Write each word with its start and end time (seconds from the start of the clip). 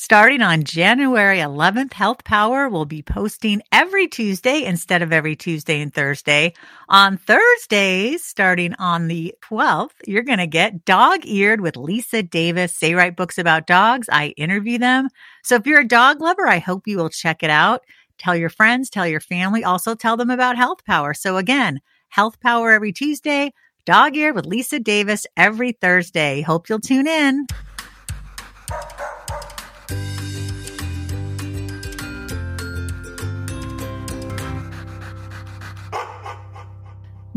Starting 0.00 0.42
on 0.42 0.62
January 0.62 1.38
11th, 1.38 1.92
Health 1.92 2.22
Power 2.22 2.68
will 2.68 2.84
be 2.84 3.02
posting 3.02 3.60
every 3.72 4.06
Tuesday 4.06 4.62
instead 4.62 5.02
of 5.02 5.12
every 5.12 5.34
Tuesday 5.34 5.80
and 5.80 5.92
Thursday. 5.92 6.54
On 6.88 7.16
Thursdays, 7.16 8.22
starting 8.22 8.74
on 8.74 9.08
the 9.08 9.34
12th, 9.42 9.96
you're 10.06 10.22
going 10.22 10.38
to 10.38 10.46
get 10.46 10.84
Dog 10.84 11.26
Eared 11.26 11.60
with 11.60 11.76
Lisa 11.76 12.22
Davis. 12.22 12.78
They 12.78 12.94
write 12.94 13.16
books 13.16 13.38
about 13.38 13.66
dogs. 13.66 14.08
I 14.08 14.28
interview 14.36 14.78
them. 14.78 15.08
So 15.42 15.56
if 15.56 15.66
you're 15.66 15.80
a 15.80 15.88
dog 15.88 16.20
lover, 16.20 16.46
I 16.46 16.60
hope 16.60 16.86
you 16.86 16.96
will 16.96 17.10
check 17.10 17.42
it 17.42 17.50
out. 17.50 17.82
Tell 18.18 18.36
your 18.36 18.50
friends, 18.50 18.90
tell 18.90 19.06
your 19.06 19.18
family, 19.18 19.64
also 19.64 19.96
tell 19.96 20.16
them 20.16 20.30
about 20.30 20.56
Health 20.56 20.84
Power. 20.84 21.12
So 21.12 21.38
again, 21.38 21.80
Health 22.08 22.38
Power 22.38 22.70
every 22.70 22.92
Tuesday, 22.92 23.52
Dog 23.84 24.16
Eared 24.16 24.36
with 24.36 24.46
Lisa 24.46 24.78
Davis 24.78 25.26
every 25.36 25.72
Thursday. 25.72 26.42
Hope 26.42 26.68
you'll 26.68 26.78
tune 26.78 27.08
in. 27.08 27.48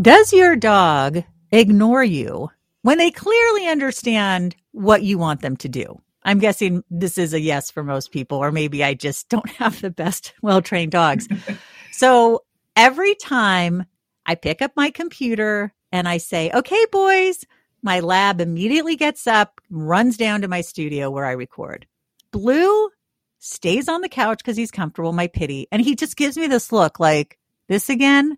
Does 0.02 0.34
your 0.34 0.56
dog 0.56 1.24
ignore 1.52 2.04
you 2.04 2.50
when 2.82 2.98
they 2.98 3.12
clearly 3.12 3.68
understand 3.68 4.56
what 4.72 5.04
you 5.04 5.20
want 5.20 5.42
them 5.42 5.56
to 5.58 5.70
do? 5.70 6.02
I'm 6.24 6.40
guessing 6.40 6.84
this 6.90 7.20
is 7.20 7.36
a 7.36 7.40
yes 7.40 7.70
for 7.70 7.84
most 7.84 8.12
people, 8.12 8.40
or 8.40 8.52
maybe 8.52 8.84
I 8.84 8.96
just 8.96 9.30
don't 9.30 9.50
have 9.58 9.80
the 9.80 9.92
best 9.92 10.34
well 10.42 10.62
trained 10.64 10.92
dogs. 10.92 11.28
so 11.92 12.44
every 12.76 13.14
time 13.14 13.86
I 14.26 14.34
pick 14.34 14.64
up 14.64 14.72
my 14.76 14.90
computer 14.90 15.72
and 15.92 16.08
I 16.08 16.18
say, 16.18 16.50
okay, 16.52 16.86
boys, 16.92 17.46
my 17.84 18.00
lab 18.00 18.42
immediately 18.42 18.96
gets 18.96 19.28
up, 19.28 19.62
runs 19.70 20.18
down 20.18 20.42
to 20.42 20.48
my 20.48 20.62
studio 20.62 21.12
where 21.12 21.26
I 21.26 21.34
record. 21.34 21.86
Blue 22.32 22.90
stays 23.38 23.88
on 23.88 24.02
the 24.02 24.10
couch 24.10 24.40
because 24.40 24.58
he's 24.58 24.72
comfortable, 24.72 25.14
my 25.14 25.28
pity. 25.28 25.68
And 25.72 25.80
he 25.80 25.96
just 25.96 26.16
gives 26.16 26.38
me 26.38 26.48
this 26.48 26.72
look 26.72 27.00
like, 27.00 27.38
this 27.68 27.88
again? 27.88 28.38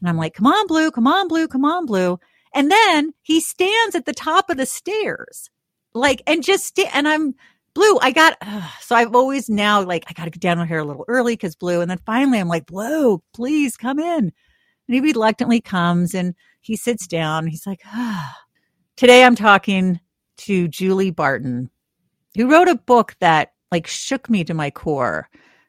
And 0.00 0.08
I'm 0.08 0.16
like, 0.16 0.34
come 0.34 0.46
on, 0.46 0.66
Blue, 0.66 0.90
come 0.90 1.06
on, 1.06 1.28
Blue, 1.28 1.48
come 1.48 1.64
on, 1.64 1.86
Blue. 1.86 2.18
And 2.54 2.70
then 2.70 3.12
he 3.22 3.40
stands 3.40 3.94
at 3.94 4.06
the 4.06 4.12
top 4.12 4.50
of 4.50 4.56
the 4.56 4.66
stairs, 4.66 5.50
like, 5.94 6.22
and 6.26 6.42
just, 6.42 6.64
sta- 6.64 6.90
and 6.92 7.06
I'm, 7.06 7.34
Blue, 7.74 7.98
I 8.00 8.10
got, 8.10 8.36
uh, 8.40 8.68
so 8.80 8.96
I've 8.96 9.14
always 9.14 9.48
now, 9.48 9.82
like, 9.82 10.04
I 10.08 10.12
got 10.12 10.24
to 10.24 10.30
get 10.30 10.40
down 10.40 10.66
here 10.66 10.78
a 10.78 10.84
little 10.84 11.04
early 11.08 11.34
because 11.34 11.56
Blue. 11.56 11.80
And 11.80 11.90
then 11.90 12.00
finally 12.06 12.38
I'm 12.38 12.48
like, 12.48 12.66
Blue, 12.66 13.22
please 13.34 13.76
come 13.76 13.98
in. 13.98 14.32
And 14.88 14.94
he 14.94 15.00
reluctantly 15.00 15.60
comes 15.60 16.14
and 16.14 16.34
he 16.60 16.76
sits 16.76 17.06
down. 17.06 17.46
He's 17.46 17.66
like. 17.66 17.82
Today 18.98 19.22
I'm 19.22 19.36
talking 19.36 20.00
to 20.38 20.66
Julie 20.66 21.12
Barton, 21.12 21.70
who 22.34 22.50
wrote 22.50 22.66
a 22.66 22.74
book 22.74 23.14
that 23.20 23.52
like 23.70 23.86
shook 23.86 24.28
me 24.28 24.42
to 24.42 24.54
my 24.54 24.72
core. 24.72 25.28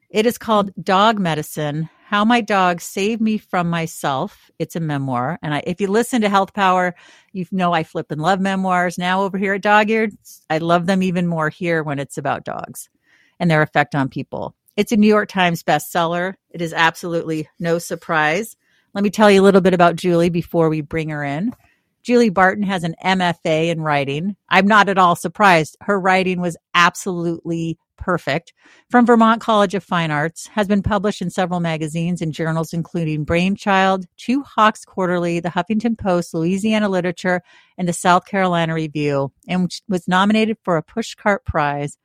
It 0.09 0.25
is 0.25 0.39
called 0.39 0.71
Dog 0.81 1.19
Medicine 1.19 1.91
how 2.09 2.25
My 2.25 2.41
Dog 2.41 2.81
Saved 2.81 3.21
Me 3.21 3.37
from 3.37 3.69
Myself. 3.69 4.49
It's 4.57 4.75
a 4.75 4.79
memoir. 4.79 5.37
And 5.43 5.53
I, 5.53 5.61
if 5.67 5.79
you 5.79 5.85
listen 5.85 6.21
to 6.21 6.29
Health 6.29 6.55
Power, 6.55 6.95
you 7.33 7.45
know 7.51 7.71
I 7.71 7.83
flip 7.83 8.09
and 8.09 8.19
love 8.19 8.39
memoirs. 8.39 8.97
Now 8.97 9.21
over 9.21 9.37
here 9.37 9.53
at 9.53 9.61
Dog 9.61 9.91
Eared, 9.91 10.17
I 10.49 10.57
love 10.57 10.87
them 10.87 11.03
even 11.03 11.27
more 11.27 11.49
here 11.49 11.83
when 11.83 11.99
it's 11.99 12.17
about 12.17 12.45
dogs 12.45 12.89
and 13.39 13.51
their 13.51 13.61
effect 13.61 13.93
on 13.93 14.09
people. 14.09 14.55
It's 14.75 14.91
a 14.91 14.97
New 14.97 15.05
York 15.05 15.29
Times 15.29 15.61
bestseller. 15.61 16.33
It 16.49 16.63
is 16.63 16.73
absolutely 16.73 17.47
no 17.59 17.77
surprise. 17.77 18.57
Let 18.95 19.03
me 19.03 19.11
tell 19.11 19.29
you 19.29 19.41
a 19.41 19.45
little 19.45 19.61
bit 19.61 19.75
about 19.75 19.95
Julie 19.95 20.31
before 20.31 20.67
we 20.69 20.81
bring 20.81 21.09
her 21.09 21.23
in. 21.23 21.53
Julie 22.01 22.29
Barton 22.29 22.63
has 22.63 22.83
an 22.83 22.95
MFA 23.05 23.69
in 23.69 23.81
writing. 23.81 24.35
I'm 24.49 24.65
not 24.65 24.89
at 24.89 24.97
all 24.97 25.15
surprised. 25.15 25.77
Her 25.81 25.99
writing 25.99 26.41
was 26.41 26.57
absolutely 26.73 27.77
Perfect 27.99 28.53
from 28.89 29.05
Vermont 29.05 29.41
College 29.41 29.75
of 29.75 29.83
Fine 29.83 30.09
Arts 30.09 30.47
has 30.47 30.67
been 30.67 30.81
published 30.81 31.21
in 31.21 31.29
several 31.29 31.59
magazines 31.59 32.21
and 32.21 32.33
journals, 32.33 32.73
including 32.73 33.25
Brainchild, 33.25 34.05
Two 34.17 34.41
Hawks 34.41 34.85
Quarterly, 34.85 35.39
the 35.39 35.49
Huffington 35.49 35.97
Post, 35.97 36.33
Louisiana 36.33 36.89
Literature, 36.89 37.41
and 37.77 37.87
the 37.87 37.93
South 37.93 38.25
Carolina 38.25 38.73
Review, 38.73 39.31
and 39.47 39.71
was 39.87 40.07
nominated 40.07 40.57
for 40.63 40.77
a 40.77 40.83
Pushcart 40.83 41.45
Prize. 41.45 41.97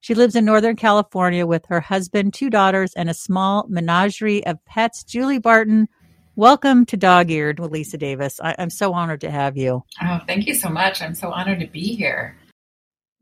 She 0.00 0.14
lives 0.14 0.34
in 0.34 0.44
Northern 0.44 0.74
California 0.74 1.46
with 1.46 1.66
her 1.66 1.80
husband, 1.80 2.34
two 2.34 2.50
daughters, 2.50 2.92
and 2.94 3.08
a 3.08 3.14
small 3.14 3.66
menagerie 3.68 4.44
of 4.44 4.64
pets. 4.64 5.04
Julie 5.04 5.38
Barton, 5.38 5.86
welcome 6.34 6.84
to 6.86 6.96
Dog 6.96 7.30
Eared 7.30 7.60
with 7.60 7.70
Lisa 7.70 7.98
Davis. 7.98 8.40
I- 8.42 8.56
I'm 8.58 8.70
so 8.70 8.94
honored 8.94 9.20
to 9.20 9.30
have 9.30 9.56
you. 9.56 9.84
Oh, 10.02 10.18
thank 10.26 10.46
you 10.48 10.54
so 10.54 10.68
much. 10.70 11.00
I'm 11.02 11.14
so 11.14 11.30
honored 11.30 11.60
to 11.60 11.66
be 11.68 11.94
here. 11.94 12.36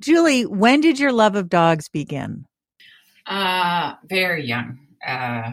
Julie, 0.00 0.46
when 0.46 0.80
did 0.80 0.98
your 0.98 1.12
love 1.12 1.36
of 1.36 1.48
dogs 1.48 1.88
begin? 1.88 2.46
Uh, 3.26 3.94
very 4.08 4.44
young. 4.46 4.78
Uh, 5.06 5.52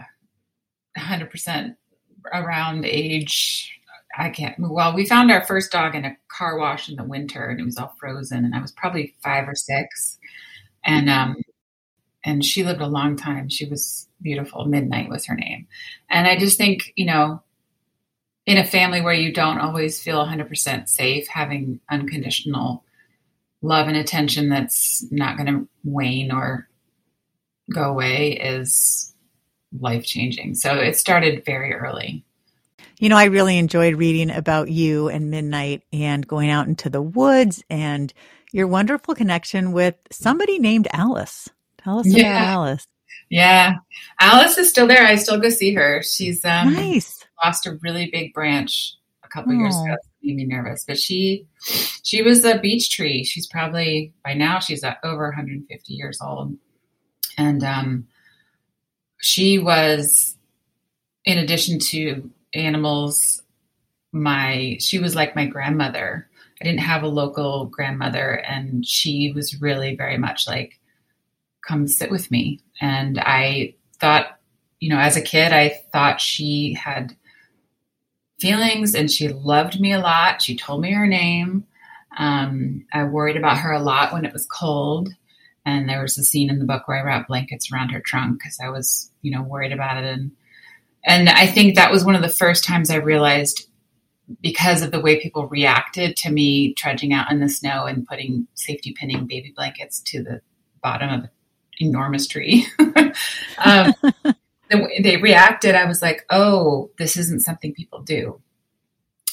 100% 0.96 1.76
around 2.32 2.84
age 2.84 3.78
I 4.18 4.30
can't. 4.30 4.56
Well, 4.58 4.94
we 4.94 5.06
found 5.06 5.30
our 5.30 5.44
first 5.46 5.70
dog 5.70 5.94
in 5.94 6.04
a 6.04 6.16
car 6.26 6.58
wash 6.58 6.88
in 6.88 6.96
the 6.96 7.04
winter, 7.04 7.46
and 7.46 7.60
it 7.60 7.64
was 7.64 7.78
all 7.78 7.94
frozen. 8.00 8.44
And 8.44 8.54
I 8.54 8.60
was 8.60 8.72
probably 8.72 9.14
five 9.22 9.48
or 9.48 9.54
six, 9.54 10.18
and 10.84 11.08
um, 11.08 11.36
and 12.24 12.44
she 12.44 12.64
lived 12.64 12.80
a 12.80 12.88
long 12.88 13.16
time. 13.16 13.48
She 13.48 13.66
was 13.66 14.08
beautiful. 14.20 14.64
Midnight 14.64 15.08
was 15.08 15.24
her 15.26 15.36
name, 15.36 15.68
and 16.10 16.26
I 16.26 16.36
just 16.36 16.58
think 16.58 16.92
you 16.96 17.06
know, 17.06 17.42
in 18.44 18.58
a 18.58 18.66
family 18.66 19.00
where 19.00 19.14
you 19.14 19.32
don't 19.32 19.60
always 19.60 20.02
feel 20.02 20.24
100% 20.26 20.88
safe, 20.88 21.28
having 21.28 21.78
unconditional 21.88 22.82
love 23.62 23.88
and 23.88 23.96
attention 23.96 24.48
that's 24.48 25.04
not 25.10 25.36
going 25.36 25.52
to 25.52 25.68
wane 25.84 26.30
or 26.30 26.68
go 27.72 27.84
away 27.84 28.32
is 28.32 29.14
life 29.78 30.04
changing. 30.04 30.54
So 30.54 30.74
it 30.74 30.96
started 30.96 31.44
very 31.44 31.74
early. 31.74 32.24
You 32.98 33.08
know, 33.08 33.16
I 33.16 33.24
really 33.24 33.58
enjoyed 33.58 33.94
reading 33.96 34.30
about 34.30 34.70
you 34.70 35.08
and 35.08 35.30
Midnight 35.30 35.82
and 35.92 36.26
going 36.26 36.50
out 36.50 36.66
into 36.66 36.90
the 36.90 37.02
woods 37.02 37.62
and 37.70 38.12
your 38.52 38.66
wonderful 38.66 39.14
connection 39.14 39.72
with 39.72 39.94
somebody 40.10 40.58
named 40.58 40.88
Alice. 40.92 41.48
Tell 41.78 42.00
us 42.00 42.06
yeah. 42.06 42.42
about 42.42 42.48
Alice. 42.48 42.86
Yeah. 43.30 43.74
Alice 44.20 44.58
is 44.58 44.70
still 44.70 44.86
there. 44.86 45.06
I 45.06 45.16
still 45.16 45.38
go 45.38 45.50
see 45.50 45.74
her. 45.74 46.02
She's 46.02 46.44
um, 46.44 46.72
nice. 46.72 47.24
lost 47.44 47.66
a 47.66 47.78
really 47.82 48.10
big 48.10 48.32
branch 48.32 48.94
a 49.22 49.28
couple 49.28 49.52
years 49.52 49.76
ago 49.76 49.94
made 50.34 50.48
me 50.48 50.54
nervous. 50.54 50.84
But 50.86 50.98
she 50.98 51.46
she 52.02 52.22
was 52.22 52.44
a 52.44 52.58
beech 52.58 52.90
tree. 52.90 53.24
She's 53.24 53.46
probably 53.46 54.12
by 54.24 54.34
now 54.34 54.58
she's 54.58 54.84
over 55.04 55.24
150 55.24 55.92
years 55.92 56.18
old, 56.22 56.56
and 57.36 57.64
um, 57.64 58.06
she 59.20 59.58
was, 59.58 60.36
in 61.24 61.38
addition 61.38 61.78
to 61.78 62.30
animals, 62.54 63.42
my 64.12 64.76
she 64.80 64.98
was 64.98 65.14
like 65.14 65.36
my 65.36 65.46
grandmother. 65.46 66.28
I 66.60 66.64
didn't 66.64 66.80
have 66.80 67.02
a 67.02 67.08
local 67.08 67.66
grandmother, 67.66 68.42
and 68.48 68.86
she 68.86 69.32
was 69.34 69.60
really 69.60 69.94
very 69.94 70.18
much 70.18 70.46
like, 70.48 70.80
come 71.66 71.86
sit 71.86 72.10
with 72.10 72.30
me. 72.30 72.60
And 72.80 73.18
I 73.20 73.74
thought, 74.00 74.40
you 74.80 74.88
know, 74.88 74.98
as 74.98 75.16
a 75.16 75.22
kid, 75.22 75.52
I 75.52 75.68
thought 75.92 76.20
she 76.20 76.72
had 76.72 77.16
feelings 78.40 78.94
and 78.94 79.10
she 79.10 79.28
loved 79.28 79.80
me 79.80 79.92
a 79.92 80.00
lot. 80.00 80.42
She 80.42 80.56
told 80.56 80.80
me 80.80 80.92
her 80.92 81.06
name. 81.06 81.66
Um, 82.16 82.86
I 82.92 83.04
worried 83.04 83.36
about 83.36 83.58
her 83.58 83.72
a 83.72 83.82
lot 83.82 84.12
when 84.12 84.24
it 84.24 84.32
was 84.32 84.46
cold. 84.46 85.10
And 85.64 85.88
there 85.88 86.00
was 86.00 86.16
a 86.16 86.24
scene 86.24 86.48
in 86.48 86.58
the 86.58 86.64
book 86.64 86.88
where 86.88 86.98
I 86.98 87.02
wrapped 87.02 87.28
blankets 87.28 87.70
around 87.70 87.90
her 87.90 88.00
trunk 88.00 88.38
because 88.38 88.58
I 88.62 88.70
was, 88.70 89.10
you 89.22 89.30
know, 89.30 89.42
worried 89.42 89.72
about 89.72 90.02
it. 90.02 90.04
And 90.04 90.32
and 91.04 91.28
I 91.28 91.46
think 91.46 91.74
that 91.74 91.90
was 91.90 92.04
one 92.04 92.14
of 92.14 92.22
the 92.22 92.28
first 92.28 92.64
times 92.64 92.90
I 92.90 92.96
realized 92.96 93.68
because 94.42 94.82
of 94.82 94.90
the 94.90 95.00
way 95.00 95.20
people 95.20 95.46
reacted 95.46 96.16
to 96.18 96.30
me 96.30 96.74
trudging 96.74 97.12
out 97.12 97.30
in 97.30 97.40
the 97.40 97.48
snow 97.48 97.86
and 97.86 98.06
putting 98.06 98.46
safety 98.54 98.92
pinning 98.92 99.26
baby 99.26 99.52
blankets 99.54 100.00
to 100.00 100.22
the 100.22 100.40
bottom 100.82 101.08
of 101.08 101.20
an 101.24 101.30
enormous 101.80 102.26
tree. 102.26 102.66
um, 103.58 103.94
the 104.70 104.78
way 104.78 105.00
they 105.02 105.16
reacted, 105.16 105.74
I 105.74 105.86
was 105.86 106.02
like, 106.02 106.24
oh, 106.30 106.90
this 106.98 107.16
isn't 107.16 107.40
something 107.40 107.74
people 107.74 108.02
do. 108.02 108.40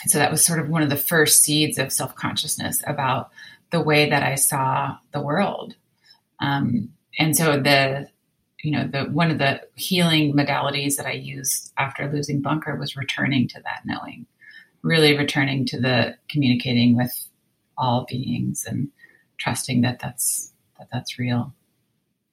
And 0.04 0.12
so 0.12 0.20
that 0.20 0.32
was 0.32 0.46
sort 0.46 0.60
of 0.60 0.70
one 0.70 0.84
of 0.84 0.90
the 0.90 0.96
first 0.96 1.44
seeds 1.44 1.78
of 1.78 1.92
self 1.92 2.16
consciousness 2.16 2.84
about 2.86 3.32
the 3.72 3.82
way 3.82 4.10
that 4.10 4.24
I 4.24 4.36
saw 4.36 4.98
the 5.12 5.22
world. 5.22 5.76
Um, 6.40 6.90
and 7.18 7.36
so 7.36 7.60
the, 7.60 8.08
you 8.64 8.72
know, 8.72 8.88
the 8.88 9.06
one 9.06 9.32
of 9.32 9.38
the 9.38 9.62
healing 9.76 10.34
modalities 10.34 10.96
that 10.98 11.06
I 11.06 11.14
used 11.14 11.72
after 11.78 12.12
losing 12.12 12.42
Bunker 12.42 12.76
was 12.76 12.96
returning 12.96 13.48
to 13.50 13.62
that 13.62 13.82
knowing, 13.86 14.26
really 14.82 15.18
returning 15.18 15.66
to 15.68 15.80
the 15.80 16.18
communicating 16.30 16.96
with 16.96 17.28
all 17.78 18.06
beings 18.10 18.66
and 18.68 18.90
trusting 19.38 19.82
that 19.82 20.00
that's 20.00 20.54
that 20.78 20.88
that's 20.92 21.20
real. 21.20 21.54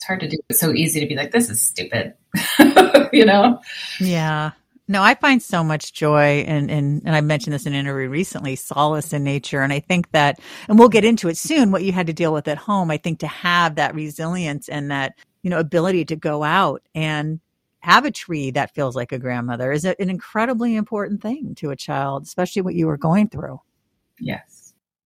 It's 0.02 0.08
hard 0.08 0.18
to 0.18 0.26
do. 0.26 0.36
It's 0.48 0.58
so 0.58 0.72
easy 0.72 0.98
to 0.98 1.06
be 1.06 1.14
like, 1.14 1.30
this 1.30 1.48
is 1.48 1.62
stupid. 1.62 2.14
you 3.12 3.24
know? 3.24 3.60
Yeah. 4.00 4.50
No, 4.88 5.00
I 5.00 5.14
find 5.14 5.40
so 5.40 5.62
much 5.62 5.92
joy 5.92 6.42
and, 6.44 6.72
and, 6.72 7.02
and 7.04 7.14
I 7.14 7.20
mentioned 7.20 7.54
this 7.54 7.66
in 7.66 7.72
an 7.72 7.78
interview 7.78 8.08
recently, 8.08 8.56
solace 8.56 9.12
in 9.12 9.22
nature. 9.22 9.62
And 9.62 9.72
I 9.72 9.78
think 9.78 10.10
that, 10.10 10.40
and 10.66 10.76
we'll 10.76 10.88
get 10.88 11.04
into 11.04 11.28
it 11.28 11.36
soon, 11.36 11.70
what 11.70 11.84
you 11.84 11.92
had 11.92 12.08
to 12.08 12.12
deal 12.12 12.32
with 12.32 12.48
at 12.48 12.58
home. 12.58 12.90
I 12.90 12.96
think 12.96 13.20
to 13.20 13.28
have 13.28 13.76
that 13.76 13.94
resilience 13.94 14.68
and 14.68 14.90
that, 14.90 15.14
you 15.44 15.50
know, 15.50 15.60
ability 15.60 16.04
to 16.06 16.16
go 16.16 16.42
out 16.42 16.82
and 16.96 17.38
have 17.78 18.04
a 18.04 18.10
tree 18.10 18.50
that 18.50 18.74
feels 18.74 18.96
like 18.96 19.12
a 19.12 19.20
grandmother 19.20 19.70
is 19.70 19.84
an 19.84 19.94
incredibly 19.98 20.74
important 20.74 21.22
thing 21.22 21.54
to 21.54 21.70
a 21.70 21.76
child, 21.76 22.24
especially 22.24 22.62
what 22.62 22.74
you 22.74 22.88
were 22.88 22.96
going 22.98 23.28
through. 23.28 23.60
Yes. 24.18 24.61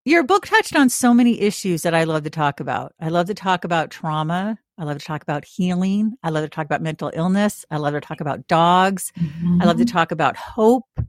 Your 0.07 0.23
book 0.23 0.45
touched 0.45 0.73
on 0.73 0.87
so 0.87 1.13
many 1.13 1.41
issues 1.41 1.81
that 1.81 1.93
I 1.93 2.05
love 2.05 2.23
to 2.23 2.29
talk 2.29 2.61
about. 2.61 2.93
I 2.97 3.09
love 3.09 3.27
to 3.27 3.33
talk 3.33 3.65
about 3.65 3.91
trauma. 3.91 4.57
I 4.77 4.85
love 4.85 4.97
to 4.97 5.03
talk 5.03 5.21
about 5.21 5.43
healing. 5.43 6.15
I 6.23 6.29
love 6.29 6.45
to 6.45 6.49
talk 6.49 6.63
about 6.63 6.81
mental 6.81 7.11
illness. 7.13 7.65
I 7.69 7.75
love 7.75 7.91
to 7.91 7.99
talk 7.99 8.21
about 8.21 8.47
dogs. 8.47 9.11
Mm-hmm. 9.19 9.61
I 9.61 9.65
love 9.65 9.75
to 9.75 9.83
mm-hmm. 9.83 9.91
talk 9.91 10.13
about 10.13 10.37
hope 10.37 11.01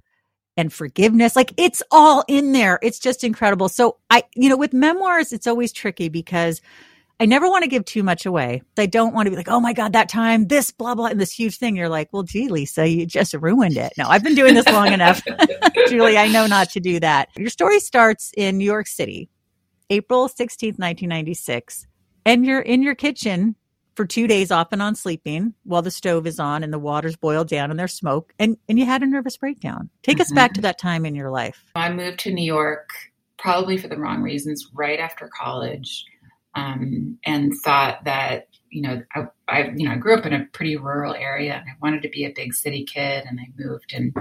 and 0.56 0.72
forgiveness. 0.72 1.36
Like 1.36 1.52
it's 1.56 1.80
all 1.92 2.24
in 2.26 2.50
there. 2.50 2.80
It's 2.82 2.98
just 2.98 3.22
incredible. 3.22 3.68
So 3.68 3.98
I, 4.10 4.24
you 4.34 4.48
know, 4.48 4.56
with 4.56 4.72
memoirs, 4.72 5.32
it's 5.32 5.46
always 5.46 5.70
tricky 5.70 6.08
because 6.08 6.60
I 7.20 7.26
never 7.26 7.48
want 7.48 7.64
to 7.64 7.68
give 7.68 7.84
too 7.84 8.02
much 8.02 8.26
away. 8.26 8.62
I 8.76 8.86
don't 8.86 9.12
want 9.12 9.26
to 9.26 9.30
be 9.30 9.36
like, 9.36 9.48
oh 9.48 9.60
my 9.60 9.72
God, 9.72 9.92
that 9.94 10.08
time, 10.08 10.46
this, 10.46 10.70
blah, 10.70 10.94
blah, 10.94 11.06
and 11.06 11.20
this 11.20 11.32
huge 11.32 11.56
thing. 11.56 11.76
You're 11.76 11.88
like, 11.88 12.08
well, 12.12 12.22
gee, 12.22 12.48
Lisa, 12.48 12.86
you 12.88 13.06
just 13.06 13.34
ruined 13.34 13.76
it. 13.76 13.92
No, 13.98 14.08
I've 14.08 14.22
been 14.22 14.36
doing 14.36 14.54
this 14.54 14.68
long 14.68 14.92
enough. 14.92 15.20
Julie, 15.88 16.16
I 16.16 16.28
know 16.28 16.46
not 16.46 16.70
to 16.70 16.80
do 16.80 17.00
that. 17.00 17.28
Your 17.36 17.50
story 17.50 17.80
starts 17.80 18.32
in 18.36 18.58
New 18.58 18.64
York 18.64 18.86
City, 18.86 19.28
April 19.90 20.28
16th, 20.28 20.78
1996 20.78 21.88
and 22.28 22.44
you're 22.44 22.60
in 22.60 22.82
your 22.82 22.94
kitchen 22.94 23.56
for 23.94 24.04
two 24.04 24.26
days 24.26 24.50
off 24.50 24.68
and 24.72 24.82
on 24.82 24.94
sleeping 24.94 25.54
while 25.64 25.80
the 25.80 25.90
stove 25.90 26.26
is 26.26 26.38
on 26.38 26.62
and 26.62 26.72
the 26.72 26.78
water's 26.78 27.16
boiled 27.16 27.48
down 27.48 27.70
and 27.70 27.80
there's 27.80 27.94
smoke 27.94 28.34
and, 28.38 28.58
and 28.68 28.78
you 28.78 28.84
had 28.84 29.02
a 29.02 29.06
nervous 29.06 29.38
breakdown. 29.38 29.88
Take 30.02 30.16
mm-hmm. 30.16 30.22
us 30.22 30.32
back 30.32 30.52
to 30.52 30.58
mm-hmm. 30.58 30.64
that 30.64 30.78
time 30.78 31.06
in 31.06 31.14
your 31.14 31.30
life. 31.30 31.64
I 31.74 31.90
moved 31.90 32.20
to 32.20 32.32
New 32.32 32.44
York 32.44 32.90
probably 33.38 33.78
for 33.78 33.88
the 33.88 33.96
wrong 33.96 34.20
reasons 34.20 34.68
right 34.74 35.00
after 35.00 35.30
college 35.40 36.04
um, 36.58 37.19
and 37.25 37.52
thought 37.64 38.05
that, 38.05 38.49
you 38.70 38.82
know, 38.82 39.02
I, 39.14 39.26
I, 39.49 39.72
you 39.76 39.87
know, 39.87 39.93
I 39.93 39.96
grew 39.96 40.16
up 40.16 40.26
in 40.26 40.32
a 40.32 40.46
pretty 40.52 40.76
rural 40.76 41.14
area 41.14 41.55
and 41.55 41.64
I 41.69 41.75
wanted 41.81 42.02
to 42.02 42.08
be 42.08 42.25
a 42.25 42.32
big 42.34 42.55
city 42.55 42.84
kid 42.84 43.25
and 43.26 43.38
I 43.40 43.46
moved 43.56 43.93
and 43.94 44.16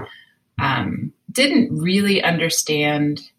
um, 0.60 1.12
didn't 1.30 1.76
really 1.76 2.22
understand– 2.22 3.22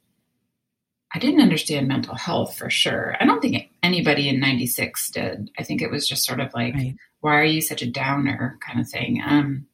I 1.14 1.20
didn't 1.20 1.42
understand 1.42 1.88
mental 1.88 2.16
health 2.16 2.56
for 2.56 2.70
sure. 2.70 3.16
I 3.20 3.26
don't 3.26 3.42
think 3.42 3.72
anybody 3.82 4.30
in 4.30 4.40
96 4.40 5.10
did. 5.12 5.50
I 5.58 5.64
think 5.64 5.82
it 5.82 5.90
was 5.90 6.08
just 6.08 6.24
sort 6.24 6.40
of 6.40 6.54
like, 6.54 6.76
right. 6.76 6.96
why 7.22 7.40
are 7.40 7.46
you 7.46 7.62
such 7.62 7.82
a 7.82 7.90
downer 7.90 8.60
kind 8.66 8.80
of 8.80 8.88
thing. 8.88 9.22
Um, 9.26 9.66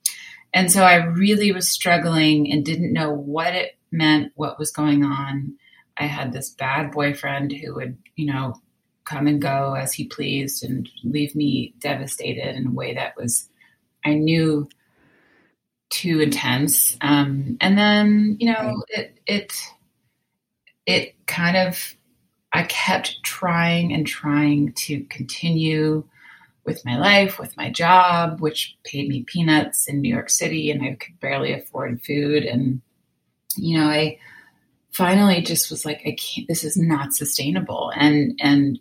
and 0.53 0.71
so 0.71 0.83
I 0.83 0.95
really 0.95 1.51
was 1.51 1.67
struggling 1.67 2.49
and 2.49 2.63
didn't 2.63 2.93
know 2.93 3.11
what 3.11 3.53
it 3.53 3.77
meant, 3.91 4.31
what 4.35 4.57
was 4.57 4.71
going 4.71 5.03
on. 5.03 5.55
I 5.97 6.05
had 6.05 6.31
this 6.31 6.51
bad 6.51 6.91
boyfriend 6.91 7.51
who 7.51 7.75
would, 7.75 7.97
you 8.15 8.27
know, 8.27 8.55
come 9.05 9.27
and 9.27 9.41
go 9.41 9.75
as 9.75 9.93
he 9.93 10.07
pleased 10.07 10.63
and 10.63 10.89
leave 11.03 11.35
me 11.35 11.73
devastated 11.79 12.55
in 12.55 12.67
a 12.67 12.71
way 12.71 12.95
that 12.95 13.15
was, 13.15 13.47
I 14.03 14.15
knew, 14.15 14.67
too 15.89 16.19
intense. 16.19 16.97
Um, 17.01 17.57
and 17.61 17.77
then, 17.77 18.37
you 18.39 18.51
know, 18.51 18.83
it, 18.89 19.17
it, 19.27 19.53
it 20.85 21.15
kind 21.27 21.55
of, 21.55 21.95
I 22.51 22.63
kept 22.63 23.21
trying 23.23 23.93
and 23.93 24.07
trying 24.07 24.73
to 24.73 25.03
continue 25.05 26.03
with 26.65 26.83
my 26.83 26.97
life, 26.97 27.37
with 27.37 27.55
my 27.55 27.69
job, 27.69 28.41
which 28.41 28.75
paid 28.83 29.07
me 29.07 29.23
peanuts 29.23 29.87
in 29.87 30.01
New 30.01 30.11
York 30.11 30.29
City, 30.31 30.71
and 30.71 30.81
I 30.81 30.95
could 30.95 31.19
barely 31.19 31.53
afford 31.53 32.01
food. 32.01 32.43
And, 32.43 32.81
you 33.55 33.77
know, 33.77 33.85
I 33.85 34.17
finally 34.91 35.41
just 35.41 35.69
was 35.69 35.85
like, 35.85 36.01
I 36.05 36.15
can't, 36.17 36.47
this 36.47 36.63
is 36.63 36.75
not 36.75 37.13
sustainable. 37.13 37.91
And, 37.95 38.39
and 38.41 38.79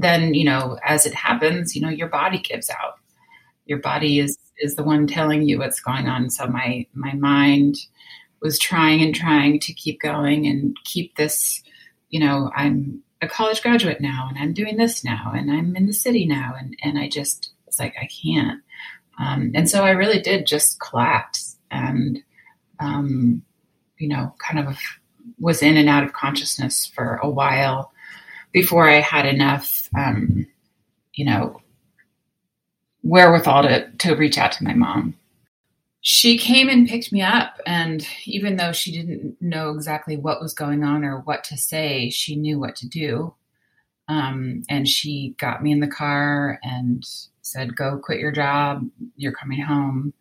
then, 0.00 0.34
you 0.34 0.44
know, 0.44 0.78
as 0.84 1.06
it 1.06 1.14
happens, 1.14 1.74
you 1.74 1.82
know, 1.82 1.88
your 1.88 2.08
body 2.08 2.38
gives 2.38 2.70
out. 2.70 2.98
Your 3.66 3.78
body 3.78 4.18
is, 4.18 4.38
is 4.58 4.76
the 4.76 4.84
one 4.84 5.06
telling 5.06 5.42
you 5.42 5.58
what's 5.58 5.80
going 5.80 6.06
on. 6.08 6.30
So 6.30 6.46
my, 6.46 6.86
my 6.94 7.12
mind, 7.14 7.76
was 8.40 8.58
trying 8.58 9.02
and 9.02 9.14
trying 9.14 9.58
to 9.60 9.72
keep 9.72 10.00
going 10.00 10.46
and 10.46 10.76
keep 10.84 11.16
this, 11.16 11.62
you 12.10 12.20
know, 12.20 12.50
I'm 12.54 13.02
a 13.20 13.28
college 13.28 13.62
graduate 13.62 14.00
now 14.00 14.28
and 14.28 14.38
I'm 14.38 14.52
doing 14.52 14.76
this 14.76 15.04
now 15.04 15.32
and 15.34 15.50
I'm 15.50 15.74
in 15.74 15.86
the 15.86 15.92
city 15.92 16.26
now. 16.26 16.54
And, 16.58 16.76
and 16.82 16.98
I 16.98 17.08
just 17.08 17.50
was 17.66 17.78
like, 17.78 17.96
I 18.00 18.06
can't. 18.06 18.62
Um, 19.18 19.50
and 19.54 19.68
so 19.68 19.84
I 19.84 19.90
really 19.90 20.20
did 20.20 20.46
just 20.46 20.78
collapse 20.80 21.56
and, 21.70 22.22
um, 22.78 23.42
you 23.98 24.08
know, 24.08 24.34
kind 24.38 24.68
of 24.68 24.78
was 25.40 25.62
in 25.62 25.76
and 25.76 25.88
out 25.88 26.04
of 26.04 26.12
consciousness 26.12 26.86
for 26.86 27.16
a 27.16 27.28
while 27.28 27.92
before 28.52 28.88
I 28.88 29.00
had 29.00 29.26
enough, 29.26 29.88
um, 29.96 30.46
you 31.14 31.24
know, 31.24 31.60
wherewithal 33.02 33.62
to, 33.62 33.90
to 33.98 34.14
reach 34.14 34.38
out 34.38 34.52
to 34.52 34.64
my 34.64 34.74
mom. 34.74 35.14
She 36.00 36.38
came 36.38 36.68
and 36.68 36.88
picked 36.88 37.12
me 37.12 37.22
up 37.22 37.60
and 37.66 38.06
even 38.24 38.56
though 38.56 38.72
she 38.72 38.92
didn't 38.92 39.36
know 39.40 39.70
exactly 39.70 40.16
what 40.16 40.40
was 40.40 40.54
going 40.54 40.84
on 40.84 41.04
or 41.04 41.20
what 41.20 41.44
to 41.44 41.56
say 41.56 42.08
she 42.08 42.36
knew 42.36 42.58
what 42.58 42.76
to 42.76 42.88
do. 42.88 43.34
Um, 44.06 44.62
and 44.70 44.88
she 44.88 45.34
got 45.38 45.62
me 45.62 45.70
in 45.72 45.80
the 45.80 45.86
car 45.86 46.58
and 46.62 47.04
said 47.42 47.76
go 47.76 47.98
quit 47.98 48.20
your 48.20 48.32
job. 48.32 48.88
You're 49.16 49.32
coming 49.32 49.60
home. 49.60 50.14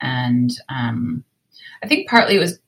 And 0.00 0.52
um, 0.68 1.24
i 1.82 1.86
think 1.86 2.08
partly 2.08 2.36
it 2.36 2.40
was 2.40 2.58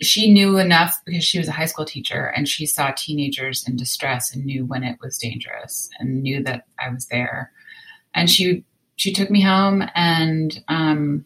she 0.00 0.32
knew 0.32 0.58
enough 0.58 1.00
because 1.04 1.24
she 1.24 1.38
was 1.38 1.48
a 1.48 1.52
high 1.52 1.66
school 1.66 1.84
teacher 1.84 2.32
and 2.36 2.48
she 2.48 2.66
saw 2.66 2.90
teenagers 2.92 3.66
in 3.66 3.76
distress 3.76 4.34
and 4.34 4.44
knew 4.44 4.64
when 4.64 4.82
it 4.82 4.98
was 5.00 5.18
dangerous 5.18 5.90
and 5.98 6.22
knew 6.22 6.42
that 6.42 6.66
i 6.78 6.88
was 6.88 7.06
there 7.06 7.52
and 8.14 8.30
she 8.30 8.64
she 8.96 9.12
took 9.12 9.30
me 9.30 9.40
home 9.40 9.84
and 9.94 10.62
um, 10.68 11.24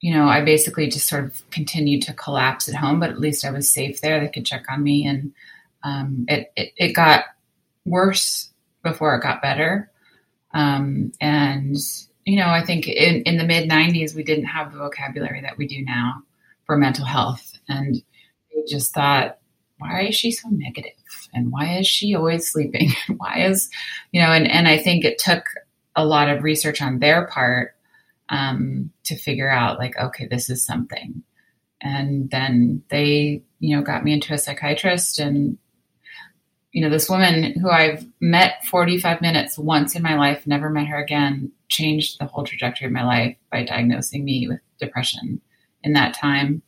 you 0.00 0.14
know, 0.14 0.26
I 0.26 0.42
basically 0.42 0.88
just 0.88 1.06
sort 1.06 1.24
of 1.24 1.50
continued 1.50 2.02
to 2.02 2.14
collapse 2.14 2.68
at 2.68 2.74
home, 2.74 3.00
but 3.00 3.10
at 3.10 3.20
least 3.20 3.44
I 3.44 3.50
was 3.50 3.72
safe 3.72 4.00
there. 4.00 4.18
They 4.18 4.28
could 4.28 4.46
check 4.46 4.64
on 4.70 4.82
me. 4.82 5.06
And 5.06 5.32
um, 5.82 6.24
it, 6.26 6.50
it, 6.56 6.72
it, 6.76 6.92
got 6.92 7.24
worse 7.84 8.50
before 8.82 9.14
it 9.14 9.22
got 9.22 9.42
better. 9.42 9.90
Um, 10.54 11.12
and, 11.20 11.76
you 12.24 12.36
know, 12.36 12.48
I 12.48 12.64
think 12.64 12.88
in, 12.88 13.22
in 13.22 13.36
the 13.36 13.44
mid 13.44 13.68
90s, 13.68 14.14
we 14.14 14.22
didn't 14.22 14.46
have 14.46 14.72
the 14.72 14.78
vocabulary 14.78 15.42
that 15.42 15.58
we 15.58 15.66
do 15.66 15.84
now 15.84 16.22
mental 16.76 17.04
health. 17.04 17.58
And 17.68 18.02
we 18.54 18.64
just 18.66 18.94
thought, 18.94 19.38
why 19.78 20.02
is 20.02 20.14
she 20.14 20.30
so 20.30 20.48
negative? 20.50 20.92
And 21.32 21.50
why 21.50 21.78
is 21.78 21.86
she 21.86 22.14
always 22.14 22.48
sleeping? 22.48 22.92
why 23.16 23.46
is, 23.46 23.70
you 24.12 24.20
know, 24.20 24.28
and, 24.28 24.48
and 24.50 24.68
I 24.68 24.78
think 24.78 25.04
it 25.04 25.18
took 25.18 25.44
a 25.96 26.04
lot 26.04 26.28
of 26.28 26.42
research 26.42 26.82
on 26.82 26.98
their 26.98 27.26
part 27.26 27.74
um, 28.28 28.90
to 29.04 29.16
figure 29.16 29.50
out 29.50 29.78
like, 29.78 29.98
okay, 29.98 30.26
this 30.26 30.50
is 30.50 30.64
something. 30.64 31.22
And 31.80 32.30
then 32.30 32.82
they, 32.90 33.42
you 33.58 33.76
know, 33.76 33.82
got 33.82 34.04
me 34.04 34.12
into 34.12 34.34
a 34.34 34.38
psychiatrist 34.38 35.18
and, 35.18 35.58
you 36.72 36.82
know, 36.82 36.90
this 36.90 37.08
woman 37.08 37.58
who 37.58 37.70
I've 37.70 38.06
met 38.20 38.64
45 38.66 39.20
minutes 39.20 39.58
once 39.58 39.96
in 39.96 40.02
my 40.02 40.14
life, 40.14 40.46
never 40.46 40.70
met 40.70 40.86
her 40.86 41.02
again, 41.02 41.50
changed 41.68 42.20
the 42.20 42.26
whole 42.26 42.44
trajectory 42.44 42.86
of 42.86 42.92
my 42.92 43.04
life 43.04 43.36
by 43.50 43.64
diagnosing 43.64 44.24
me 44.24 44.46
with 44.46 44.60
depression 44.78 45.40
in 45.82 45.94
that 45.94 46.14
time. 46.14 46.62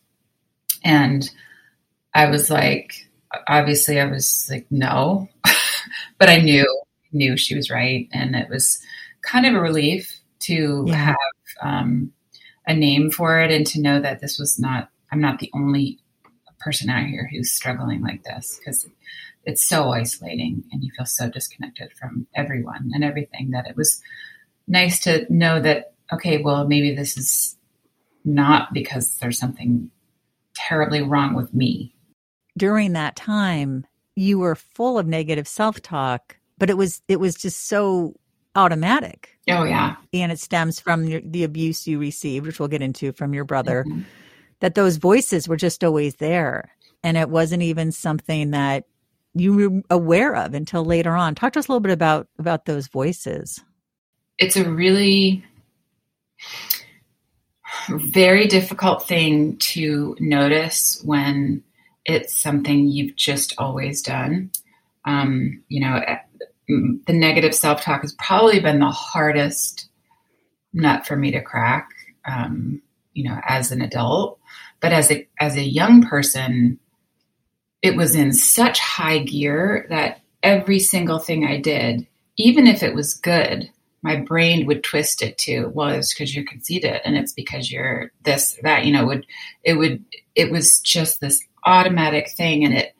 And 0.85 1.29
I 2.15 2.29
was 2.29 2.51
like, 2.51 3.09
obviously 3.49 4.01
I 4.01 4.07
was 4.07 4.49
like, 4.51 4.67
no, 4.71 5.29
but 6.19 6.29
I 6.29 6.39
knew, 6.39 6.67
knew 7.13 7.37
she 7.37 7.55
was 7.55 7.71
right. 7.71 8.09
And 8.13 8.35
it 8.35 8.49
was 8.49 8.81
kind 9.23 9.47
of 9.47 9.55
a 9.55 9.61
relief 9.61 10.21
to 10.41 10.85
yeah. 10.87 10.95
have 10.95 11.17
um, 11.63 12.13
a 12.67 12.75
name 12.75 13.11
for 13.11 13.41
it 13.41 13.51
and 13.51 13.67
to 13.69 13.81
know 13.81 14.01
that 14.01 14.21
this 14.21 14.39
was 14.39 14.59
not, 14.59 14.89
I'm 15.11 15.21
not 15.21 15.39
the 15.39 15.51
only 15.55 15.99
person 16.59 16.91
out 16.91 17.07
here 17.07 17.29
who's 17.31 17.53
struggling 17.53 18.03
like 18.03 18.23
this 18.23 18.59
because 18.59 18.87
it's 19.45 19.69
so 19.69 19.91
isolating 19.91 20.65
and 20.73 20.85
you 20.85 20.91
feel 20.97 21.07
so 21.07 21.29
disconnected 21.29 21.93
from 21.93 22.27
everyone 22.35 22.91
and 22.95 23.03
everything 23.03 23.51
that 23.51 23.67
it 23.67 23.77
was 23.77 24.01
nice 24.69 25.01
to 25.01 25.27
know 25.33 25.61
that, 25.61 25.95
okay, 26.13 26.41
well, 26.41 26.67
maybe 26.67 26.95
this 26.95 27.17
is 27.17 27.57
not 28.25 28.73
because 28.73 29.19
there's 29.19 29.39
something 29.39 29.91
terribly 30.55 31.03
wrong 31.03 31.35
with 31.35 31.53
me. 31.55 31.95
During 32.57 32.93
that 32.93 33.17
time, 33.17 33.87
you 34.17 34.39
were 34.39 34.55
full 34.55 34.99
of 34.99 35.07
negative 35.07 35.49
self-talk, 35.49 36.37
but 36.59 36.71
it 36.71 36.77
was 36.77 37.03
it 37.09 37.19
was 37.19 37.35
just 37.35 37.67
so 37.67 38.15
automatic. 38.55 39.39
Oh, 39.49 39.65
yeah. 39.65 39.97
And 40.13 40.31
it 40.31 40.39
stems 40.39 40.79
from 40.79 41.05
your, 41.05 41.21
the 41.23 41.45
abuse 41.45 41.87
you 41.87 41.99
received, 41.99 42.47
which 42.47 42.61
we'll 42.61 42.69
get 42.69 42.83
into 42.83 43.13
from 43.13 43.33
your 43.33 43.45
brother, 43.45 43.85
mm-hmm. 43.85 44.03
that 44.61 44.75
those 44.75 44.99
voices 44.99 45.49
were 45.49 45.57
just 45.57 45.83
always 45.83 46.17
there. 46.17 46.71
And 47.03 47.17
it 47.17 47.31
wasn't 47.31 47.63
even 47.63 47.91
something 47.91 48.51
that 48.51 48.85
you 49.35 49.55
were 49.55 49.83
aware 49.89 50.37
of 50.37 50.53
until 50.53 50.85
later 50.85 51.17
on. 51.17 51.35
Talk 51.35 51.55
to 51.55 51.59
us 51.59 51.67
a 51.67 51.73
little 51.73 51.81
bit 51.81 51.93
about, 51.93 52.29
about 52.39 52.67
those 52.67 52.87
voices. 52.89 53.59
It's 54.39 54.57
a 54.57 54.71
really, 54.71 55.43
very 57.89 58.47
difficult 58.47 59.07
thing 59.07 59.57
to 59.59 60.17
notice 60.21 61.01
when 61.05 61.63
it's 62.05 62.41
something 62.41 62.89
you've 62.89 63.17
just 63.17 63.55
always 63.59 64.03
done. 64.03 64.51
Um, 65.05 65.63
you 65.69 65.81
know, 65.81 66.01
eh, 66.07 66.19
the 66.69 67.13
negative 67.13 67.55
self 67.55 67.83
talk 67.83 68.03
has 68.03 68.15
probably 68.15 68.61
been 68.61 68.79
the 68.79 68.91
hardest 68.91 69.89
nut 70.73 71.07
for 71.07 71.17
me 71.17 71.31
to 71.33 71.43
crack. 71.43 71.89
Um, 72.27 72.83
you 73.15 73.29
know, 73.29 73.39
as 73.47 73.73
an 73.73 73.83
adult, 73.83 74.39
but 74.81 74.93
as 74.93 75.11
a 75.11 75.29
as 75.39 75.57
a 75.57 75.63
young 75.63 76.03
person, 76.03 76.79
it 77.83 77.97
was 77.97 78.15
in 78.15 78.33
such 78.33 78.79
high 78.79 79.19
gear 79.19 79.87
that 79.91 80.21
every 80.43 80.79
single 80.79 81.19
thing 81.19 81.45
I 81.45 81.61
did, 81.61 82.07
even 82.37 82.67
if 82.67 82.83
it 82.83 82.95
was 82.95 83.15
good, 83.15 83.71
my 84.03 84.17
brain 84.17 84.67
would 84.67 84.83
twist 84.83 85.23
it 85.23 85.39
to 85.39 85.67
well 85.69 85.89
it's 85.89 86.13
because 86.13 86.35
you're 86.35 86.45
conceited 86.45 87.01
and 87.05 87.17
it's 87.17 87.33
because 87.33 87.71
you're 87.71 88.11
this 88.23 88.59
that 88.63 88.85
you 88.85 88.93
know 88.93 89.07
would 89.07 89.27
it 89.63 89.75
would 89.75 90.05
it 90.35 90.51
was 90.51 90.81
just 90.81 91.21
this 91.21 91.43
automatic 91.65 92.31
thing 92.31 92.65
and 92.65 92.75
it 92.75 92.95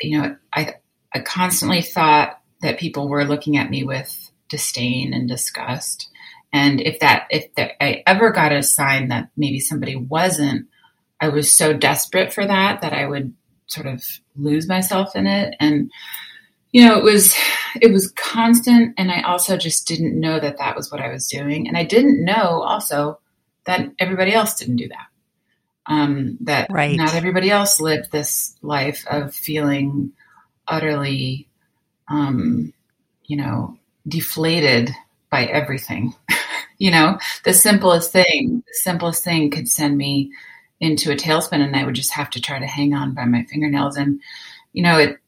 you 0.00 0.20
know 0.20 0.36
i 0.52 0.74
i 1.14 1.20
constantly 1.20 1.82
thought 1.82 2.40
that 2.62 2.78
people 2.78 3.08
were 3.08 3.24
looking 3.24 3.56
at 3.56 3.70
me 3.70 3.84
with 3.84 4.30
disdain 4.48 5.12
and 5.12 5.28
disgust. 5.28 6.08
And 6.52 6.80
if 6.80 7.00
that 7.00 7.26
if 7.30 7.54
that 7.56 7.82
i 7.82 8.02
ever 8.06 8.30
got 8.30 8.52
a 8.52 8.62
sign 8.62 9.08
that 9.08 9.28
maybe 9.36 9.60
somebody 9.60 9.96
wasn't 9.96 10.66
i 11.20 11.28
was 11.28 11.52
so 11.52 11.74
desperate 11.74 12.32
for 12.32 12.46
that 12.46 12.80
that 12.80 12.94
i 12.94 13.06
would 13.06 13.34
sort 13.68 13.86
of 13.86 14.02
lose 14.36 14.66
myself 14.66 15.14
in 15.14 15.26
it. 15.26 15.54
And 15.60 15.90
you 16.72 16.84
know, 16.84 16.98
it 16.98 17.04
was 17.04 17.34
it 17.80 17.92
was 17.92 18.12
constant, 18.12 18.94
and 18.98 19.10
I 19.10 19.22
also 19.22 19.56
just 19.56 19.86
didn't 19.86 20.18
know 20.18 20.38
that 20.38 20.58
that 20.58 20.76
was 20.76 20.92
what 20.92 21.00
I 21.00 21.08
was 21.08 21.26
doing, 21.28 21.66
and 21.66 21.76
I 21.76 21.84
didn't 21.84 22.24
know 22.24 22.62
also 22.62 23.18
that 23.64 23.90
everybody 23.98 24.32
else 24.32 24.54
didn't 24.54 24.76
do 24.76 24.88
that. 24.88 25.06
Um, 25.86 26.36
that 26.42 26.68
right. 26.70 26.96
not 26.96 27.14
everybody 27.14 27.50
else 27.50 27.80
lived 27.80 28.12
this 28.12 28.54
life 28.60 29.06
of 29.10 29.34
feeling 29.34 30.12
utterly, 30.66 31.48
um, 32.08 32.74
you 33.24 33.38
know, 33.38 33.78
deflated 34.06 34.90
by 35.30 35.46
everything. 35.46 36.14
you 36.78 36.90
know, 36.90 37.18
the 37.44 37.54
simplest 37.54 38.12
thing, 38.12 38.62
the 38.66 38.74
simplest 38.74 39.24
thing 39.24 39.50
could 39.50 39.68
send 39.68 39.96
me 39.96 40.30
into 40.80 41.10
a 41.10 41.16
tailspin, 41.16 41.62
and 41.62 41.74
I 41.74 41.84
would 41.84 41.94
just 41.94 42.12
have 42.12 42.28
to 42.30 42.40
try 42.40 42.58
to 42.58 42.66
hang 42.66 42.92
on 42.92 43.14
by 43.14 43.24
my 43.24 43.44
fingernails. 43.44 43.96
And 43.96 44.20
you 44.74 44.82
know, 44.82 44.98
it 44.98 45.18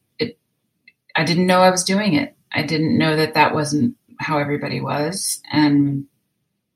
I 1.15 1.23
didn't 1.23 1.47
know 1.47 1.61
I 1.61 1.71
was 1.71 1.83
doing 1.83 2.13
it. 2.13 2.35
I 2.53 2.63
didn't 2.63 2.97
know 2.97 3.15
that 3.15 3.33
that 3.33 3.53
wasn't 3.53 3.95
how 4.19 4.37
everybody 4.37 4.81
was. 4.81 5.41
And, 5.51 6.05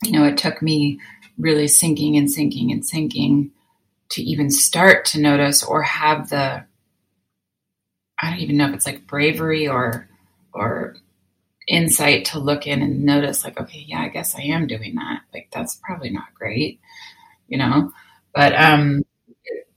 you 0.03 0.11
know, 0.11 0.25
it 0.25 0.37
took 0.37 0.61
me 0.61 0.99
really 1.37 1.67
sinking 1.67 2.17
and 2.17 2.31
sinking 2.31 2.71
and 2.71 2.85
sinking 2.85 3.51
to 4.09 4.21
even 4.23 4.49
start 4.49 5.05
to 5.05 5.21
notice 5.21 5.63
or 5.63 5.81
have 5.81 6.29
the, 6.29 6.65
I 8.21 8.29
don't 8.29 8.39
even 8.39 8.57
know 8.57 8.67
if 8.69 8.73
it's 8.73 8.85
like 8.85 9.07
bravery 9.07 9.67
or, 9.67 10.07
or 10.53 10.95
insight 11.67 12.25
to 12.25 12.39
look 12.39 12.67
in 12.67 12.81
and 12.81 13.03
notice 13.03 13.43
like, 13.43 13.59
okay, 13.59 13.83
yeah, 13.87 14.01
I 14.01 14.09
guess 14.09 14.35
I 14.35 14.41
am 14.41 14.67
doing 14.67 14.95
that. 14.95 15.21
Like, 15.33 15.49
that's 15.51 15.75
probably 15.83 16.09
not 16.09 16.33
great, 16.33 16.79
you 17.47 17.57
know? 17.57 17.91
But, 18.33 18.53
um, 18.55 19.03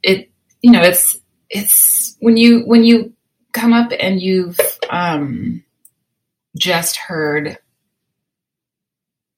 it, 0.03 0.31
you 0.63 0.71
know, 0.71 0.83
it's, 0.83 1.19
it's 1.51 2.17
when 2.21 2.37
you, 2.37 2.61
when 2.61 2.85
you 2.85 3.13
come 3.53 3.73
up 3.73 3.93
and 3.99 4.21
you've 4.21 4.59
um, 4.91 5.65
just 6.57 6.97
heard 6.97 7.59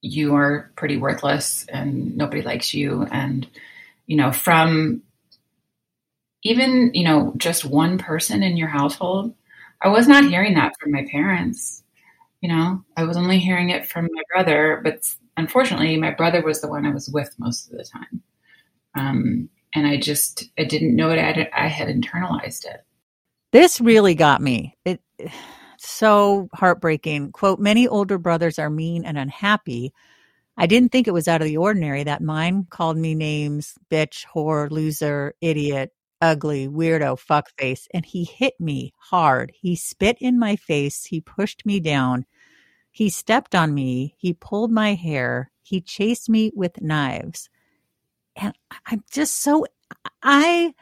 you 0.01 0.35
are 0.35 0.71
pretty 0.75 0.97
worthless 0.97 1.65
and 1.69 2.17
nobody 2.17 2.41
likes 2.41 2.73
you 2.73 3.03
and 3.11 3.47
you 4.07 4.17
know 4.17 4.31
from 4.31 5.01
even 6.43 6.91
you 6.93 7.03
know 7.03 7.33
just 7.37 7.63
one 7.65 7.97
person 7.99 8.41
in 8.41 8.57
your 8.57 8.67
household 8.67 9.33
i 9.81 9.87
was 9.87 10.07
not 10.07 10.25
hearing 10.25 10.55
that 10.55 10.73
from 10.79 10.91
my 10.91 11.05
parents 11.11 11.83
you 12.41 12.49
know? 12.49 12.83
I 12.97 13.03
was 13.03 13.17
only 13.17 13.37
hearing 13.37 13.69
it 13.69 13.85
from 13.85 14.09
my 14.11 14.23
brother 14.33 14.81
but 14.83 15.07
unfortunately 15.37 15.95
my 15.97 16.09
brother 16.09 16.41
was 16.41 16.61
the 16.61 16.67
one 16.67 16.85
i 16.85 16.91
was 16.91 17.07
with 17.07 17.33
most 17.37 17.71
of 17.71 17.77
the 17.77 17.83
time. 17.83 18.23
Um, 18.95 19.49
and 19.75 19.85
i 19.85 19.97
just 19.97 20.45
i 20.57 20.63
didn't 20.63 20.95
know 20.95 21.11
it 21.11 21.19
I, 21.19 21.49
I 21.53 21.67
had 21.67 21.87
internalized 21.87 22.65
it 22.65 22.83
this 23.51 23.81
really 23.81 24.15
got 24.15 24.41
me. 24.41 24.77
It 24.85 25.01
so 25.77 26.47
heartbreaking. 26.53 27.31
Quote, 27.31 27.59
many 27.59 27.87
older 27.87 28.17
brothers 28.17 28.59
are 28.59 28.69
mean 28.69 29.03
and 29.03 29.17
unhappy. 29.17 29.93
I 30.57 30.67
didn't 30.67 30.91
think 30.91 31.07
it 31.07 31.13
was 31.13 31.27
out 31.27 31.41
of 31.41 31.47
the 31.47 31.57
ordinary 31.57 32.03
that 32.03 32.21
mine 32.21 32.67
called 32.69 32.97
me 32.97 33.15
names, 33.15 33.75
bitch, 33.89 34.25
whore, 34.33 34.69
loser, 34.69 35.33
idiot, 35.41 35.91
ugly, 36.21 36.67
weirdo, 36.67 37.19
fuckface, 37.19 37.87
and 37.93 38.05
he 38.05 38.23
hit 38.23 38.53
me 38.59 38.93
hard. 38.97 39.51
He 39.55 39.75
spit 39.75 40.17
in 40.19 40.37
my 40.37 40.55
face. 40.55 41.05
He 41.05 41.19
pushed 41.19 41.65
me 41.65 41.79
down. 41.79 42.25
He 42.91 43.09
stepped 43.09 43.55
on 43.55 43.73
me. 43.73 44.15
He 44.17 44.33
pulled 44.33 44.71
my 44.71 44.93
hair. 44.93 45.51
He 45.63 45.81
chased 45.81 46.29
me 46.29 46.51
with 46.53 46.81
knives. 46.81 47.49
And 48.35 48.53
I'm 48.85 49.03
just 49.11 49.41
so, 49.41 49.65
I 50.21 50.73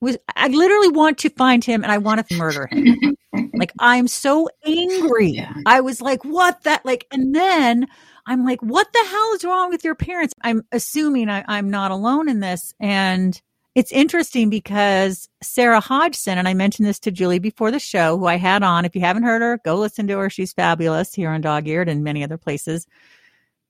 was 0.00 0.16
I 0.36 0.48
literally 0.48 0.88
want 0.88 1.18
to 1.18 1.30
find 1.30 1.64
him 1.64 1.82
and 1.82 1.92
I 1.92 1.98
want 1.98 2.26
to 2.26 2.36
murder 2.36 2.66
him. 2.66 3.16
like 3.54 3.72
I'm 3.78 4.08
so 4.08 4.48
angry. 4.64 5.28
Yeah. 5.28 5.54
I 5.66 5.80
was 5.80 6.00
like, 6.00 6.24
what 6.24 6.62
that 6.64 6.84
like 6.84 7.06
and 7.10 7.34
then 7.34 7.86
I'm 8.26 8.44
like, 8.44 8.60
what 8.60 8.92
the 8.92 9.06
hell 9.08 9.32
is 9.34 9.44
wrong 9.44 9.70
with 9.70 9.84
your 9.84 9.94
parents? 9.94 10.34
I'm 10.42 10.62
assuming 10.70 11.30
I, 11.30 11.44
I'm 11.48 11.70
not 11.70 11.90
alone 11.90 12.28
in 12.28 12.40
this. 12.40 12.74
And 12.78 13.40
it's 13.74 13.90
interesting 13.90 14.50
because 14.50 15.28
Sarah 15.42 15.80
Hodgson, 15.80 16.36
and 16.36 16.46
I 16.46 16.52
mentioned 16.52 16.86
this 16.86 16.98
to 17.00 17.10
Julie 17.10 17.38
before 17.38 17.70
the 17.70 17.78
show, 17.78 18.18
who 18.18 18.26
I 18.26 18.36
had 18.36 18.62
on. 18.62 18.84
If 18.84 18.94
you 18.94 19.00
haven't 19.00 19.22
heard 19.22 19.40
her, 19.40 19.60
go 19.64 19.76
listen 19.76 20.06
to 20.08 20.18
her. 20.18 20.28
She's 20.28 20.52
fabulous 20.52 21.14
here 21.14 21.30
on 21.30 21.40
Dog 21.40 21.66
Eared 21.66 21.88
and 21.88 22.04
many 22.04 22.22
other 22.22 22.36
places. 22.36 22.86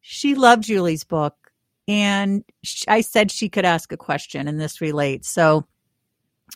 She 0.00 0.34
loved 0.34 0.64
Julie's 0.64 1.04
book. 1.04 1.34
And 1.86 2.44
I 2.88 3.00
said 3.00 3.30
she 3.30 3.48
could 3.48 3.64
ask 3.64 3.92
a 3.92 3.96
question, 3.96 4.48
and 4.48 4.60
this 4.60 4.80
relates. 4.80 5.28
So 5.28 5.66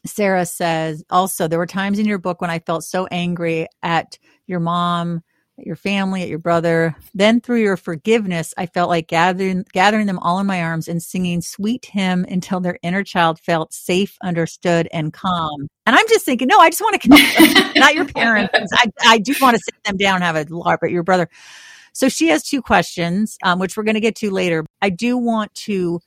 Sarah 0.04 0.46
says 0.46 1.04
also, 1.10 1.48
there 1.48 1.58
were 1.58 1.66
times 1.66 1.98
in 1.98 2.06
your 2.06 2.18
book 2.18 2.40
when 2.40 2.50
I 2.50 2.58
felt 2.58 2.84
so 2.84 3.06
angry 3.06 3.66
at 3.82 4.18
your 4.46 4.60
mom, 4.60 5.22
at 5.58 5.66
your 5.66 5.76
family, 5.76 6.22
at 6.22 6.28
your 6.28 6.38
brother. 6.38 6.96
Then 7.14 7.40
through 7.40 7.62
your 7.62 7.76
forgiveness, 7.76 8.54
I 8.56 8.66
felt 8.66 8.88
like 8.88 9.08
gathering, 9.08 9.64
gathering 9.72 10.06
them 10.06 10.18
all 10.18 10.38
in 10.38 10.46
my 10.46 10.62
arms 10.62 10.88
and 10.88 11.02
singing 11.02 11.40
sweet 11.40 11.84
hymn 11.84 12.24
until 12.28 12.60
their 12.60 12.78
inner 12.82 13.04
child 13.04 13.38
felt 13.38 13.72
safe, 13.72 14.16
understood, 14.22 14.88
and 14.92 15.12
calm. 15.12 15.68
And 15.86 15.94
I'm 15.94 16.08
just 16.08 16.24
thinking, 16.24 16.48
no, 16.48 16.58
I 16.58 16.70
just 16.70 16.82
want 16.82 17.00
to 17.00 17.08
connect, 17.08 17.76
not 17.76 17.94
your 17.94 18.06
parents. 18.06 18.54
I, 18.74 18.90
I 19.06 19.18
do 19.18 19.34
want 19.40 19.56
to 19.56 19.62
sit 19.64 19.82
them 19.84 19.96
down, 19.96 20.22
have 20.22 20.36
a 20.36 20.44
LARP, 20.46 20.78
but 20.80 20.90
your 20.90 21.02
brother. 21.02 21.28
So 21.92 22.08
she 22.08 22.28
has 22.28 22.42
two 22.42 22.62
questions, 22.62 23.36
um, 23.42 23.58
which 23.58 23.76
we're 23.76 23.82
going 23.82 23.94
to 23.94 24.00
get 24.00 24.16
to 24.16 24.30
later. 24.30 24.64
I 24.80 24.88
do 24.88 25.18
want 25.18 25.54
to 25.54 26.00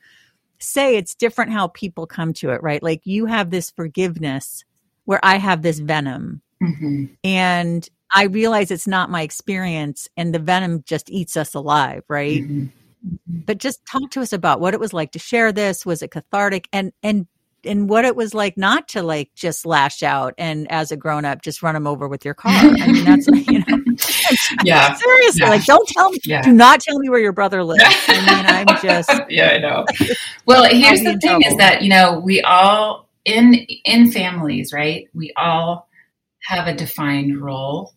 say 0.60 0.96
it's 0.96 1.16
different 1.16 1.52
how 1.52 1.68
people 1.70 2.08
come 2.08 2.34
to 2.34 2.52
it, 2.52 2.64
right? 2.64 2.82
Like 2.82 3.02
you 3.06 3.26
have 3.26 3.50
this 3.50 3.72
forgiveness 3.72 4.64
where 5.06 5.20
I 5.24 5.38
have 5.38 5.62
this 5.62 5.80
venom. 5.80 6.42
Mm-hmm. 6.62 7.06
And 7.24 7.88
I 8.12 8.24
realize 8.24 8.72
it's 8.72 8.88
not 8.88 9.10
my 9.10 9.22
experience 9.22 10.08
and 10.16 10.34
the 10.34 10.40
venom 10.40 10.84
just 10.86 11.10
eats 11.10 11.38
us 11.38 11.54
alive, 11.54 12.04
right? 12.08 12.42
Mm-hmm. 12.42 12.64
mm-hmm. 12.64 13.40
But 13.46 13.60
just 13.60 13.86
talk 13.86 14.12
to 14.12 14.22
us 14.22 14.34
about 14.34 14.60
what 14.60 14.74
it 14.74 14.80
was 14.80 14.94
like 14.94 15.12
to 15.12 15.20
share 15.20 15.52
this. 15.52 15.86
Was 15.86 16.02
it 16.02 16.12
cathartic? 16.12 16.68
And 16.74 16.92
and 17.04 17.28
and 17.66 17.90
what 17.90 18.06
it 18.06 18.16
was 18.16 18.34
like 18.34 18.58
not 18.58 18.88
to 18.90 19.04
like 19.04 19.32
just 19.36 19.66
lash 19.66 20.04
out 20.04 20.34
and 20.38 20.72
as 20.72 20.92
a 20.92 20.98
grown 20.98 21.26
up 21.26 21.42
just 21.42 21.64
run 21.64 21.74
them 21.74 21.88
over 21.88 22.08
with 22.08 22.24
your 22.24 22.34
car. 22.34 22.54
I 22.54 22.92
mean, 22.92 23.04
that's 23.04 23.28
you 23.50 23.64
know, 23.68 23.84
yeah, 24.64 24.94
seriously, 24.96 25.42
yeah. 25.42 25.50
like 25.50 25.66
don't 25.66 25.88
tell 25.90 26.12
me, 26.12 26.20
yeah. 26.26 26.42
do 26.42 26.52
not 26.52 26.80
tell 26.82 27.00
me 27.00 27.10
where 27.10 27.20
your 27.20 27.32
brother 27.32 27.64
lives. 27.64 27.84
I 28.08 28.14
mean, 28.14 28.46
I'm 28.46 28.68
just 28.82 29.12
yeah, 29.30 29.52
I 29.52 29.58
know. 29.58 29.86
Well, 30.46 30.66
here's 30.66 31.02
the 31.02 31.18
thing: 31.20 31.42
is 31.42 31.56
that 31.58 31.82
you 31.82 31.90
know 31.90 32.20
we 32.20 32.42
all 32.42 33.08
in 33.26 33.54
in 33.86 34.12
families, 34.12 34.74
right? 34.74 35.08
We 35.14 35.34
all 35.36 35.88
have 36.42 36.68
a 36.68 36.76
defined 36.76 37.42
role, 37.42 37.94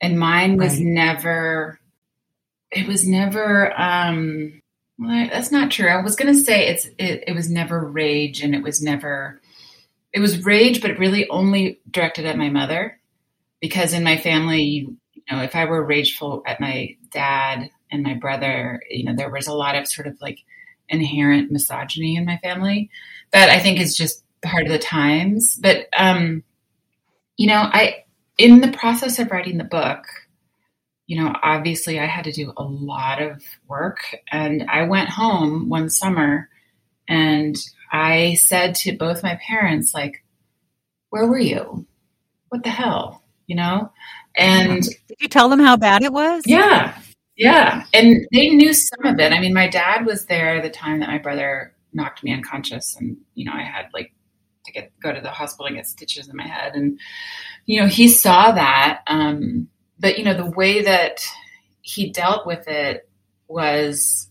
and 0.00 0.18
mine 0.18 0.56
was 0.56 0.74
right. 0.74 0.86
never. 0.86 1.80
It 2.70 2.86
was 2.86 3.06
never. 3.06 3.72
um 3.80 4.60
well, 4.98 5.28
that's 5.30 5.52
not 5.52 5.70
true. 5.70 5.88
I 5.88 6.02
was 6.02 6.16
going 6.16 6.34
to 6.34 6.40
say 6.40 6.66
it's 6.66 6.86
it, 6.98 7.24
it 7.28 7.32
was 7.34 7.48
never 7.48 7.88
rage 7.88 8.42
and 8.42 8.52
it 8.52 8.64
was 8.64 8.82
never 8.82 9.40
it 10.12 10.20
was 10.20 10.44
rage, 10.44 10.82
but 10.82 10.98
really 10.98 11.28
only 11.28 11.80
directed 11.90 12.24
at 12.24 12.36
my 12.36 12.50
mother 12.50 12.98
because 13.60 13.92
in 13.92 14.02
my 14.02 14.16
family, 14.16 14.88
you, 15.30 15.36
know, 15.36 15.42
if 15.42 15.56
I 15.56 15.64
were 15.66 15.84
rageful 15.84 16.42
at 16.46 16.60
my 16.60 16.96
dad 17.12 17.70
and 17.90 18.02
my 18.02 18.14
brother, 18.14 18.80
you 18.90 19.04
know, 19.04 19.14
there 19.16 19.30
was 19.30 19.46
a 19.46 19.54
lot 19.54 19.76
of 19.76 19.86
sort 19.88 20.06
of 20.06 20.20
like 20.20 20.38
inherent 20.88 21.50
misogyny 21.50 22.16
in 22.16 22.24
my 22.24 22.38
family 22.38 22.90
that 23.32 23.50
I 23.50 23.58
think 23.60 23.80
is 23.80 23.96
just 23.96 24.24
part 24.42 24.64
of 24.64 24.72
the 24.72 24.78
times. 24.78 25.56
But 25.56 25.88
um, 25.96 26.44
you 27.36 27.46
know, 27.48 27.60
I 27.72 28.04
in 28.38 28.60
the 28.60 28.72
process 28.72 29.18
of 29.18 29.30
writing 29.30 29.58
the 29.58 29.64
book, 29.64 30.04
you 31.06 31.22
know, 31.22 31.34
obviously 31.42 31.98
I 31.98 32.06
had 32.06 32.24
to 32.24 32.32
do 32.32 32.52
a 32.56 32.62
lot 32.62 33.22
of 33.22 33.42
work. 33.66 33.98
And 34.30 34.64
I 34.70 34.82
went 34.84 35.08
home 35.10 35.68
one 35.68 35.90
summer 35.90 36.48
And 37.08 37.56
I 37.92 38.34
said 38.34 38.74
to 38.76 38.96
both 38.96 39.22
my 39.22 39.38
parents, 39.46 39.94
like, 39.94 40.24
where 41.10 41.26
were 41.26 41.38
you? 41.38 41.86
What 42.50 42.64
the 42.64 42.70
hell? 42.70 43.22
You 43.46 43.56
know? 43.56 43.92
And 44.38 44.82
did 44.82 45.16
you 45.20 45.28
tell 45.28 45.48
them 45.48 45.60
how 45.60 45.76
bad 45.76 46.02
it 46.02 46.12
was? 46.12 46.44
Yeah. 46.46 46.98
Yeah. 47.36 47.84
And 47.92 48.26
they 48.32 48.48
knew 48.48 48.72
some 48.72 49.04
of 49.04 49.18
it. 49.18 49.32
I 49.32 49.40
mean, 49.40 49.54
my 49.54 49.68
dad 49.68 50.06
was 50.06 50.26
there 50.26 50.62
the 50.62 50.70
time 50.70 51.00
that 51.00 51.08
my 51.08 51.18
brother 51.18 51.74
knocked 51.92 52.22
me 52.22 52.32
unconscious 52.32 52.96
and, 52.96 53.16
you 53.34 53.44
know, 53.44 53.52
I 53.52 53.62
had 53.62 53.86
like 53.92 54.12
to 54.64 54.72
get 54.72 54.92
go 55.02 55.12
to 55.12 55.20
the 55.20 55.30
hospital 55.30 55.66
and 55.66 55.76
get 55.76 55.86
stitches 55.86 56.28
in 56.28 56.36
my 56.36 56.46
head. 56.46 56.74
And, 56.74 56.98
you 57.66 57.80
know, 57.80 57.86
he 57.86 58.08
saw 58.08 58.52
that. 58.52 59.02
Um, 59.06 59.68
but 59.98 60.18
you 60.18 60.24
know, 60.24 60.34
the 60.34 60.50
way 60.50 60.82
that 60.82 61.24
he 61.80 62.10
dealt 62.10 62.46
with 62.46 62.68
it 62.68 63.08
was 63.48 64.28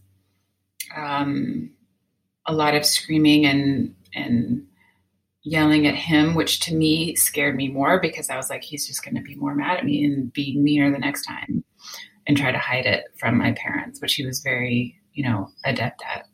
um, 0.96 1.72
a 2.46 2.54
lot 2.54 2.76
of 2.76 2.86
screaming 2.86 3.46
and 3.46 3.96
and 4.14 4.67
yelling 5.48 5.88
at 5.88 5.96
him, 5.96 6.36
which 6.36 6.60
to 6.60 6.75
me 6.75 7.16
scared 7.16 7.56
me 7.56 7.70
more 7.70 8.00
because 8.00 8.30
I 8.30 8.36
was 8.36 8.50
like, 8.50 8.63
he's 8.63 8.86
just 8.86 9.04
going 9.04 9.16
to 9.16 9.22
be 9.22 9.36
more 9.36 9.56
mad 9.56 9.77
at 9.77 9.86
me 9.86 10.04
and 10.04 10.32
be 10.34 10.58
meaner 10.58 10.92
the 10.92 11.00
next 11.00 11.25
time 11.25 11.63
and 12.27 12.36
try 12.36 12.51
to 12.51 12.58
hide 12.58 12.86
it 12.86 13.06
from 13.18 13.38
my 13.38 13.54
parents, 13.54 14.01
which 14.01 14.16
he 14.16 14.25
was 14.25 14.42
very, 14.42 15.00
you 15.13 15.24
know, 15.24 15.50
adept 15.63 16.04
at. 16.13 16.25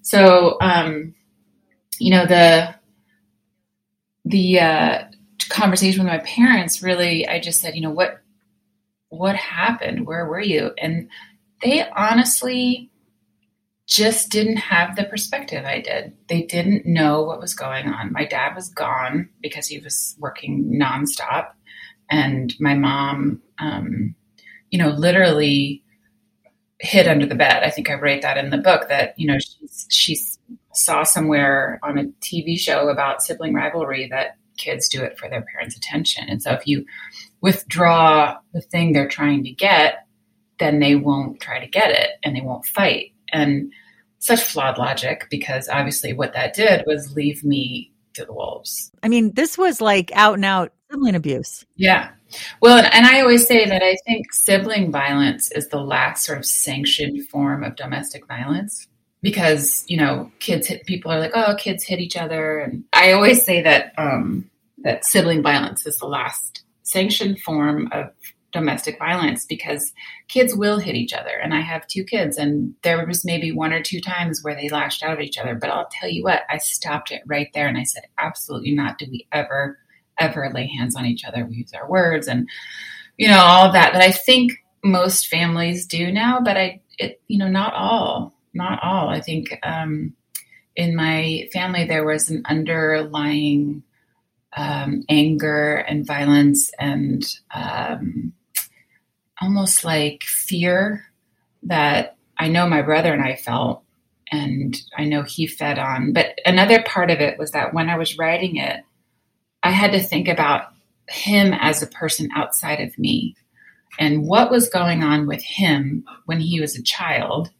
So, 0.00 0.56
um, 0.60 1.14
you 1.98 2.10
know, 2.10 2.24
the 2.24 2.74
the 4.24 4.60
uh, 4.60 5.04
conversation 5.50 6.04
with 6.04 6.12
my 6.12 6.20
parents 6.20 6.82
really, 6.82 7.28
I 7.28 7.40
just 7.40 7.60
said, 7.60 7.74
you 7.74 7.82
know, 7.82 7.90
what 7.90 8.22
what 9.10 9.36
happened? 9.36 10.06
Where 10.06 10.26
were 10.26 10.40
you? 10.40 10.72
And 10.78 11.08
they 11.62 11.86
honestly 11.90 12.90
just 13.86 14.30
didn't 14.30 14.56
have 14.56 14.96
the 14.96 15.04
perspective 15.04 15.64
I 15.64 15.80
did. 15.80 16.14
They 16.28 16.42
didn't 16.42 16.86
know 16.86 17.22
what 17.22 17.40
was 17.40 17.54
going 17.54 17.88
on. 17.88 18.12
My 18.12 18.24
dad 18.24 18.54
was 18.54 18.68
gone 18.68 19.28
because 19.40 19.66
he 19.66 19.78
was 19.78 20.16
working 20.18 20.78
nonstop, 20.80 21.50
and 22.10 22.54
my 22.60 22.74
mom, 22.74 23.42
um, 23.58 24.14
you 24.70 24.78
know, 24.78 24.90
literally 24.90 25.82
hid 26.78 27.06
under 27.08 27.26
the 27.26 27.34
bed. 27.34 27.62
I 27.62 27.70
think 27.70 27.90
I 27.90 27.94
write 27.94 28.22
that 28.22 28.38
in 28.38 28.50
the 28.50 28.58
book 28.58 28.88
that 28.88 29.18
you 29.18 29.26
know 29.26 29.38
she 29.38 29.68
she 29.88 30.18
saw 30.72 31.02
somewhere 31.02 31.78
on 31.82 31.98
a 31.98 32.04
TV 32.24 32.58
show 32.58 32.88
about 32.88 33.22
sibling 33.22 33.52
rivalry 33.52 34.08
that 34.08 34.36
kids 34.56 34.88
do 34.88 35.02
it 35.02 35.18
for 35.18 35.28
their 35.28 35.42
parents' 35.42 35.76
attention, 35.76 36.28
and 36.28 36.40
so 36.40 36.52
if 36.52 36.66
you 36.66 36.84
withdraw 37.40 38.36
the 38.52 38.60
thing 38.60 38.92
they're 38.92 39.08
trying 39.08 39.42
to 39.42 39.50
get, 39.50 40.06
then 40.60 40.78
they 40.78 40.94
won't 40.94 41.40
try 41.40 41.58
to 41.58 41.66
get 41.66 41.90
it 41.90 42.10
and 42.22 42.36
they 42.36 42.40
won't 42.40 42.64
fight. 42.64 43.12
And 43.32 43.72
such 44.18 44.42
flawed 44.42 44.78
logic 44.78 45.26
because 45.30 45.68
obviously 45.68 46.12
what 46.12 46.32
that 46.34 46.54
did 46.54 46.84
was 46.86 47.16
leave 47.16 47.42
me 47.42 47.92
to 48.14 48.24
the 48.24 48.32
wolves. 48.32 48.90
I 49.02 49.08
mean, 49.08 49.32
this 49.32 49.58
was 49.58 49.80
like 49.80 50.12
out 50.14 50.34
and 50.34 50.44
out 50.44 50.72
sibling 50.90 51.14
abuse. 51.14 51.64
Yeah. 51.76 52.10
Well, 52.60 52.78
and, 52.78 52.92
and 52.92 53.06
I 53.06 53.20
always 53.20 53.46
say 53.46 53.66
that 53.68 53.82
I 53.82 53.96
think 54.06 54.32
sibling 54.32 54.92
violence 54.92 55.50
is 55.52 55.68
the 55.68 55.80
last 55.80 56.24
sort 56.24 56.38
of 56.38 56.46
sanctioned 56.46 57.26
form 57.28 57.64
of 57.64 57.76
domestic 57.76 58.26
violence 58.26 58.86
because, 59.22 59.84
you 59.88 59.96
know, 59.96 60.30
kids 60.38 60.66
hit 60.66 60.86
people 60.86 61.10
are 61.10 61.20
like, 61.20 61.32
oh, 61.34 61.56
kids 61.58 61.84
hit 61.84 62.00
each 62.00 62.16
other. 62.16 62.58
And 62.58 62.84
I 62.92 63.12
always 63.12 63.44
say 63.44 63.62
that, 63.62 63.92
um, 63.98 64.50
that 64.78 65.04
sibling 65.04 65.42
violence 65.42 65.86
is 65.86 65.98
the 65.98 66.06
last 66.06 66.64
sanctioned 66.82 67.40
form 67.40 67.88
of 67.92 68.10
domestic 68.52 68.98
violence 68.98 69.44
because 69.46 69.92
kids 70.28 70.54
will 70.54 70.78
hit 70.78 70.94
each 70.94 71.12
other. 71.12 71.36
And 71.42 71.54
I 71.54 71.60
have 71.60 71.86
two 71.86 72.04
kids, 72.04 72.36
and 72.36 72.74
there 72.82 73.04
was 73.06 73.24
maybe 73.24 73.50
one 73.50 73.72
or 73.72 73.82
two 73.82 74.00
times 74.00 74.42
where 74.42 74.54
they 74.54 74.68
lashed 74.68 75.02
out 75.02 75.18
at 75.18 75.24
each 75.24 75.38
other. 75.38 75.54
But 75.54 75.70
I'll 75.70 75.88
tell 75.90 76.08
you 76.08 76.22
what, 76.22 76.42
I 76.50 76.58
stopped 76.58 77.10
it 77.10 77.22
right 77.26 77.48
there 77.54 77.66
and 77.66 77.78
I 77.78 77.84
said, 77.84 78.04
absolutely 78.18 78.72
not. 78.72 78.98
Do 78.98 79.06
we 79.10 79.26
ever, 79.32 79.78
ever 80.18 80.50
lay 80.54 80.68
hands 80.68 80.96
on 80.96 81.06
each 81.06 81.24
other? 81.24 81.44
We 81.44 81.56
use 81.56 81.72
our 81.72 81.88
words 81.88 82.28
and, 82.28 82.48
you 83.16 83.28
know, 83.28 83.40
all 83.40 83.72
that 83.72 83.92
that 83.94 84.02
I 84.02 84.12
think 84.12 84.52
most 84.84 85.28
families 85.28 85.86
do 85.86 86.12
now, 86.12 86.40
but 86.40 86.56
I, 86.56 86.80
it, 86.98 87.20
you 87.28 87.38
know, 87.38 87.48
not 87.48 87.72
all, 87.74 88.34
not 88.52 88.80
all. 88.82 89.08
I 89.08 89.20
think 89.20 89.58
um, 89.62 90.14
in 90.76 90.94
my 90.94 91.48
family, 91.52 91.84
there 91.84 92.04
was 92.04 92.30
an 92.30 92.42
underlying 92.44 93.82
um, 94.54 95.04
anger 95.08 95.76
and 95.76 96.06
violence 96.06 96.70
and 96.78 97.24
um, 97.54 98.32
almost 99.42 99.84
like 99.84 100.22
fear 100.22 101.04
that 101.64 102.16
I 102.38 102.48
know 102.48 102.68
my 102.68 102.82
brother 102.82 103.12
and 103.12 103.22
I 103.22 103.36
felt, 103.36 103.82
and 104.30 104.80
I 104.96 105.04
know 105.04 105.22
he 105.22 105.46
fed 105.46 105.78
on. 105.78 106.12
But 106.12 106.38
another 106.46 106.82
part 106.82 107.10
of 107.10 107.20
it 107.20 107.38
was 107.38 107.50
that 107.50 107.74
when 107.74 107.90
I 107.90 107.98
was 107.98 108.16
writing 108.16 108.56
it, 108.56 108.80
I 109.62 109.70
had 109.70 109.92
to 109.92 110.00
think 110.00 110.28
about 110.28 110.72
him 111.08 111.52
as 111.52 111.82
a 111.82 111.86
person 111.86 112.30
outside 112.34 112.80
of 112.80 112.96
me 112.98 113.36
and 113.98 114.26
what 114.26 114.50
was 114.50 114.68
going 114.68 115.02
on 115.02 115.26
with 115.26 115.42
him 115.42 116.04
when 116.26 116.40
he 116.40 116.60
was 116.60 116.76
a 116.76 116.82
child 116.82 117.50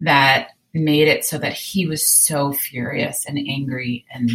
that 0.00 0.48
made 0.72 1.08
it 1.08 1.24
so 1.24 1.38
that 1.38 1.52
he 1.52 1.86
was 1.86 2.06
so 2.06 2.52
furious 2.52 3.26
and 3.26 3.38
angry 3.38 4.04
and 4.12 4.30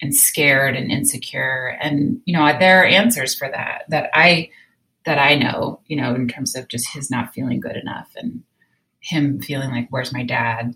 and 0.00 0.14
scared 0.14 0.76
and 0.76 0.90
insecure 0.90 1.78
and 1.80 2.20
you 2.26 2.36
know 2.36 2.46
there 2.58 2.82
are 2.82 2.86
answers 2.86 3.34
for 3.34 3.48
that 3.48 3.84
that 3.88 4.10
i 4.12 4.48
that 5.04 5.18
i 5.18 5.34
know 5.34 5.80
you 5.86 5.96
know 5.96 6.14
in 6.14 6.28
terms 6.28 6.56
of 6.56 6.68
just 6.68 6.88
his 6.92 7.10
not 7.10 7.32
feeling 7.32 7.60
good 7.60 7.76
enough 7.76 8.10
and 8.16 8.42
him 9.04 9.40
feeling 9.40 9.70
like 9.70 9.86
where's 9.90 10.12
my 10.12 10.24
dad? 10.24 10.74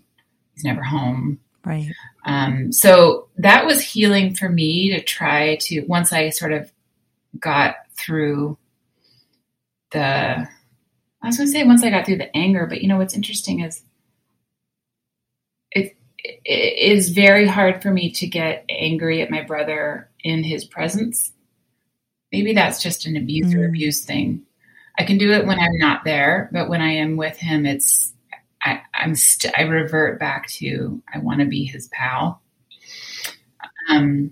He's 0.53 0.63
never 0.63 0.83
home. 0.83 1.39
Right. 1.65 1.91
Um, 2.25 2.71
so 2.71 3.27
that 3.37 3.65
was 3.65 3.81
healing 3.81 4.35
for 4.35 4.49
me 4.49 4.91
to 4.91 5.01
try 5.01 5.57
to 5.61 5.81
once 5.87 6.13
i 6.13 6.29
sort 6.29 6.53
of 6.53 6.71
got 7.39 7.75
through 7.97 8.57
the 9.91 9.99
i 10.01 10.47
was 11.25 11.37
going 11.37 11.47
to 11.47 11.51
say 11.51 11.63
once 11.63 11.83
i 11.83 11.89
got 11.89 12.05
through 12.05 12.17
the 12.17 12.35
anger 12.35 12.65
but 12.65 12.81
you 12.81 12.87
know 12.87 12.97
what's 12.97 13.13
interesting 13.13 13.59
is 13.59 13.83
it 15.71 15.95
it 16.23 16.91
is 16.91 17.09
very 17.09 17.45
hard 17.45 17.81
for 17.81 17.91
me 17.91 18.09
to 18.11 18.27
get 18.27 18.65
angry 18.69 19.21
at 19.21 19.29
my 19.29 19.41
brother 19.41 20.09
in 20.23 20.43
his 20.43 20.65
presence. 20.65 21.33
Maybe 22.31 22.53
that's 22.53 22.81
just 22.81 23.05
an 23.05 23.17
abuse 23.17 23.53
mm. 23.53 23.59
or 23.59 23.67
abuse 23.67 24.05
thing. 24.05 24.43
I 24.97 25.03
can 25.03 25.17
do 25.17 25.31
it 25.31 25.47
when 25.47 25.59
I'm 25.59 25.77
not 25.77 26.03
there, 26.03 26.49
but 26.51 26.69
when 26.69 26.81
I 26.81 26.91
am 26.91 27.15
with 27.15 27.37
him, 27.37 27.65
it's 27.65 28.13
I, 28.63 28.81
am 28.93 29.15
st- 29.15 29.53
I 29.57 29.63
revert 29.63 30.19
back 30.19 30.47
to 30.49 31.01
I 31.13 31.19
want 31.19 31.39
to 31.39 31.45
be 31.45 31.63
his 31.63 31.87
pal, 31.87 32.41
um, 33.89 34.31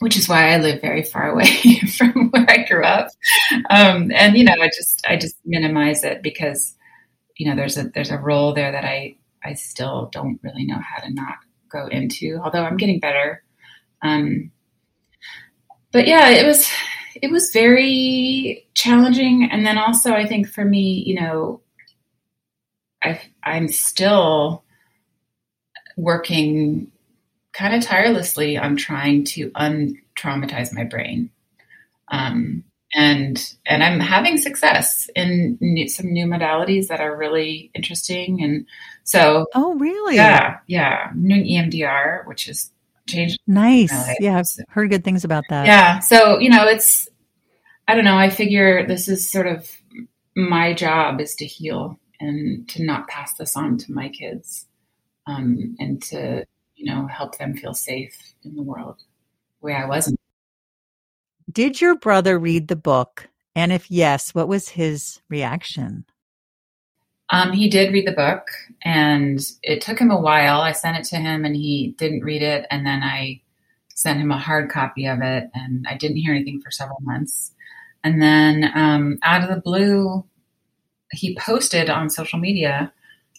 which 0.00 0.16
is 0.16 0.28
why 0.28 0.52
I 0.52 0.58
live 0.58 0.80
very 0.82 1.02
far 1.02 1.30
away 1.30 1.78
from 1.96 2.30
where 2.30 2.50
I 2.50 2.64
grew 2.64 2.84
up, 2.84 3.08
um, 3.70 4.10
and 4.12 4.36
you 4.36 4.44
know 4.44 4.54
I 4.60 4.66
just 4.66 5.06
I 5.08 5.16
just 5.16 5.36
minimize 5.44 6.04
it 6.04 6.22
because 6.22 6.76
you 7.36 7.48
know 7.48 7.56
there's 7.56 7.78
a 7.78 7.84
there's 7.84 8.10
a 8.10 8.18
role 8.18 8.52
there 8.52 8.72
that 8.72 8.84
I 8.84 9.16
I 9.42 9.54
still 9.54 10.10
don't 10.12 10.38
really 10.42 10.66
know 10.66 10.78
how 10.78 11.02
to 11.02 11.12
not 11.12 11.36
go 11.70 11.86
into, 11.86 12.38
although 12.44 12.64
I'm 12.64 12.76
getting 12.76 13.00
better. 13.00 13.42
Um, 14.02 14.50
but 15.90 16.06
yeah, 16.06 16.28
it 16.28 16.46
was 16.46 16.70
it 17.20 17.30
was 17.30 17.50
very 17.52 18.66
challenging, 18.74 19.48
and 19.50 19.66
then 19.66 19.78
also 19.78 20.12
I 20.12 20.26
think 20.26 20.48
for 20.48 20.64
me, 20.64 21.02
you 21.06 21.20
know, 21.20 21.60
I 23.04 23.20
I'm 23.44 23.68
still 23.68 24.64
working 25.96 26.90
kind 27.52 27.74
of 27.74 27.82
tirelessly 27.82 28.56
on 28.56 28.76
trying 28.76 29.24
to 29.24 29.50
untraumatize 29.50 30.72
my 30.72 30.84
brain. 30.84 31.30
Um, 32.08 32.64
and 32.94 33.54
and 33.66 33.82
I'm 33.82 34.00
having 34.00 34.36
success 34.36 35.08
in 35.16 35.56
new, 35.60 35.88
some 35.88 36.12
new 36.12 36.26
modalities 36.26 36.88
that 36.88 37.00
are 37.00 37.16
really 37.16 37.70
interesting. 37.74 38.42
And 38.42 38.66
so, 39.04 39.46
oh, 39.54 39.74
really? 39.74 40.16
Yeah, 40.16 40.58
yeah. 40.66 41.10
New 41.14 41.42
EMDR, 41.42 42.26
which 42.26 42.44
has 42.46 42.70
changed. 43.06 43.40
Nice. 43.46 43.92
Yeah, 44.20 44.38
I've 44.38 44.48
heard 44.68 44.90
good 44.90 45.04
things 45.04 45.24
about 45.24 45.44
that. 45.50 45.66
Yeah. 45.66 45.98
So 46.00 46.38
you 46.38 46.50
know, 46.50 46.64
it's 46.64 47.08
I 47.88 47.94
don't 47.94 48.04
know. 48.04 48.16
I 48.16 48.30
figure 48.30 48.86
this 48.86 49.08
is 49.08 49.28
sort 49.28 49.46
of 49.46 49.70
my 50.34 50.72
job 50.72 51.20
is 51.20 51.34
to 51.36 51.46
heal 51.46 51.98
and 52.20 52.68
to 52.70 52.84
not 52.84 53.08
pass 53.08 53.34
this 53.34 53.56
on 53.56 53.76
to 53.78 53.92
my 53.92 54.08
kids, 54.08 54.66
um, 55.26 55.76
and 55.78 56.02
to 56.04 56.46
you 56.76 56.86
know 56.86 57.06
help 57.06 57.38
them 57.38 57.56
feel 57.56 57.74
safe 57.74 58.16
in 58.44 58.54
the 58.54 58.62
world 58.62 59.02
the 59.60 59.66
way 59.66 59.74
I 59.74 59.86
wasn't. 59.86 60.18
Did 61.50 61.80
your 61.80 61.96
brother 61.96 62.38
read 62.38 62.68
the 62.68 62.76
book? 62.76 63.28
And 63.54 63.72
if 63.72 63.90
yes, 63.90 64.34
what 64.34 64.48
was 64.48 64.68
his 64.68 65.20
reaction? 65.28 66.06
Um, 67.32 67.52
he 67.52 67.68
did 67.68 67.92
read 67.92 68.06
the 68.06 68.12
book, 68.12 68.46
and 68.84 69.40
it 69.62 69.80
took 69.80 69.98
him 69.98 70.10
a 70.10 70.20
while. 70.20 70.60
I 70.60 70.72
sent 70.72 70.98
it 70.98 71.04
to 71.06 71.16
him, 71.16 71.44
and 71.44 71.56
he 71.56 71.94
didn't 71.98 72.22
read 72.22 72.42
it. 72.42 72.66
And 72.70 72.86
then 72.86 73.02
I 73.02 73.40
sent 73.94 74.20
him 74.20 74.30
a 74.30 74.38
hard 74.38 74.70
copy 74.70 75.06
of 75.06 75.20
it, 75.22 75.50
and 75.54 75.86
I 75.88 75.96
didn't 75.96 76.18
hear 76.18 76.34
anything 76.34 76.60
for 76.60 76.70
several 76.70 77.00
months. 77.00 77.52
And 78.04 78.20
then, 78.20 78.70
um, 78.74 79.18
out 79.22 79.42
of 79.42 79.48
the 79.48 79.60
blue, 79.60 80.24
he 81.10 81.36
posted 81.36 81.88
on 81.90 82.10
social 82.10 82.38
media 82.38 82.92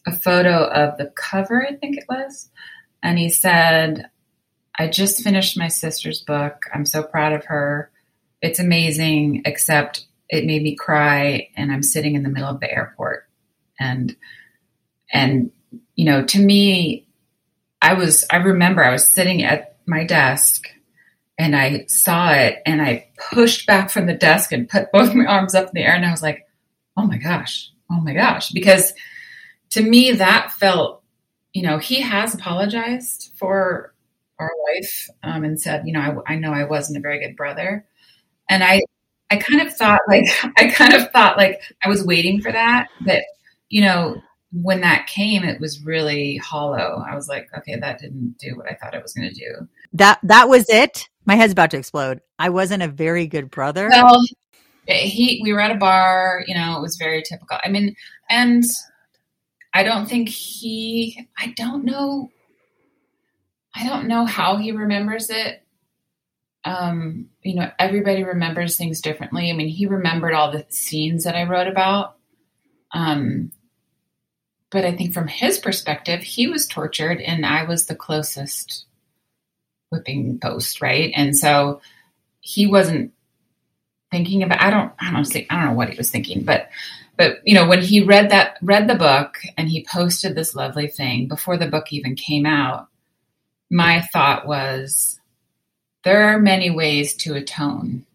a 0.06 0.12
photo 0.12 0.66
of 0.66 0.98
the 0.98 1.08
cover, 1.16 1.66
I 1.66 1.76
think 1.76 1.98
it 1.98 2.06
was, 2.10 2.50
and 3.02 3.18
he 3.20 3.30
said, 3.30 4.10
I 4.78 4.88
just 4.88 5.24
finished 5.24 5.58
my 5.58 5.68
sister's 5.68 6.22
book. 6.22 6.66
I'm 6.74 6.86
so 6.86 7.04
proud 7.04 7.34
of 7.34 7.46
her. 7.46 7.92
It's 8.42 8.60
amazing, 8.60 9.44
except 9.46 10.08
it 10.30 10.46
made 10.46 10.64
me 10.64 10.76
cry 10.76 11.50
and 11.56 11.72
I'm 11.72 11.84
sitting 11.84 12.16
in 12.16 12.24
the 12.24 12.30
middle 12.30 12.50
of 12.50 12.60
the 12.60 12.72
airport. 12.72 13.28
And 13.84 14.16
and 15.12 15.52
you 15.96 16.06
know, 16.06 16.24
to 16.26 16.40
me, 16.40 17.06
I 17.82 17.94
was 17.94 18.26
I 18.30 18.38
remember 18.38 18.84
I 18.84 18.92
was 18.92 19.08
sitting 19.08 19.44
at 19.44 19.78
my 19.86 20.06
desk 20.06 20.68
and 21.38 21.56
I 21.56 21.86
saw 21.88 22.32
it 22.32 22.62
and 22.66 22.82
I 22.82 23.10
pushed 23.32 23.68
back 23.68 23.90
from 23.90 24.06
the 24.06 24.14
desk 24.14 24.52
and 24.52 24.70
put 24.70 24.92
both 24.92 25.14
my 25.14 25.26
arms 25.26 25.56
up 25.56 25.68
in 25.68 25.72
the 25.74 25.82
air 25.82 25.96
and 25.96 26.06
I 26.06 26.12
was 26.12 26.22
like, 26.22 26.48
oh 26.96 27.06
my 27.06 27.18
gosh, 27.18 27.72
oh 27.92 28.00
my 28.00 28.14
gosh. 28.14 28.52
Because 28.52 28.94
to 29.72 29.82
me, 29.82 30.12
that 30.12 30.52
felt, 30.54 31.02
you 31.54 31.64
know, 31.64 31.78
he 31.78 32.02
has 32.02 32.34
apologized 32.34 33.32
for 33.36 33.94
our 34.40 34.52
wife 34.68 35.10
um, 35.24 35.44
and 35.44 35.60
said, 35.60 35.86
you 35.86 35.94
know, 35.94 36.24
I, 36.28 36.34
I 36.34 36.36
know 36.36 36.54
I 36.54 36.66
wasn't 36.66 36.98
a 36.98 37.02
very 37.02 37.20
good 37.20 37.36
brother. 37.36 37.86
And 38.50 38.64
I, 38.64 38.82
I 39.32 39.38
kind 39.38 39.62
of 39.62 39.76
thought 39.76 40.02
like, 40.08 40.26
I 40.58 40.70
kind 40.70 40.94
of 40.94 41.12
thought 41.12 41.38
like 41.38 41.62
I 41.84 41.90
was 41.90 42.06
waiting 42.06 42.42
for 42.42 42.52
that, 42.52 42.90
but, 43.02 43.24
you 43.74 43.82
know, 43.82 44.22
when 44.52 44.82
that 44.82 45.08
came, 45.08 45.44
it 45.44 45.60
was 45.60 45.84
really 45.84 46.38
hollow. 46.38 47.04
I 47.10 47.16
was 47.16 47.28
like, 47.28 47.50
okay, 47.58 47.76
that 47.76 47.98
didn't 47.98 48.38
do 48.38 48.56
what 48.56 48.70
I 48.70 48.76
thought 48.76 48.94
it 48.94 49.02
was 49.02 49.14
going 49.14 49.28
to 49.28 49.34
do. 49.34 49.68
That 49.94 50.20
that 50.22 50.48
was 50.48 50.70
it. 50.70 51.10
My 51.26 51.34
head's 51.34 51.54
about 51.54 51.72
to 51.72 51.78
explode. 51.78 52.22
I 52.38 52.50
wasn't 52.50 52.84
a 52.84 52.88
very 52.88 53.26
good 53.26 53.50
brother. 53.50 53.90
Well, 53.90 54.22
he 54.86 55.42
we 55.44 55.54
were 55.54 55.60
at 55.60 55.72
a 55.72 55.80
bar. 55.80 56.44
You 56.46 56.54
know, 56.54 56.78
it 56.78 56.84
was 56.84 56.98
very 56.98 57.24
typical. 57.24 57.58
I 57.66 57.70
mean, 57.70 57.96
and 58.30 58.64
I 59.74 59.82
don't 59.82 60.06
think 60.06 60.30
he. 60.30 61.28
I 61.36 61.48
don't 61.58 61.84
know. 61.84 62.30
I 63.74 63.88
don't 63.88 64.08
know 64.08 64.26
how 64.26 64.58
he 64.58 64.72
remembers 64.72 65.32
it. 65.32 65.64
Um, 66.64 67.30
you 67.42 67.56
know, 67.56 67.72
everybody 67.80 68.24
remembers 68.24 68.78
things 68.78 69.02
differently. 69.02 69.50
I 69.50 69.54
mean, 69.54 69.68
he 69.68 69.88
remembered 69.88 70.36
all 70.36 70.52
the 70.52 70.64
scenes 70.70 71.24
that 71.24 71.36
I 71.36 71.46
wrote 71.46 71.68
about. 71.68 72.18
Um, 72.92 73.52
but 74.74 74.84
I 74.84 74.92
think 74.92 75.14
from 75.14 75.28
his 75.28 75.60
perspective, 75.60 76.24
he 76.24 76.48
was 76.48 76.68
tortured 76.68 77.22
and 77.22 77.46
I 77.46 77.64
was 77.64 77.86
the 77.86 77.96
closest 77.96 78.86
whipping 79.92 80.40
post, 80.40 80.82
right? 80.82 81.14
And 81.16 81.38
so 81.38 81.80
he 82.42 82.66
wasn't 82.66 83.14
thinking 84.12 84.42
about 84.42 84.62
I 84.62 84.72
don't 84.72 84.92
I 85.00 85.12
don't 85.12 85.26
see 85.26 85.46
I 85.50 85.58
don't 85.58 85.66
know 85.70 85.78
what 85.78 85.92
he 85.92 85.98
was 85.98 86.10
thinking, 86.10 86.44
but 86.44 86.70
but 87.18 87.38
you 87.46 87.54
know, 87.54 87.68
when 87.68 87.84
he 87.84 88.02
read 88.02 88.32
that 88.32 88.58
read 88.64 88.88
the 88.88 88.96
book 88.96 89.38
and 89.58 89.70
he 89.70 89.86
posted 89.86 90.34
this 90.34 90.56
lovely 90.56 90.88
thing 90.88 91.28
before 91.28 91.56
the 91.58 91.68
book 91.68 91.94
even 91.94 92.16
came 92.16 92.48
out, 92.48 92.88
my 93.70 94.02
thought 94.12 94.48
was 94.48 95.20
there 96.04 96.24
are 96.24 96.40
many 96.40 96.72
ways 96.72 97.14
to 97.18 97.36
atone 97.36 98.08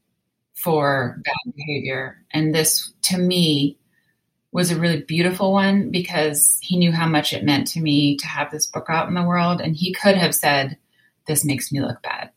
for 0.55 1.21
bad 1.25 1.55
behavior. 1.55 2.21
And 2.33 2.53
this 2.53 2.92
to 3.03 3.16
me 3.16 3.77
was 4.59 4.73
a 4.73 4.81
really 4.81 5.03
beautiful 5.03 5.53
one 5.53 5.88
because 5.88 6.59
he 6.61 6.77
knew 6.77 6.90
how 6.90 7.07
much 7.07 7.33
it 7.33 7.44
meant 7.44 7.68
to 7.68 7.81
me 7.81 8.16
to 8.16 8.27
have 8.27 8.51
this 8.51 8.66
book 8.66 8.87
out 8.88 9.07
in 9.07 9.14
the 9.14 9.23
world. 9.23 9.61
And 9.61 9.77
he 9.77 9.94
could 9.94 10.16
have 10.16 10.35
said, 10.35 10.77
This 11.29 11.44
makes 11.44 11.71
me 11.71 11.81
look 11.81 12.03
bad. 12.03 12.31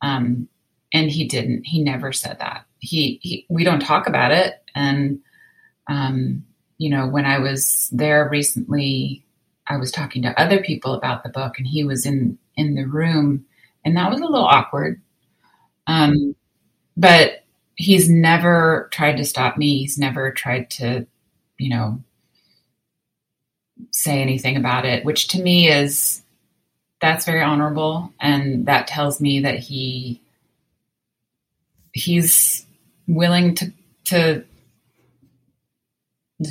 Um, 0.00 0.48
and 0.94 1.10
he 1.10 1.28
didn't. 1.28 1.64
He 1.66 1.82
never 1.82 2.12
said 2.12 2.38
that. 2.38 2.64
He, 2.78 3.20
he 3.22 3.44
we 3.50 3.62
don't 3.62 3.80
talk 3.80 4.06
about 4.06 4.32
it. 4.32 4.54
And, 4.74 5.20
um, 5.86 6.46
you 6.78 6.88
know, 6.88 7.06
when 7.06 7.26
I 7.26 7.38
was 7.38 7.90
there 7.92 8.26
recently, 8.30 9.22
I 9.68 9.76
was 9.76 9.92
talking 9.92 10.22
to 10.22 10.40
other 10.40 10.62
people 10.62 10.94
about 10.94 11.24
the 11.24 11.28
book 11.28 11.58
and 11.58 11.66
he 11.66 11.84
was 11.84 12.06
in, 12.06 12.38
in 12.56 12.74
the 12.74 12.86
room 12.86 13.44
and 13.84 13.98
that 13.98 14.10
was 14.10 14.22
a 14.22 14.24
little 14.24 14.46
awkward. 14.46 15.02
Um, 15.86 16.34
but 16.96 17.44
he's 17.74 18.08
never 18.08 18.88
tried 18.92 19.18
to 19.18 19.26
stop 19.26 19.58
me. 19.58 19.80
He's 19.80 19.98
never 19.98 20.30
tried 20.30 20.70
to 20.70 21.06
you 21.58 21.70
know, 21.70 22.02
say 23.90 24.20
anything 24.20 24.56
about 24.56 24.84
it, 24.84 25.04
which 25.04 25.28
to 25.28 25.42
me 25.42 25.68
is 25.70 26.22
that's 27.00 27.24
very 27.24 27.42
honorable. 27.42 28.12
And 28.20 28.66
that 28.66 28.86
tells 28.86 29.20
me 29.20 29.40
that 29.40 29.58
he 29.58 30.20
he's 31.92 32.66
willing 33.06 33.54
to 33.56 33.72
to 34.06 34.44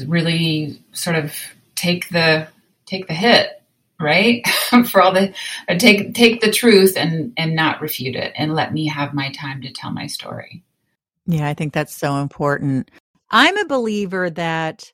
really 0.07 0.79
sort 0.93 1.15
of 1.15 1.35
take 1.75 2.09
the 2.09 2.47
take 2.85 3.07
the 3.07 3.13
hit 3.13 3.59
right? 3.99 4.45
For 4.89 5.01
all 5.01 5.13
the 5.13 5.33
uh, 5.69 5.75
take 5.77 6.13
take 6.13 6.41
the 6.41 6.51
truth 6.51 6.95
and 6.97 7.33
and 7.37 7.55
not 7.55 7.81
refute 7.81 8.15
it 8.15 8.33
and 8.35 8.53
let 8.53 8.73
me 8.73 8.87
have 8.87 9.13
my 9.13 9.31
time 9.31 9.61
to 9.61 9.71
tell 9.71 9.91
my 9.91 10.07
story. 10.07 10.63
Yeah 11.25 11.47
i 11.47 11.53
think 11.53 11.73
that's 11.73 11.95
so 11.95 12.17
important. 12.17 12.91
I'm 13.31 13.57
a 13.57 13.65
believer 13.65 14.29
that 14.29 14.91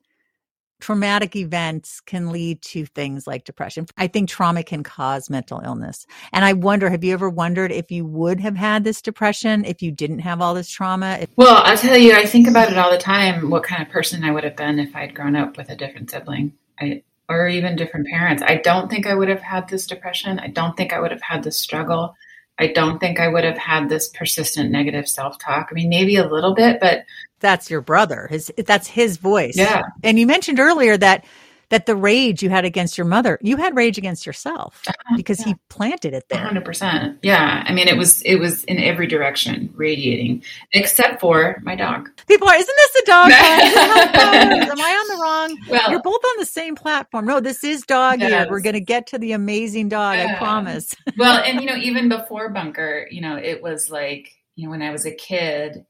traumatic 0.79 1.35
events 1.35 1.99
can 2.01 2.31
lead 2.31 2.61
to 2.61 2.85
things 2.85 3.27
like 3.27 3.43
depression. 3.43 3.85
I 3.97 4.07
think 4.07 4.29
trauma 4.29 4.63
can 4.63 4.83
cause 4.83 5.29
mental 5.29 5.61
illness. 5.63 6.05
And 6.31 6.45
I 6.45 6.53
wonder, 6.53 6.89
have 6.89 7.03
you 7.03 7.13
ever 7.13 7.29
wondered 7.29 7.71
if 7.71 7.91
you 7.91 8.05
would 8.05 8.39
have 8.39 8.55
had 8.55 8.83
this 8.83 9.01
depression 9.01 9.65
if 9.65 9.81
you 9.81 9.91
didn't 9.91 10.19
have 10.19 10.41
all 10.41 10.53
this 10.53 10.69
trauma? 10.69 11.25
Well, 11.35 11.61
I'll 11.65 11.77
tell 11.77 11.97
you, 11.97 12.13
I 12.13 12.25
think 12.25 12.47
about 12.47 12.71
it 12.71 12.77
all 12.77 12.91
the 12.91 12.97
time 12.97 13.49
what 13.49 13.63
kind 13.63 13.81
of 13.81 13.89
person 13.89 14.23
I 14.23 14.31
would 14.31 14.43
have 14.43 14.55
been 14.55 14.79
if 14.79 14.95
I'd 14.95 15.15
grown 15.15 15.35
up 15.35 15.57
with 15.57 15.69
a 15.69 15.75
different 15.75 16.09
sibling. 16.09 16.53
I, 16.79 17.03
or 17.29 17.47
even 17.47 17.75
different 17.75 18.07
parents. 18.07 18.41
I 18.45 18.55
don't 18.55 18.89
think 18.89 19.05
I 19.05 19.13
would 19.13 19.29
have 19.29 19.41
had 19.41 19.69
this 19.69 19.85
depression. 19.85 20.39
I 20.39 20.47
don't 20.47 20.75
think 20.75 20.91
I 20.91 20.99
would 20.99 21.11
have 21.11 21.21
had 21.21 21.43
this 21.43 21.59
struggle. 21.59 22.15
I 22.57 22.67
don't 22.67 22.99
think 22.99 23.19
I 23.19 23.27
would 23.27 23.43
have 23.43 23.57
had 23.57 23.87
this 23.87 24.09
persistent 24.09 24.71
negative 24.71 25.07
self 25.07 25.37
talk. 25.37 25.69
I 25.69 25.73
mean, 25.73 25.89
maybe 25.89 26.17
a 26.17 26.27
little 26.27 26.55
bit, 26.55 26.79
but 26.81 27.05
that's 27.39 27.69
your 27.69 27.81
brother. 27.81 28.27
His 28.29 28.51
that's 28.57 28.87
his 28.87 29.17
voice. 29.17 29.57
Yeah. 29.57 29.83
And 30.03 30.19
you 30.19 30.27
mentioned 30.27 30.59
earlier 30.59 30.97
that 30.97 31.25
that 31.69 31.85
the 31.85 31.95
rage 31.95 32.41
you 32.41 32.49
had 32.49 32.65
against 32.65 32.97
your 32.97 33.05
mother, 33.05 33.37
you 33.41 33.55
had 33.57 33.75
rage 33.75 33.97
against 33.97 34.25
yourself 34.25 34.81
uh-huh. 34.87 35.15
because 35.15 35.39
yeah. 35.39 35.47
he 35.47 35.55
planted 35.69 36.13
it 36.13 36.27
there. 36.29 36.43
100%. 36.43 37.19
Yeah. 37.21 37.63
I 37.65 37.71
mean, 37.73 37.87
it 37.87 37.95
was, 37.95 38.21
it 38.23 38.35
was 38.35 38.63
in 38.65 38.79
every 38.79 39.07
direction 39.07 39.71
radiating, 39.75 40.43
except 40.73 41.21
for 41.21 41.59
my 41.63 41.75
dog. 41.75 42.09
People 42.27 42.49
are, 42.49 42.55
isn't 42.55 42.75
this 42.75 42.95
a 42.95 43.05
dog? 43.05 43.31
Am 43.31 44.81
I 44.81 44.91
on 44.91 45.17
the 45.17 45.21
wrong? 45.21 45.57
Well, 45.69 45.91
You're 45.91 46.01
both 46.01 46.23
on 46.23 46.39
the 46.39 46.45
same 46.45 46.75
platform. 46.75 47.25
No, 47.25 47.39
this 47.39 47.63
is 47.63 47.83
dog 47.83 48.19
yes. 48.21 48.47
We're 48.49 48.61
going 48.61 48.73
to 48.73 48.81
get 48.81 49.07
to 49.07 49.19
the 49.19 49.33
amazing 49.33 49.89
dog. 49.89 50.17
Yeah. 50.17 50.33
I 50.33 50.37
promise. 50.37 50.95
well, 51.17 51.43
and 51.43 51.61
you 51.61 51.67
know, 51.67 51.75
even 51.75 52.09
before 52.09 52.49
bunker, 52.49 53.07
you 53.11 53.21
know, 53.21 53.35
it 53.35 53.61
was 53.61 53.89
like, 53.91 54.33
you 54.55 54.65
know, 54.65 54.71
when 54.71 54.81
I 54.81 54.91
was 54.91 55.05
a 55.05 55.13
kid, 55.13 55.85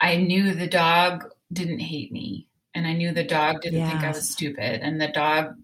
I 0.00 0.16
knew 0.16 0.54
the 0.54 0.66
dog 0.66 1.24
didn't 1.52 1.80
hate 1.80 2.12
me 2.12 2.48
and 2.74 2.86
I 2.86 2.92
knew 2.92 3.12
the 3.12 3.24
dog 3.24 3.60
didn't 3.62 3.80
yes. 3.80 3.90
think 3.90 4.04
I 4.04 4.08
was 4.08 4.28
stupid, 4.28 4.80
and 4.80 5.00
the 5.00 5.08
dog 5.08 5.56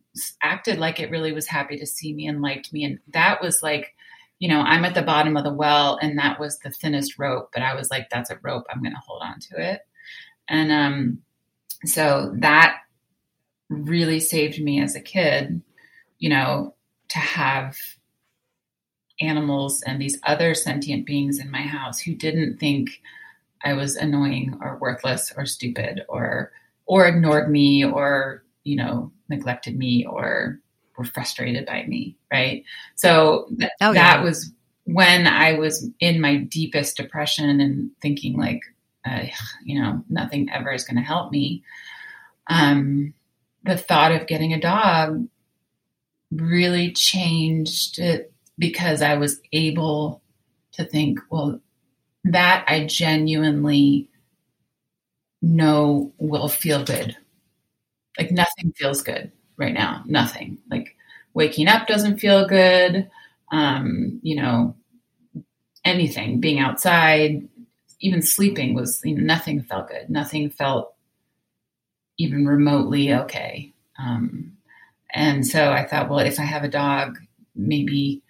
acted 0.42 0.79
like 0.79 0.99
it 0.99 1.11
really 1.11 1.33
was 1.33 1.46
happy 1.46 1.77
to 1.79 1.87
see 1.87 2.12
me 2.12 2.27
and 2.27 2.42
liked 2.42 2.72
me, 2.72 2.85
and 2.85 2.99
that 3.12 3.40
was 3.40 3.62
like, 3.62 3.94
you 4.38 4.49
know, 4.49 4.61
I'm 4.61 4.85
at 4.85 4.94
the 4.94 5.03
bottom 5.03 5.37
of 5.37 5.44
the 5.44 5.53
well, 5.53 5.99
and 6.03 6.18
that 6.18 6.40
was 6.40 6.59
the 6.59 6.70
thinnest 6.70 7.18
rope, 7.18 7.51
but 7.53 7.62
I 7.62 7.75
was 7.75 7.90
like, 7.90 8.11
that's 8.11 8.31
a 8.31 8.38
rope, 8.42 8.66
I'm 8.70 8.83
going 8.83 8.94
to 8.94 9.03
hold 9.07 9.22
on 9.22 9.38
to 9.40 9.72
it, 9.72 9.83
and 10.49 10.72
um, 10.72 11.22
so 11.85 12.33
that 12.38 12.79
really 13.68 14.20
saved 14.20 14.61
me 14.61 14.83
as 14.83 14.96
a 14.96 15.01
kid, 15.01 15.62
you 16.18 16.29
know, 16.29 16.75
to 17.11 17.18
have 17.18 17.77
animals 19.20 19.83
and 19.83 20.01
these 20.01 20.18
other 20.25 20.55
sentient 20.55 21.07
beings 21.07 21.38
in 21.38 21.51
my 21.51 21.62
house 21.62 21.99
who 22.01 22.14
didn't 22.14 22.59
think 22.59 23.01
I 23.64 23.73
was 23.73 23.97
annoying 23.97 24.59
or 24.61 24.79
worthless 24.79 25.33
or 25.37 25.47
stupid 25.47 26.05
or 26.09 26.53
or 26.87 27.07
ignored 27.07 27.51
me 27.51 27.85
or 27.85 28.45
you 28.64 28.77
know 28.77 29.12
neglected 29.29 29.77
me 29.77 30.07
or 30.07 30.61
were 30.97 31.05
frustrated 31.05 31.66
by 31.66 31.85
me 31.85 32.16
right 32.33 32.64
so 32.95 33.49
th- 33.59 33.71
oh, 33.81 33.92
yeah. 33.92 34.16
that 34.16 34.25
was 34.25 34.53
when 34.85 35.27
i 35.27 35.53
was 35.53 35.88
in 36.01 36.21
my 36.21 36.37
deepest 36.37 36.97
depression 36.97 37.61
and 37.61 37.90
thinking 38.01 38.37
like 38.37 38.61
uh, 39.05 39.25
you 39.64 39.81
know 39.81 40.03
nothing 40.09 40.49
ever 40.51 40.73
is 40.73 40.85
going 40.85 40.97
to 40.97 41.03
help 41.03 41.31
me 41.31 41.62
um, 42.49 43.12
the 43.64 43.77
thought 43.77 44.12
of 44.12 44.27
getting 44.27 44.53
a 44.53 44.61
dog 44.61 45.29
really 46.33 46.92
changed 46.92 47.99
it 47.99 48.33
because 48.59 49.03
i 49.03 49.14
was 49.14 49.40
able 49.53 50.23
to 50.73 50.85
think 50.85 51.19
well 51.31 51.61
that 52.32 52.64
i 52.68 52.84
genuinely 52.86 54.08
know 55.42 56.12
will 56.18 56.48
feel 56.48 56.84
good. 56.84 57.16
Like 58.18 58.30
nothing 58.30 58.72
feels 58.76 59.02
good 59.02 59.32
right 59.56 59.74
now. 59.74 60.02
Nothing. 60.06 60.58
Like 60.70 60.96
waking 61.34 61.68
up 61.68 61.86
doesn't 61.86 62.18
feel 62.18 62.46
good. 62.48 63.10
Um, 63.52 64.20
you 64.22 64.36
know, 64.36 64.74
anything, 65.84 66.40
being 66.40 66.58
outside, 66.58 67.46
even 68.00 68.22
sleeping 68.22 68.74
was, 68.74 69.00
you 69.04 69.14
know, 69.14 69.22
nothing 69.22 69.62
felt 69.62 69.88
good. 69.88 70.10
Nothing 70.10 70.50
felt 70.50 70.94
even 72.18 72.46
remotely 72.46 73.12
okay. 73.12 73.72
Um, 73.98 74.56
and 75.14 75.46
so 75.46 75.70
I 75.72 75.86
thought, 75.86 76.08
well, 76.08 76.20
if 76.20 76.40
I 76.40 76.44
have 76.44 76.64
a 76.64 76.68
dog, 76.68 77.18
maybe 77.54 78.22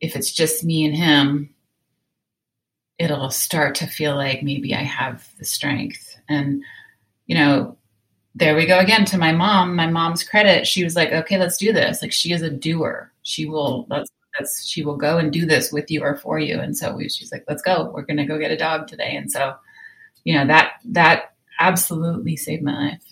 if 0.00 0.16
it's 0.16 0.32
just 0.32 0.64
me 0.64 0.84
and 0.84 0.96
him, 0.96 1.54
it'll 2.98 3.30
start 3.30 3.74
to 3.76 3.86
feel 3.86 4.14
like 4.14 4.42
maybe 4.42 4.74
I 4.74 4.82
have 4.82 5.28
the 5.38 5.44
strength. 5.44 6.16
And, 6.28 6.62
you 7.26 7.34
know, 7.34 7.76
there 8.34 8.54
we 8.54 8.66
go 8.66 8.78
again 8.78 9.04
to 9.06 9.18
my 9.18 9.32
mom. 9.32 9.76
My 9.76 9.86
mom's 9.86 10.24
credit, 10.24 10.66
she 10.66 10.84
was 10.84 10.96
like, 10.96 11.12
okay, 11.12 11.38
let's 11.38 11.56
do 11.56 11.72
this. 11.72 12.00
Like 12.00 12.12
she 12.12 12.32
is 12.32 12.42
a 12.42 12.50
doer. 12.50 13.12
She 13.22 13.46
will, 13.46 13.86
that's, 13.90 14.10
that's, 14.38 14.66
she 14.66 14.82
will 14.84 14.96
go 14.96 15.18
and 15.18 15.32
do 15.32 15.44
this 15.44 15.72
with 15.72 15.90
you 15.90 16.02
or 16.02 16.16
for 16.16 16.38
you. 16.38 16.58
And 16.58 16.76
so 16.76 16.94
we, 16.94 17.08
she's 17.08 17.32
like, 17.32 17.44
let's 17.48 17.62
go. 17.62 17.90
We're 17.92 18.02
going 18.02 18.16
to 18.16 18.24
go 18.24 18.38
get 18.38 18.50
a 18.50 18.56
dog 18.56 18.86
today. 18.86 19.16
And 19.16 19.30
so, 19.30 19.54
you 20.24 20.34
know, 20.34 20.46
that, 20.46 20.74
that 20.86 21.34
absolutely 21.60 22.36
saved 22.36 22.62
my 22.62 22.90
life. 22.90 23.02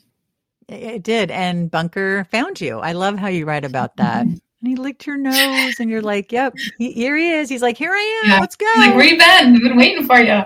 It 0.69 1.03
did. 1.03 1.31
And 1.31 1.71
Bunker 1.71 2.25
found 2.31 2.61
you. 2.61 2.79
I 2.79 2.93
love 2.93 3.19
how 3.19 3.27
you 3.27 3.45
write 3.45 3.65
about 3.65 3.97
that. 3.97 4.27
Mm-hmm. 4.27 4.37
And 4.63 4.69
he 4.69 4.77
licked 4.77 5.07
your 5.07 5.17
nose, 5.17 5.81
and 5.81 5.89
you're 5.89 6.03
like, 6.03 6.33
"Yep, 6.33 6.55
he, 6.79 6.93
here 6.93 7.17
he 7.17 7.33
is." 7.33 7.49
He's 7.49 7.63
like, 7.63 7.79
"Here 7.79 7.93
I 7.93 8.23
am. 8.25 8.31
Yeah. 8.31 8.41
Let's 8.41 8.57
go." 8.57 8.67
Like, 8.77 8.95
where 8.95 9.05
you 9.05 9.17
been? 9.17 9.57
I've 9.57 9.63
been 9.63 9.77
waiting 9.77 10.07
for 10.07 10.21
you. 10.21 10.43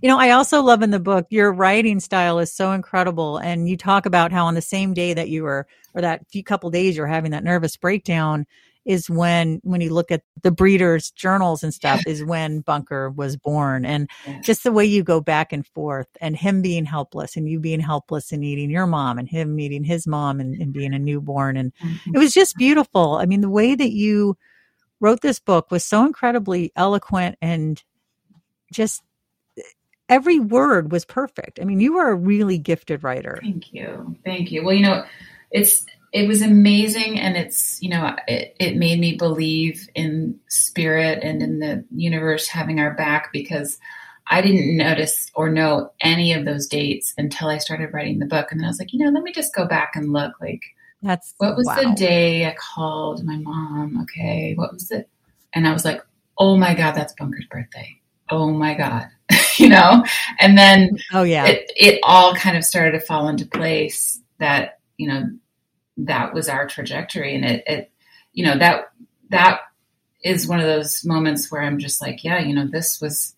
You 0.00 0.08
know, 0.08 0.18
I 0.18 0.30
also 0.30 0.62
love 0.62 0.82
in 0.82 0.90
the 0.90 0.98
book 0.98 1.26
your 1.30 1.52
writing 1.52 2.00
style 2.00 2.38
is 2.38 2.52
so 2.52 2.72
incredible, 2.72 3.36
and 3.38 3.68
you 3.68 3.76
talk 3.76 4.06
about 4.06 4.32
how 4.32 4.46
on 4.46 4.54
the 4.54 4.62
same 4.62 4.94
day 4.94 5.12
that 5.12 5.28
you 5.28 5.42
were, 5.42 5.66
or 5.94 6.00
that 6.00 6.26
few 6.30 6.42
couple 6.42 6.70
days 6.70 6.96
you're 6.96 7.06
having 7.06 7.32
that 7.32 7.44
nervous 7.44 7.76
breakdown, 7.76 8.46
is 8.84 9.08
when 9.08 9.60
when 9.62 9.80
you 9.80 9.92
look 9.92 10.10
at 10.10 10.22
the 10.42 10.50
breeders 10.50 11.10
journals 11.10 11.62
and 11.62 11.72
stuff 11.72 12.02
is 12.06 12.24
when 12.24 12.60
bunker 12.60 13.10
was 13.10 13.36
born 13.36 13.84
and 13.84 14.08
just 14.42 14.62
the 14.62 14.72
way 14.72 14.84
you 14.84 15.02
go 15.02 15.20
back 15.20 15.52
and 15.52 15.66
forth 15.66 16.08
and 16.20 16.36
him 16.36 16.60
being 16.60 16.84
helpless 16.84 17.36
and 17.36 17.48
you 17.48 17.58
being 17.58 17.80
helpless 17.80 18.32
and 18.32 18.44
eating 18.44 18.70
your 18.70 18.86
mom 18.86 19.18
and 19.18 19.28
him 19.28 19.54
meeting 19.54 19.84
his 19.84 20.06
mom 20.06 20.40
and, 20.40 20.54
and 20.60 20.72
being 20.72 20.92
a 20.92 20.98
newborn 20.98 21.56
and 21.56 21.72
mm-hmm. 21.76 22.14
it 22.14 22.18
was 22.18 22.32
just 22.32 22.56
beautiful. 22.56 23.14
I 23.14 23.26
mean 23.26 23.40
the 23.40 23.50
way 23.50 23.74
that 23.74 23.92
you 23.92 24.36
wrote 25.00 25.20
this 25.20 25.38
book 25.38 25.70
was 25.70 25.84
so 25.84 26.04
incredibly 26.04 26.72
eloquent 26.76 27.36
and 27.40 27.82
just 28.72 29.02
every 30.08 30.38
word 30.38 30.92
was 30.92 31.04
perfect. 31.04 31.58
I 31.60 31.64
mean 31.64 31.80
you 31.80 31.94
were 31.94 32.10
a 32.10 32.14
really 32.14 32.58
gifted 32.58 33.02
writer. 33.02 33.38
Thank 33.40 33.72
you. 33.72 34.16
Thank 34.24 34.52
you. 34.52 34.62
Well 34.62 34.74
you 34.74 34.82
know 34.82 35.04
it's 35.50 35.86
it 36.14 36.28
was 36.28 36.42
amazing 36.42 37.18
and 37.18 37.36
it's 37.36 37.82
you 37.82 37.90
know 37.90 38.14
it, 38.28 38.56
it 38.60 38.76
made 38.76 39.00
me 39.00 39.16
believe 39.16 39.88
in 39.94 40.38
spirit 40.48 41.18
and 41.22 41.42
in 41.42 41.58
the 41.58 41.84
universe 41.94 42.48
having 42.48 42.78
our 42.78 42.94
back 42.94 43.30
because 43.32 43.78
i 44.28 44.40
didn't 44.40 44.76
notice 44.76 45.30
or 45.34 45.50
know 45.50 45.90
any 46.00 46.32
of 46.32 46.46
those 46.46 46.66
dates 46.66 47.12
until 47.18 47.48
i 47.48 47.58
started 47.58 47.92
writing 47.92 48.20
the 48.20 48.26
book. 48.26 48.50
And 48.50 48.60
then 48.60 48.64
i 48.64 48.68
was 48.68 48.78
like 48.78 48.92
you 48.94 49.04
know 49.04 49.10
let 49.10 49.24
me 49.24 49.32
just 49.32 49.54
go 49.54 49.66
back 49.66 49.92
and 49.96 50.12
look 50.12 50.40
like 50.40 50.62
that's 51.02 51.34
what 51.36 51.56
was 51.56 51.66
wow. 51.66 51.82
the 51.82 51.94
day 51.96 52.46
i 52.46 52.54
called 52.54 53.24
my 53.24 53.36
mom? 53.36 54.00
Okay 54.02 54.54
what 54.54 54.72
was 54.72 54.90
it 54.90 55.08
and 55.52 55.68
i 55.68 55.72
was 55.72 55.84
like 55.84 56.00
oh 56.38 56.56
my 56.56 56.74
god 56.74 56.92
that's 56.92 57.12
bunker's 57.14 57.46
birthday. 57.46 58.00
Oh 58.30 58.50
my 58.50 58.74
god. 58.74 59.08
You 59.56 59.68
know? 59.68 60.04
And 60.40 60.58
then 60.58 60.98
oh 61.12 61.22
yeah. 61.22 61.46
it, 61.46 61.70
it 61.76 62.00
all 62.02 62.34
kind 62.34 62.56
of 62.56 62.64
started 62.64 62.90
to 62.90 62.98
fall 62.98 63.28
into 63.28 63.46
place 63.46 64.20
that 64.38 64.80
you 64.96 65.06
know 65.06 65.30
that 65.96 66.34
was 66.34 66.48
our 66.48 66.66
trajectory. 66.66 67.34
And 67.34 67.44
it, 67.44 67.64
it 67.66 67.90
you 68.34 68.44
know 68.44 68.58
that 68.58 68.92
that 69.30 69.60
is 70.22 70.46
one 70.46 70.60
of 70.60 70.66
those 70.66 71.04
moments 71.04 71.50
where 71.50 71.62
i'm 71.62 71.78
just 71.78 72.00
like 72.00 72.24
yeah 72.24 72.40
you 72.40 72.54
know 72.54 72.66
this 72.66 73.00
was 73.00 73.34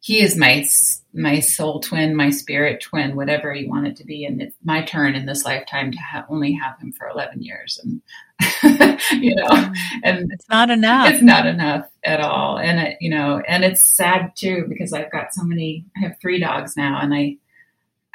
he 0.00 0.20
is 0.20 0.36
my 0.36 0.66
my 1.12 1.40
soul 1.40 1.80
twin 1.80 2.14
my 2.14 2.30
spirit 2.30 2.80
twin 2.80 3.16
whatever 3.16 3.52
you 3.52 3.68
want 3.68 3.86
it 3.86 3.96
to 3.96 4.04
be. 4.04 4.24
And 4.24 4.40
it's 4.40 4.56
my 4.64 4.82
turn 4.82 5.16
in 5.16 5.26
this 5.26 5.44
lifetime 5.44 5.90
to 5.90 5.98
ha- 5.98 6.24
only 6.28 6.52
have 6.52 6.78
him 6.78 6.92
for 6.92 7.08
11 7.08 7.42
years. 7.42 7.80
And 7.82 8.00
you 9.20 9.34
know 9.34 9.72
and 10.04 10.30
it's 10.32 10.48
not 10.48 10.70
enough. 10.70 11.10
it's 11.10 11.22
not 11.22 11.46
enough 11.46 11.88
at 12.04 12.20
all. 12.20 12.58
And 12.58 12.78
it, 12.78 12.98
you 13.00 13.10
know 13.10 13.42
and 13.48 13.64
it's 13.64 13.92
sad 13.96 14.32
too 14.36 14.66
because 14.68 14.92
i've 14.92 15.10
got 15.10 15.34
so 15.34 15.42
many 15.42 15.84
i 15.96 16.00
have 16.00 16.16
three 16.20 16.38
dogs 16.38 16.76
now 16.76 17.00
and 17.00 17.12
i 17.12 17.36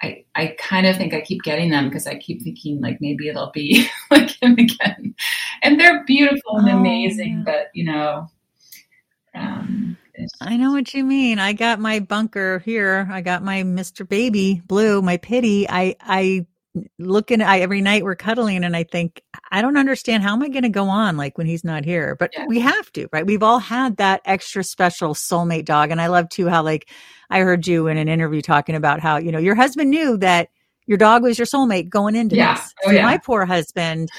I, 0.04 0.26
I 0.36 0.56
kind 0.60 0.86
of 0.86 0.98
think 0.98 1.14
I 1.14 1.22
keep 1.22 1.44
getting 1.44 1.70
them 1.70 1.88
because 1.88 2.08
I 2.08 2.16
keep 2.16 2.42
thinking 2.42 2.82
like 2.82 3.00
maybe 3.00 3.30
it'll 3.30 3.52
be 3.52 3.88
like 4.12 4.30
him 4.42 4.54
again. 4.54 5.16
And 5.62 5.80
they're 5.80 6.04
beautiful 6.04 6.58
and 6.58 6.70
oh, 6.70 6.78
amazing, 6.78 7.38
yeah. 7.38 7.44
but 7.46 7.68
you 7.74 7.86
know, 7.86 8.28
um, 9.34 9.98
I 10.42 10.58
know 10.58 10.72
what 10.72 10.94
you 10.94 11.04
mean. 11.04 11.40
I 11.40 11.54
got 11.54 11.80
my 11.80 12.00
bunker 12.00 12.60
here. 12.60 13.08
I 13.10 13.22
got 13.22 13.44
my 13.44 13.64
Mr. 13.64 14.08
Baby 14.08 14.62
Blue, 14.66 15.02
my 15.02 15.18
pity. 15.18 15.68
I, 15.68 15.96
I 16.02 16.46
looking 16.98 17.42
I 17.42 17.60
every 17.60 17.82
night 17.82 18.04
we're 18.04 18.16
cuddling 18.16 18.64
and 18.64 18.76
I 18.76 18.84
think 18.84 19.22
I 19.52 19.62
don't 19.62 19.78
understand 19.78 20.24
how 20.24 20.34
am 20.34 20.42
I 20.42 20.50
going 20.50 20.64
to 20.64 20.70
go 20.70 20.86
on 20.90 21.18
like 21.18 21.38
when 21.38 21.46
he's 21.46 21.64
not 21.64 21.86
here 21.86 22.16
but 22.16 22.32
yeah. 22.34 22.46
we 22.48 22.60
have 22.60 22.92
to 22.94 23.08
right 23.12 23.26
we've 23.26 23.44
all 23.44 23.60
had 23.60 23.98
that 23.98 24.22
extra 24.26 24.64
special 24.64 25.14
soulmate 25.14 25.66
dog 25.66 25.92
and 25.92 26.02
I 26.02 26.08
love 26.08 26.30
too 26.30 26.50
how 26.50 26.64
like 26.64 26.90
I 27.30 27.40
heard 27.40 27.68
you 27.68 27.88
in 27.88 27.98
an 27.98 28.08
interview 28.08 28.42
talking 28.42 28.76
about 28.76 29.02
how 29.02 29.18
you 29.18 29.32
know 29.32 29.40
your 29.40 29.56
husband 29.56 29.92
knew 29.92 30.18
that 30.18 30.50
your 30.88 30.98
dog 30.98 31.22
was 31.22 31.38
your 31.38 31.46
soulmate 31.46 31.90
going 31.90 32.16
into 32.16 32.36
yeah. 32.36 32.56
this 32.56 32.74
oh, 32.86 32.90
so 32.90 32.96
yeah. 32.96 33.04
my 33.04 33.20
poor 33.20 33.46
husband 33.46 34.10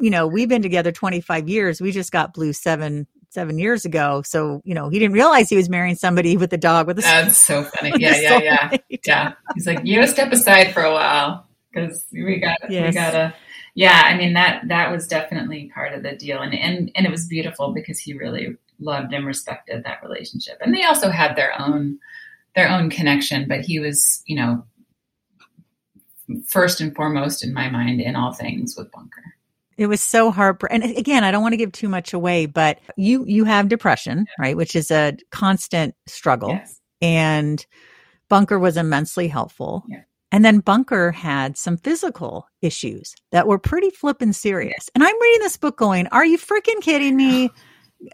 you 0.00 0.08
know 0.08 0.26
we've 0.26 0.48
been 0.48 0.62
together 0.62 0.92
25 0.92 1.46
years 1.46 1.80
we 1.80 1.92
just 1.92 2.10
got 2.10 2.32
blue 2.32 2.54
7 2.54 3.06
seven 3.28 3.58
years 3.58 3.84
ago. 3.84 4.22
So, 4.24 4.62
you 4.64 4.72
know, 4.72 4.88
he 4.88 4.98
didn't 4.98 5.12
realize 5.12 5.50
he 5.50 5.56
was 5.56 5.68
marrying 5.68 5.96
somebody 5.96 6.38
with 6.38 6.50
a 6.54 6.56
dog 6.56 6.86
with 6.86 6.98
a 7.00 7.02
That's 7.02 7.36
so 7.36 7.64
funny. 7.64 7.92
Yeah, 7.98 8.18
yeah, 8.18 8.38
yeah. 8.38 8.98
Yeah. 9.04 9.32
He's 9.54 9.66
like, 9.66 9.80
you 9.84 9.96
gotta 9.96 10.10
step 10.10 10.32
aside 10.32 10.72
for 10.72 10.82
a 10.82 10.90
while 10.90 11.45
because 11.76 12.06
we 12.12 12.38
got 12.38 12.58
yes. 12.68 12.88
we 12.88 12.94
gotta 12.94 13.34
yeah 13.74 14.02
i 14.06 14.16
mean 14.16 14.32
that 14.32 14.62
that 14.68 14.90
was 14.90 15.06
definitely 15.06 15.70
part 15.74 15.92
of 15.92 16.02
the 16.02 16.16
deal 16.16 16.40
and 16.40 16.54
and 16.54 16.90
and 16.94 17.06
it 17.06 17.10
was 17.10 17.26
beautiful 17.26 17.72
because 17.72 17.98
he 17.98 18.14
really 18.14 18.56
loved 18.80 19.12
and 19.12 19.26
respected 19.26 19.84
that 19.84 20.02
relationship 20.02 20.58
and 20.60 20.74
they 20.74 20.84
also 20.84 21.10
had 21.10 21.36
their 21.36 21.58
own 21.60 21.98
their 22.54 22.68
own 22.68 22.90
connection 22.90 23.46
but 23.48 23.60
he 23.60 23.78
was 23.78 24.22
you 24.26 24.36
know 24.36 24.64
first 26.48 26.80
and 26.80 26.94
foremost 26.94 27.44
in 27.44 27.52
my 27.52 27.68
mind 27.68 28.00
in 28.00 28.16
all 28.16 28.32
things 28.32 28.74
with 28.76 28.90
bunker 28.92 29.22
it 29.78 29.86
was 29.86 30.00
so 30.00 30.30
hard 30.30 30.60
and 30.70 30.82
again 30.82 31.24
i 31.24 31.30
don't 31.30 31.42
want 31.42 31.52
to 31.52 31.58
give 31.58 31.72
too 31.72 31.88
much 31.88 32.12
away 32.12 32.46
but 32.46 32.80
you 32.96 33.24
you 33.26 33.44
have 33.44 33.68
depression 33.68 34.18
yeah. 34.18 34.44
right 34.44 34.56
which 34.56 34.74
is 34.74 34.90
a 34.90 35.16
constant 35.30 35.94
struggle 36.06 36.50
yes. 36.50 36.80
and 37.00 37.66
bunker 38.28 38.58
was 38.58 38.76
immensely 38.76 39.28
helpful 39.28 39.84
yeah. 39.88 40.00
And 40.32 40.44
then 40.44 40.58
Bunker 40.60 41.12
had 41.12 41.56
some 41.56 41.76
physical 41.76 42.48
issues 42.60 43.14
that 43.30 43.46
were 43.46 43.58
pretty 43.58 43.90
flippin' 43.90 44.32
serious. 44.32 44.90
And 44.94 45.04
I'm 45.04 45.20
reading 45.20 45.40
this 45.40 45.56
book 45.56 45.78
going, 45.78 46.08
Are 46.08 46.26
you 46.26 46.38
freaking 46.38 46.80
kidding 46.80 47.16
me? 47.16 47.50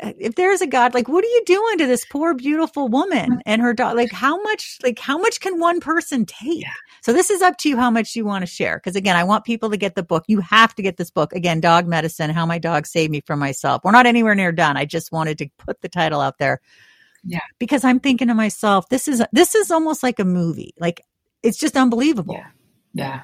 Uh, 0.01 0.13
if 0.19 0.37
there's 0.37 0.61
a 0.61 0.67
God, 0.67 0.95
like, 0.95 1.09
what 1.09 1.25
are 1.25 1.29
you 1.29 1.43
doing 1.45 1.79
to 1.79 1.87
this 1.87 2.05
poor, 2.05 2.35
beautiful 2.35 2.89
woman 2.89 3.43
and 3.47 3.61
her 3.61 3.75
dog? 3.75 3.97
Like, 3.97 4.13
how 4.13 4.41
much, 4.43 4.79
like, 4.83 4.99
how 4.99 5.19
much 5.19 5.41
can 5.41 5.59
one 5.59 5.81
person 5.81 6.25
take? 6.25 6.63
Yeah. 6.63 6.73
So 7.03 7.13
this 7.13 7.31
is 7.31 7.43
up 7.43 7.57
to 7.59 7.69
you 7.69 7.77
how 7.77 7.91
much 7.91 8.15
you 8.15 8.25
want 8.25 8.43
to 8.43 8.47
share. 8.47 8.79
Cause 8.79 8.95
again, 8.95 9.17
I 9.17 9.25
want 9.25 9.45
people 9.45 9.71
to 9.71 9.77
get 9.77 9.97
the 9.97 10.05
book. 10.05 10.25
You 10.29 10.41
have 10.41 10.73
to 10.77 10.83
get 10.83 10.99
this 10.99 11.11
book. 11.11 11.33
Again, 11.33 11.61
Dog 11.61 11.89
Medicine, 11.89 12.31
How 12.31 12.47
My 12.47 12.59
Dog 12.59 12.87
Saved 12.87 13.11
Me 13.11 13.23
from 13.27 13.41
Myself. 13.41 13.83
We're 13.83 13.91
not 13.91 14.07
anywhere 14.07 14.37
near 14.37 14.53
done. 14.53 14.77
I 14.77 14.85
just 14.85 15.11
wanted 15.11 15.39
to 15.39 15.49
put 15.59 15.81
the 15.81 15.89
title 15.89 16.21
out 16.21 16.39
there. 16.39 16.61
Yeah. 17.25 17.41
Because 17.59 17.83
I'm 17.83 17.99
thinking 17.99 18.29
to 18.29 18.35
myself, 18.35 18.89
this 18.89 19.09
is, 19.09 19.23
this 19.33 19.57
is 19.57 19.73
almost 19.73 20.05
like 20.05 20.21
a 20.21 20.25
movie. 20.25 20.75
Like 20.79 21.01
it's 21.43 21.59
just 21.59 21.77
unbelievable. 21.77 22.35
Yeah. 22.35 22.47
Yeah. 22.95 23.23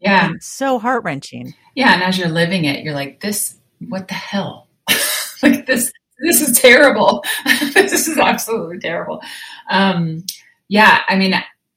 Yeah. 0.00 0.32
so 0.40 0.78
heart 0.78 1.04
wrenching. 1.04 1.54
Yeah. 1.74 1.94
And 1.94 2.02
as 2.02 2.18
you're 2.18 2.28
living 2.28 2.64
it, 2.64 2.84
you're 2.84 2.94
like, 2.94 3.20
this, 3.20 3.56
what 3.88 4.08
the 4.08 4.14
hell? 4.14 4.68
like 5.42 5.66
this, 5.66 5.92
this 6.20 6.40
is 6.40 6.58
terrible. 6.58 7.24
this 7.74 8.08
is 8.08 8.18
absolutely 8.18 8.78
terrible. 8.78 9.22
Um, 9.70 10.24
yeah. 10.68 11.02
I 11.08 11.16
mean, 11.16 11.34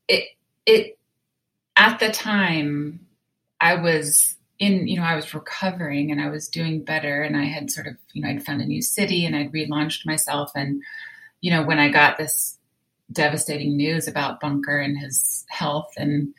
it, 0.08 0.26
it, 0.66 0.98
at 1.76 2.00
the 2.00 2.10
time 2.10 3.06
I 3.62 3.76
was 3.76 4.36
in, 4.60 4.88
you 4.88 4.98
know, 4.98 5.06
I 5.06 5.16
was 5.16 5.34
recovering 5.34 6.12
and 6.12 6.20
I 6.20 6.30
was 6.30 6.48
doing 6.48 6.84
better 6.84 7.22
and 7.22 7.38
I 7.38 7.46
had 7.46 7.72
sort 7.72 7.88
of, 7.88 7.96
you 8.14 8.22
know, 8.22 8.30
I'd 8.30 8.44
found 8.44 8.62
a 8.62 8.66
new 8.66 8.82
city 8.82 9.26
and 9.26 9.36
I'd 9.36 9.54
relaunched 9.54 10.06
myself. 10.06 10.52
And, 10.56 10.82
you 11.40 11.52
know, 11.52 11.64
when 11.64 11.80
I 11.80 11.90
got 11.90 12.18
this 12.18 12.57
devastating 13.12 13.78
news 13.78 14.08
about 14.08 14.40
Bunker 14.40 14.78
and 14.80 14.98
his 14.98 15.46
health. 15.50 15.94
And 15.98 16.34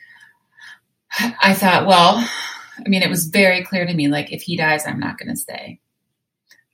I 1.41 1.53
thought, 1.53 1.87
well, 1.87 2.17
I 2.85 2.89
mean, 2.89 3.01
it 3.01 3.09
was 3.09 3.27
very 3.27 3.63
clear 3.63 3.85
to 3.85 3.93
me 3.93 4.07
like, 4.07 4.31
if 4.31 4.41
he 4.41 4.55
dies, 4.55 4.85
I'm 4.85 4.99
not 4.99 5.17
going 5.17 5.29
to 5.29 5.35
stay. 5.35 5.79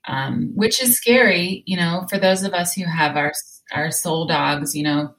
Um, 0.08 0.51
which 0.53 0.84
is 0.84 0.97
scary, 0.97 1.63
you 1.65 1.77
know, 1.77 2.05
for 2.10 2.19
those 2.19 2.43
of 2.43 2.53
us 2.53 2.73
who 2.73 2.86
have 2.86 3.17
our 3.17 3.34
our 3.71 3.89
soul 3.89 4.27
dogs, 4.27 4.75
you 4.75 4.84
know, 4.84 5.15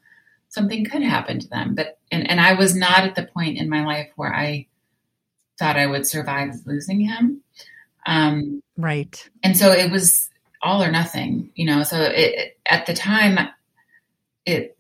something 0.49 0.85
could 0.85 1.03
happen 1.03 1.41
to 1.41 1.49
them. 1.49 1.75
But 1.75 1.99
and, 2.13 2.31
and 2.31 2.41
I 2.41 2.53
was 2.53 2.77
not 2.77 3.01
at 3.01 3.17
the 3.17 3.27
point 3.27 3.59
in 3.59 3.69
my 3.69 3.85
life 3.85 4.09
where 4.15 4.33
I 4.33 4.69
thought 5.59 5.77
I 5.77 5.87
would 5.87 6.07
survive 6.07 6.55
losing 6.67 7.01
him. 7.01 7.43
Um, 8.07 8.63
right. 8.77 9.29
And 9.43 9.57
so 9.57 9.73
it 9.73 9.91
was 9.91 10.31
all 10.63 10.83
or 10.83 10.93
nothing, 10.93 11.51
you 11.55 11.67
know. 11.67 11.83
So 11.83 12.01
it, 12.01 12.59
at 12.67 12.87
the 12.87 12.95
time, 12.95 13.39
it 14.47 14.77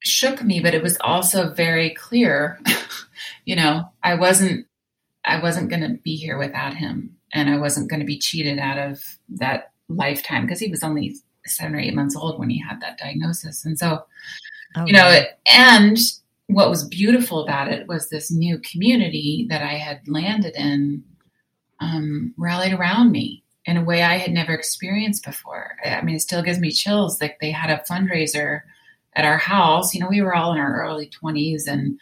shook 0.00 0.42
me, 0.42 0.60
but 0.60 0.74
it 0.74 0.82
was 0.82 0.96
also 1.00 1.50
very 1.50 1.90
clear. 1.90 2.60
you 3.44 3.56
know, 3.56 3.84
I 4.02 4.14
wasn't 4.14 4.66
I 5.24 5.42
wasn't 5.42 5.68
going 5.68 5.82
to 5.82 6.00
be 6.02 6.16
here 6.16 6.38
without 6.38 6.74
him, 6.74 7.16
and 7.34 7.50
I 7.50 7.58
wasn't 7.58 7.90
going 7.90 8.00
to 8.00 8.06
be 8.06 8.18
cheated 8.18 8.58
out 8.58 8.78
of 8.78 9.04
that 9.30 9.72
lifetime 9.88 10.46
because 10.46 10.60
he 10.60 10.70
was 10.70 10.82
only 10.82 11.16
seven 11.46 11.74
or 11.74 11.80
eight 11.80 11.94
months 11.94 12.16
old 12.16 12.38
when 12.38 12.50
he 12.50 12.62
had 12.62 12.80
that 12.80 12.98
diagnosis, 12.98 13.64
and 13.64 13.78
so 13.78 14.04
oh, 14.76 14.86
you 14.86 14.92
know, 14.92 15.24
and 15.52 15.98
what 16.46 16.70
was 16.70 16.88
beautiful 16.88 17.42
about 17.42 17.70
it 17.70 17.86
was 17.88 18.08
this 18.08 18.30
new 18.30 18.58
community 18.60 19.46
that 19.50 19.62
I 19.62 19.74
had 19.74 20.08
landed 20.08 20.54
in 20.56 21.04
um, 21.80 22.32
rallied 22.38 22.72
around 22.72 23.12
me 23.12 23.42
in 23.68 23.76
a 23.76 23.84
way 23.84 24.02
I 24.02 24.16
had 24.16 24.32
never 24.32 24.54
experienced 24.54 25.26
before. 25.26 25.76
I 25.84 26.00
mean, 26.00 26.16
it 26.16 26.22
still 26.22 26.42
gives 26.42 26.58
me 26.58 26.70
chills. 26.70 27.20
Like 27.20 27.38
they 27.38 27.50
had 27.50 27.68
a 27.68 27.84
fundraiser 27.84 28.62
at 29.14 29.26
our 29.26 29.36
house. 29.36 29.92
You 29.92 30.00
know, 30.00 30.08
we 30.08 30.22
were 30.22 30.34
all 30.34 30.54
in 30.54 30.58
our 30.58 30.82
early 30.82 31.10
20s 31.22 31.66
and, 31.66 32.00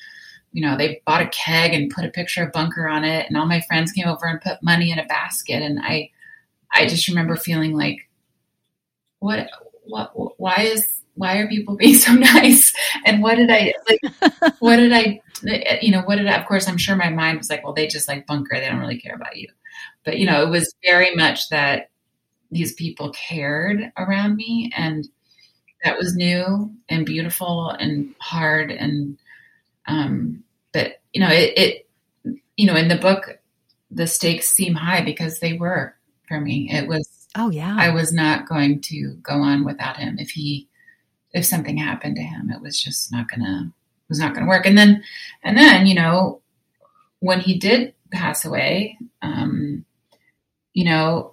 you 0.53 0.63
know, 0.63 0.77
they 0.77 1.03
bought 1.05 1.23
a 1.23 1.29
keg 1.31 1.75
and 1.75 1.91
put 1.91 2.05
a 2.05 2.11
picture 2.11 2.45
of 2.45 2.53
Bunker 2.53 2.87
on 2.87 3.03
it. 3.03 3.27
And 3.27 3.37
all 3.37 3.47
my 3.47 3.63
friends 3.63 3.91
came 3.91 4.07
over 4.07 4.27
and 4.27 4.41
put 4.41 4.63
money 4.63 4.93
in 4.93 5.01
a 5.01 5.07
basket. 5.07 5.61
And 5.61 5.81
I, 5.83 6.13
I 6.73 6.87
just 6.87 7.09
remember 7.09 7.35
feeling 7.35 7.75
like, 7.75 8.09
what, 9.19 9.51
what, 9.87 10.13
why 10.39 10.69
is, 10.71 10.87
why 11.15 11.39
are 11.39 11.49
people 11.49 11.75
being 11.77 11.97
so 11.97 12.13
nice? 12.13 12.73
And 13.05 13.25
what 13.25 13.35
did 13.35 13.51
I, 13.51 13.75
like, 13.89 14.55
what 14.61 14.77
did 14.77 14.93
I, 14.93 15.21
you 15.83 15.91
know, 15.91 16.03
what 16.03 16.15
did 16.15 16.29
I, 16.29 16.37
of 16.37 16.47
course, 16.47 16.69
I'm 16.69 16.79
sure 16.79 16.95
my 16.95 17.11
mind 17.11 17.39
was 17.39 17.51
like, 17.51 17.65
well, 17.65 17.73
they 17.73 17.89
just 17.89 18.07
like 18.07 18.25
Bunker. 18.25 18.55
They 18.55 18.69
don't 18.69 18.79
really 18.79 19.01
care 19.01 19.17
about 19.17 19.37
you. 19.37 19.49
But, 20.05 20.19
you 20.19 20.27
know, 20.27 20.43
it 20.43 20.51
was 20.51 20.75
very 20.85 21.15
much 21.15 21.49
that 21.51 21.91
these 22.51 22.75
people 22.75 23.11
cared 23.11 23.93
around 23.97 24.37
me 24.37 24.73
and 24.77 25.09
that 25.85 25.99
was 25.99 26.17
new 26.17 26.73
and 26.89 27.05
beautiful 27.05 27.71
and 27.71 28.15
hard 28.19 28.71
and 28.71 29.19
um 29.87 30.43
but 30.73 31.01
you 31.13 31.21
know 31.21 31.29
it, 31.29 31.53
it 31.57 31.89
you 32.57 32.67
know 32.67 32.77
in 32.77 32.89
the 32.89 32.97
book 32.97 33.39
the 33.91 34.07
stakes 34.07 34.49
seem 34.49 34.75
high 34.75 35.03
because 35.03 35.39
they 35.39 35.55
were 35.55 35.95
for 36.27 36.41
me. 36.41 36.69
It 36.71 36.89
was 36.89 37.29
oh 37.37 37.51
yeah. 37.51 37.77
I 37.79 37.91
was 37.91 38.13
not 38.13 38.49
going 38.49 38.81
to 38.83 39.15
go 39.23 39.35
on 39.35 39.65
without 39.65 39.97
him. 39.97 40.19
If 40.19 40.31
he 40.31 40.69
if 41.33 41.45
something 41.45 41.77
happened 41.77 42.17
to 42.17 42.23
him 42.23 42.51
it 42.51 42.61
was 42.61 42.81
just 42.81 43.13
not 43.13 43.29
gonna 43.29 43.73
was 44.09 44.19
not 44.19 44.35
gonna 44.35 44.49
work. 44.49 44.67
And 44.67 44.77
then 44.77 45.03
and 45.43 45.57
then 45.57 45.87
you 45.87 45.95
know 45.95 46.41
when 47.21 47.41
he 47.41 47.59
did 47.59 47.95
pass 48.11 48.45
away 48.45 48.99
um 49.23 49.85
you 50.77 50.85
know, 50.85 51.33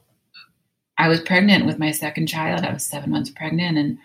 I 0.97 1.09
was 1.09 1.19
pregnant 1.19 1.65
with 1.65 1.77
my 1.77 1.91
second 1.91 2.27
child. 2.27 2.63
I 2.63 2.71
was 2.71 2.85
seven 2.85 3.11
months 3.11 3.29
pregnant, 3.29 3.77
and 3.77 3.97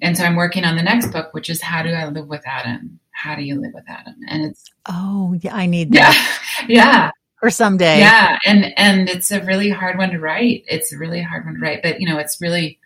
and 0.00 0.16
so 0.16 0.22
I'm 0.22 0.36
working 0.36 0.64
on 0.64 0.76
the 0.76 0.82
next 0.82 1.08
book, 1.08 1.34
which 1.34 1.50
is 1.50 1.60
how 1.60 1.82
do 1.82 1.90
I 1.90 2.06
live 2.06 2.28
without 2.28 2.66
him? 2.66 3.00
How 3.10 3.34
do 3.34 3.42
you 3.42 3.60
live 3.60 3.72
without 3.74 4.06
him? 4.06 4.14
And 4.28 4.44
it's 4.44 4.64
oh 4.88 5.34
yeah, 5.40 5.54
I 5.54 5.66
need 5.66 5.92
that. 5.92 6.42
Yeah, 6.68 6.84
yeah. 6.84 7.10
Or 7.42 7.50
someday. 7.50 7.98
Yeah, 7.98 8.38
and 8.46 8.72
and 8.78 9.08
it's 9.08 9.32
a 9.32 9.44
really 9.44 9.70
hard 9.70 9.98
one 9.98 10.10
to 10.10 10.20
write. 10.20 10.64
It's 10.68 10.92
a 10.92 10.98
really 10.98 11.20
hard 11.20 11.44
one 11.44 11.54
to 11.54 11.60
write, 11.60 11.82
but 11.82 12.00
you 12.00 12.08
know, 12.08 12.18
it's 12.18 12.40
really, 12.40 12.78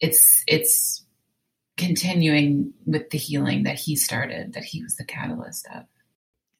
it's 0.00 0.42
it's 0.48 1.04
continuing 1.76 2.72
with 2.84 3.10
the 3.10 3.18
healing 3.18 3.62
that 3.62 3.78
he 3.78 3.94
started, 3.94 4.54
that 4.54 4.64
he 4.64 4.82
was 4.82 4.96
the 4.96 5.04
catalyst 5.04 5.68
of. 5.72 5.84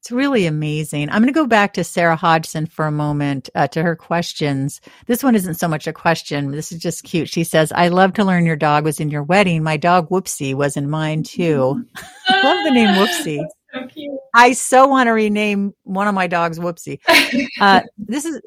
It's 0.07 0.13
really 0.13 0.47
amazing. 0.47 1.11
I'm 1.11 1.21
going 1.21 1.27
to 1.27 1.33
go 1.33 1.49
back 1.49 1.73
to 1.73 1.83
Sarah 1.83 2.15
Hodgson 2.15 2.67
for 2.67 2.87
a 2.87 2.93
moment 2.93 3.51
uh, 3.57 3.67
to 3.67 3.83
her 3.83 3.97
questions. 3.97 4.81
This 5.09 5.25
one 5.25 5.35
isn't 5.35 5.55
so 5.55 5.67
much 5.67 5.89
a 5.89 5.93
question. 5.93 6.53
This 6.53 6.71
is 6.71 6.81
just 6.81 7.03
cute. 7.03 7.29
She 7.29 7.43
says, 7.43 7.73
I 7.73 7.89
love 7.89 8.13
to 8.13 8.25
learn 8.25 8.47
your 8.47 8.55
dog 8.55 8.85
was 8.85 9.01
in 9.01 9.11
your 9.11 9.25
wedding. 9.25 9.65
My 9.65 9.77
dog 9.77 10.09
Whoopsie 10.09 10.55
was 10.55 10.77
in 10.77 10.89
mine 10.89 11.25
too. 11.25 11.85
I 12.29 12.41
love 12.41 12.65
the 12.65 12.71
name 12.71 12.87
Whoopsie. 12.95 13.45
So 13.73 14.19
I 14.33 14.53
so 14.53 14.87
want 14.87 15.09
to 15.09 15.11
rename 15.11 15.75
one 15.83 16.07
of 16.07 16.15
my 16.15 16.29
dogs 16.29 16.61
Whoopsie. 16.61 17.01
Uh, 17.61 17.81
this 17.99 18.25
is, 18.25 18.41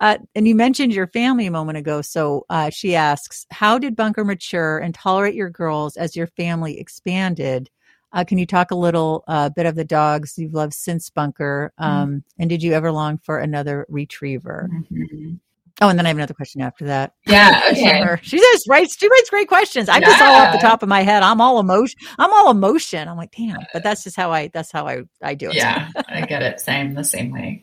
uh, 0.00 0.16
and 0.34 0.48
you 0.48 0.54
mentioned 0.54 0.94
your 0.94 1.08
family 1.08 1.44
a 1.44 1.50
moment 1.50 1.76
ago. 1.76 2.00
So 2.00 2.46
uh, 2.48 2.70
she 2.70 2.94
asks, 2.94 3.44
How 3.50 3.78
did 3.78 3.94
Bunker 3.94 4.24
mature 4.24 4.78
and 4.78 4.94
tolerate 4.94 5.34
your 5.34 5.50
girls 5.50 5.98
as 5.98 6.16
your 6.16 6.28
family 6.28 6.80
expanded? 6.80 7.68
Uh, 8.12 8.24
can 8.24 8.38
you 8.38 8.46
talk 8.46 8.70
a 8.70 8.76
little 8.76 9.24
uh, 9.28 9.48
bit 9.50 9.66
of 9.66 9.74
the 9.74 9.84
dogs 9.84 10.38
you've 10.38 10.54
loved 10.54 10.74
since 10.74 11.10
Bunker? 11.10 11.72
Mm-hmm. 11.78 11.90
Um, 11.90 12.08
mm-hmm. 12.08 12.18
And 12.38 12.50
did 12.50 12.62
you 12.62 12.72
ever 12.72 12.92
long 12.92 13.18
for 13.18 13.38
another 13.38 13.86
retriever? 13.88 14.70
Mm-hmm. 14.72 15.34
Oh, 15.82 15.90
and 15.90 15.98
then 15.98 16.06
I 16.06 16.08
have 16.08 16.16
another 16.16 16.32
question 16.32 16.62
after 16.62 16.86
that. 16.86 17.12
Yeah, 17.26 17.60
okay. 17.70 18.16
she 18.22 18.38
just 18.38 18.66
writes. 18.66 18.96
She 18.98 19.08
writes 19.08 19.28
great 19.28 19.48
questions. 19.48 19.90
I'm 19.90 20.00
yeah. 20.00 20.08
just 20.08 20.22
all 20.22 20.34
off 20.34 20.52
the 20.52 20.58
top 20.58 20.82
of 20.82 20.88
my 20.88 21.02
head. 21.02 21.22
I'm 21.22 21.40
all 21.40 21.60
emotion. 21.60 21.98
I'm 22.18 22.32
all 22.32 22.50
emotion. 22.50 23.08
I'm 23.08 23.18
like, 23.18 23.34
damn. 23.36 23.58
But 23.74 23.82
that's 23.82 24.02
just 24.02 24.16
how 24.16 24.32
I. 24.32 24.48
That's 24.48 24.72
how 24.72 24.88
I. 24.88 25.02
I 25.20 25.34
do 25.34 25.50
it. 25.50 25.56
Yeah, 25.56 25.90
I 26.08 26.22
get 26.22 26.42
it. 26.42 26.60
Same. 26.60 26.94
The 26.94 27.04
same 27.04 27.30
way. 27.30 27.62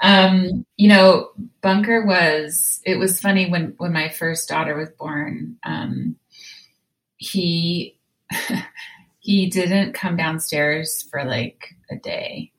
Um, 0.00 0.66
you 0.76 0.88
know, 0.88 1.30
Bunker 1.60 2.06
was. 2.06 2.80
It 2.84 2.96
was 2.96 3.20
funny 3.20 3.50
when 3.50 3.74
when 3.78 3.92
my 3.92 4.08
first 4.08 4.48
daughter 4.48 4.76
was 4.76 4.90
born. 4.90 5.56
Um, 5.64 6.14
he 7.16 7.98
he 9.28 9.46
didn't 9.50 9.92
come 9.92 10.16
downstairs 10.16 11.06
for 11.10 11.22
like 11.22 11.74
a 11.90 11.96
day. 11.96 12.50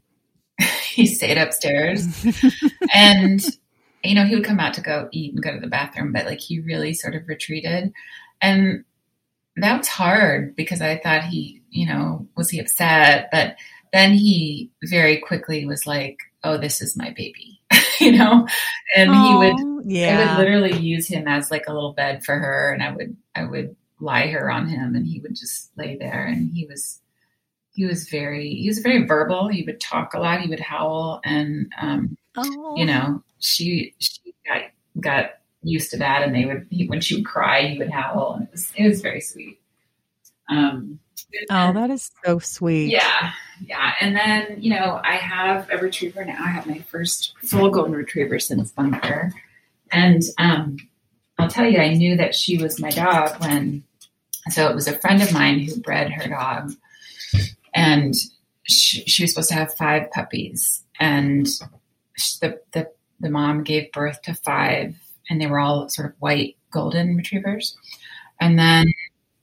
he 0.91 1.07
stayed 1.07 1.39
upstairs 1.39 2.05
and 2.93 3.41
you 4.03 4.13
know, 4.13 4.23
he 4.23 4.35
would 4.35 4.45
come 4.45 4.59
out 4.59 4.75
to 4.75 4.81
go 4.81 5.09
eat 5.11 5.33
and 5.33 5.41
go 5.41 5.51
to 5.51 5.59
the 5.59 5.65
bathroom, 5.65 6.13
but 6.13 6.27
like 6.27 6.39
he 6.39 6.59
really 6.59 6.93
sort 6.93 7.15
of 7.15 7.27
retreated. 7.27 7.91
And 8.39 8.83
that 9.55 9.79
was 9.79 9.87
hard 9.87 10.55
because 10.55 10.79
I 10.79 10.99
thought 10.99 11.23
he, 11.23 11.63
you 11.71 11.87
know, 11.87 12.27
was 12.37 12.51
he 12.51 12.59
upset? 12.59 13.29
But 13.31 13.55
then 13.91 14.13
he 14.13 14.69
very 14.83 15.17
quickly 15.17 15.65
was 15.65 15.87
like, 15.87 16.19
Oh, 16.43 16.59
this 16.59 16.83
is 16.83 16.95
my 16.95 17.09
baby, 17.09 17.59
you 17.99 18.11
know? 18.11 18.47
And 18.95 19.09
Aww, 19.09 19.27
he 19.27 19.37
would, 19.37 19.91
yeah. 19.91 20.19
I 20.19 20.37
would 20.37 20.37
literally 20.37 20.77
use 20.77 21.07
him 21.07 21.27
as 21.27 21.49
like 21.49 21.65
a 21.67 21.73
little 21.73 21.93
bed 21.93 22.23
for 22.23 22.37
her. 22.37 22.71
And 22.71 22.83
I 22.83 22.91
would, 22.91 23.17
I 23.33 23.45
would 23.45 23.75
lie 23.99 24.27
her 24.27 24.49
on 24.51 24.67
him 24.67 24.95
and 24.95 25.05
he 25.05 25.19
would 25.19 25.35
just 25.35 25.71
lay 25.77 25.97
there 25.97 26.25
and 26.25 26.51
he 26.53 26.65
was 26.65 27.01
he 27.79 27.85
was 27.85 28.09
very 28.09 28.55
he 28.55 28.67
was 28.67 28.79
very 28.79 29.05
verbal. 29.05 29.47
He 29.47 29.63
would 29.63 29.79
talk 29.79 30.13
a 30.13 30.19
lot. 30.19 30.41
He 30.41 30.49
would 30.49 30.59
howl 30.59 31.21
and 31.23 31.71
um 31.79 32.17
oh. 32.35 32.75
you 32.75 32.85
know 32.85 33.23
she 33.39 33.93
she 33.99 34.33
got 34.45 34.63
got 34.99 35.29
used 35.63 35.91
to 35.91 35.97
that 35.97 36.23
and 36.23 36.35
they 36.35 36.45
would 36.45 36.67
he, 36.69 36.87
when 36.87 37.01
she 37.01 37.15
would 37.15 37.25
cry 37.25 37.67
he 37.67 37.77
would 37.77 37.89
howl 37.89 38.33
and 38.33 38.43
it 38.47 38.51
was 38.51 38.71
it 38.75 38.87
was 38.87 39.01
very 39.01 39.21
sweet. 39.21 39.59
Um 40.49 40.99
oh 41.51 41.73
that 41.73 41.89
is 41.89 42.11
so 42.25 42.39
sweet. 42.39 42.91
Yeah 42.91 43.31
yeah 43.65 43.93
and 43.99 44.15
then 44.15 44.61
you 44.61 44.69
know 44.69 45.01
i 45.03 45.15
have 45.15 45.69
a 45.71 45.77
retriever 45.77 46.25
now. 46.25 46.37
I 46.37 46.47
have 46.47 46.65
my 46.67 46.79
first 46.79 47.33
full 47.43 47.69
golden 47.69 47.93
retriever 47.93 48.39
since 48.39 48.71
bunker. 48.71 49.31
And 49.91 50.21
um 50.37 50.77
i'll 51.37 51.49
tell 51.49 51.65
you 51.65 51.79
i 51.79 51.93
knew 51.93 52.17
that 52.17 52.35
she 52.35 52.57
was 52.57 52.81
my 52.81 52.89
dog 52.89 53.39
when 53.39 53.83
so 54.49 54.67
it 54.67 54.75
was 54.75 54.87
a 54.87 54.97
friend 54.99 55.21
of 55.21 55.33
mine 55.33 55.59
who 55.59 55.79
bred 55.81 56.11
her 56.11 56.29
dog, 56.29 56.73
and 57.73 58.15
she, 58.63 59.01
she 59.03 59.23
was 59.23 59.31
supposed 59.31 59.49
to 59.49 59.55
have 59.55 59.73
five 59.75 60.09
puppies, 60.11 60.83
and 60.99 61.47
the, 62.41 62.59
the 62.71 62.89
the 63.19 63.29
mom 63.29 63.63
gave 63.63 63.91
birth 63.91 64.21
to 64.23 64.33
five, 64.33 64.95
and 65.29 65.41
they 65.41 65.47
were 65.47 65.59
all 65.59 65.89
sort 65.89 66.09
of 66.09 66.15
white 66.19 66.55
golden 66.71 67.15
retrievers, 67.15 67.75
and 68.39 68.57
then 68.57 68.87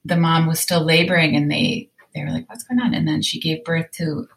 the 0.04 0.16
mom 0.16 0.46
was 0.46 0.60
still 0.60 0.84
laboring, 0.84 1.36
and 1.36 1.50
they 1.50 1.90
they 2.14 2.24
were 2.24 2.30
like, 2.30 2.48
"What's 2.48 2.64
going 2.64 2.80
on?" 2.80 2.94
And 2.94 3.06
then 3.06 3.22
she 3.22 3.40
gave 3.40 3.64
birth 3.64 3.90
to 3.92 4.28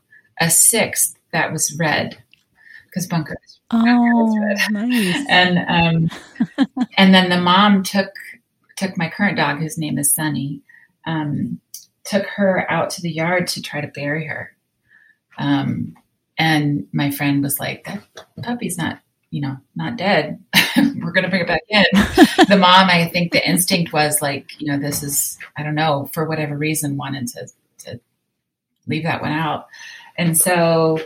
a 0.41 0.49
sixth 0.49 1.15
that 1.31 1.51
was 1.51 1.75
red 1.77 2.21
because 2.85 3.07
Bunker. 3.07 3.37
Was, 3.41 3.59
Oh, 3.71 4.35
nice. 4.71 5.25
And 5.29 5.59
um, 5.67 6.67
and 6.97 7.13
then 7.13 7.29
the 7.29 7.39
mom 7.39 7.83
took 7.83 8.09
took 8.79 8.97
my 8.97 9.09
current 9.09 9.37
dog, 9.37 9.59
whose 9.59 9.77
name 9.77 9.97
is 9.97 10.13
Sunny, 10.13 10.61
um, 11.05 11.59
took 12.05 12.25
her 12.27 12.65
out 12.71 12.89
to 12.91 13.01
the 13.01 13.11
yard 13.11 13.47
to 13.47 13.61
try 13.61 13.81
to 13.81 13.87
bury 13.87 14.25
her. 14.25 14.55
Um, 15.37 15.97
and 16.37 16.87
my 16.93 17.11
friend 17.11 17.43
was 17.43 17.59
like, 17.59 17.85
"That 17.85 18.41
puppy's 18.41 18.77
not, 18.77 19.01
you 19.31 19.41
know, 19.41 19.57
not 19.75 19.97
dead. 19.97 20.41
We're 20.77 21.11
gonna 21.11 21.29
bring 21.29 21.41
it 21.41 21.47
back 21.47 21.63
in." 21.67 21.83
the 22.47 22.57
mom, 22.57 22.89
I 22.89 23.09
think, 23.09 23.33
the 23.33 23.47
instinct 23.47 23.91
was 23.91 24.21
like, 24.21 24.59
you 24.61 24.71
know, 24.71 24.79
this 24.79 25.03
is, 25.03 25.37
I 25.57 25.63
don't 25.63 25.75
know, 25.75 26.09
for 26.13 26.25
whatever 26.25 26.57
reason, 26.57 26.95
wanted 26.95 27.27
to 27.29 27.47
to 27.79 27.99
leave 28.87 29.03
that 29.03 29.21
one 29.21 29.33
out, 29.33 29.67
and 30.17 30.37
so 30.37 30.99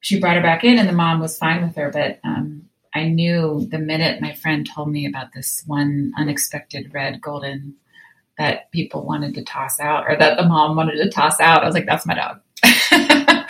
she 0.00 0.20
brought 0.20 0.36
her 0.36 0.42
back 0.42 0.64
in, 0.64 0.78
and 0.78 0.88
the 0.88 0.92
mom 0.92 1.20
was 1.20 1.38
fine 1.38 1.62
with 1.62 1.76
her, 1.76 1.90
but 1.90 2.20
um, 2.24 2.67
I 2.94 3.08
knew 3.08 3.66
the 3.70 3.78
minute 3.78 4.20
my 4.20 4.34
friend 4.34 4.68
told 4.68 4.90
me 4.90 5.06
about 5.06 5.32
this 5.32 5.62
one 5.66 6.12
unexpected 6.16 6.92
red 6.92 7.20
golden 7.20 7.74
that 8.38 8.70
people 8.70 9.04
wanted 9.04 9.34
to 9.34 9.44
toss 9.44 9.80
out 9.80 10.04
or 10.08 10.16
that 10.16 10.36
the 10.36 10.46
mom 10.46 10.76
wanted 10.76 11.02
to 11.02 11.10
toss 11.10 11.40
out, 11.40 11.62
I 11.62 11.66
was 11.66 11.74
like, 11.74 11.86
that's 11.86 12.06
my 12.06 12.14
dog. 12.14 12.40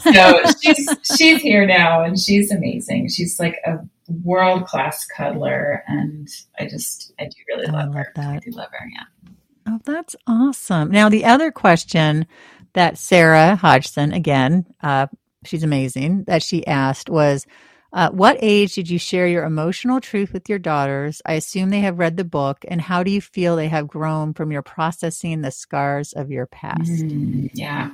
so 0.00 0.42
she's 0.60 0.88
she's 1.16 1.40
here 1.40 1.66
now 1.66 2.02
and 2.02 2.18
she's 2.18 2.50
amazing. 2.50 3.08
She's 3.08 3.38
like 3.38 3.60
a 3.66 3.78
world 4.22 4.66
class 4.66 5.04
cuddler 5.06 5.82
and 5.86 6.28
I 6.58 6.66
just 6.66 7.12
I 7.18 7.24
do 7.24 7.36
really 7.48 7.66
love, 7.66 7.86
love 7.86 7.94
her. 7.94 8.12
That. 8.16 8.28
I 8.28 8.38
do 8.38 8.50
love 8.52 8.70
her, 8.72 8.88
yeah. 8.92 9.32
Oh, 9.66 9.80
that's 9.84 10.14
awesome. 10.26 10.90
Now 10.90 11.08
the 11.08 11.24
other 11.24 11.50
question 11.50 12.26
that 12.74 12.98
Sarah 12.98 13.56
Hodgson 13.56 14.12
again 14.12 14.66
uh, 14.82 15.06
she's 15.46 15.62
amazing, 15.62 16.24
that 16.24 16.42
she 16.42 16.66
asked 16.66 17.08
was, 17.08 17.46
uh, 17.94 18.10
what 18.10 18.36
age 18.42 18.74
did 18.74 18.90
you 18.90 18.98
share 18.98 19.28
your 19.28 19.44
emotional 19.44 20.00
truth 20.00 20.32
with 20.32 20.48
your 20.48 20.58
daughters? 20.58 21.22
I 21.24 21.34
assume 21.34 21.70
they 21.70 21.80
have 21.80 22.00
read 22.00 22.16
the 22.16 22.24
book. 22.24 22.64
And 22.66 22.80
how 22.80 23.04
do 23.04 23.10
you 23.12 23.20
feel 23.20 23.54
they 23.54 23.68
have 23.68 23.86
grown 23.86 24.34
from 24.34 24.50
your 24.50 24.62
processing 24.62 25.42
the 25.42 25.52
scars 25.52 26.12
of 26.12 26.28
your 26.28 26.46
past? 26.46 26.90
Mm, 26.90 27.50
yeah. 27.54 27.92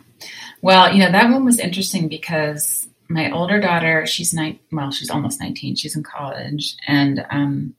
Well, 0.62 0.94
you 0.94 1.00
know, 1.00 1.12
that 1.12 1.30
one 1.30 1.44
was 1.44 1.58
interesting 1.58 2.08
because 2.08 2.88
my 3.10 3.30
older 3.30 3.60
daughter, 3.60 4.06
she's 4.06 4.32
nine, 4.32 4.58
well, 4.72 4.90
she's 4.90 5.10
almost 5.10 5.38
19. 5.38 5.76
She's 5.76 5.94
in 5.94 6.02
college. 6.02 6.76
And 6.88 7.26
um, 7.28 7.74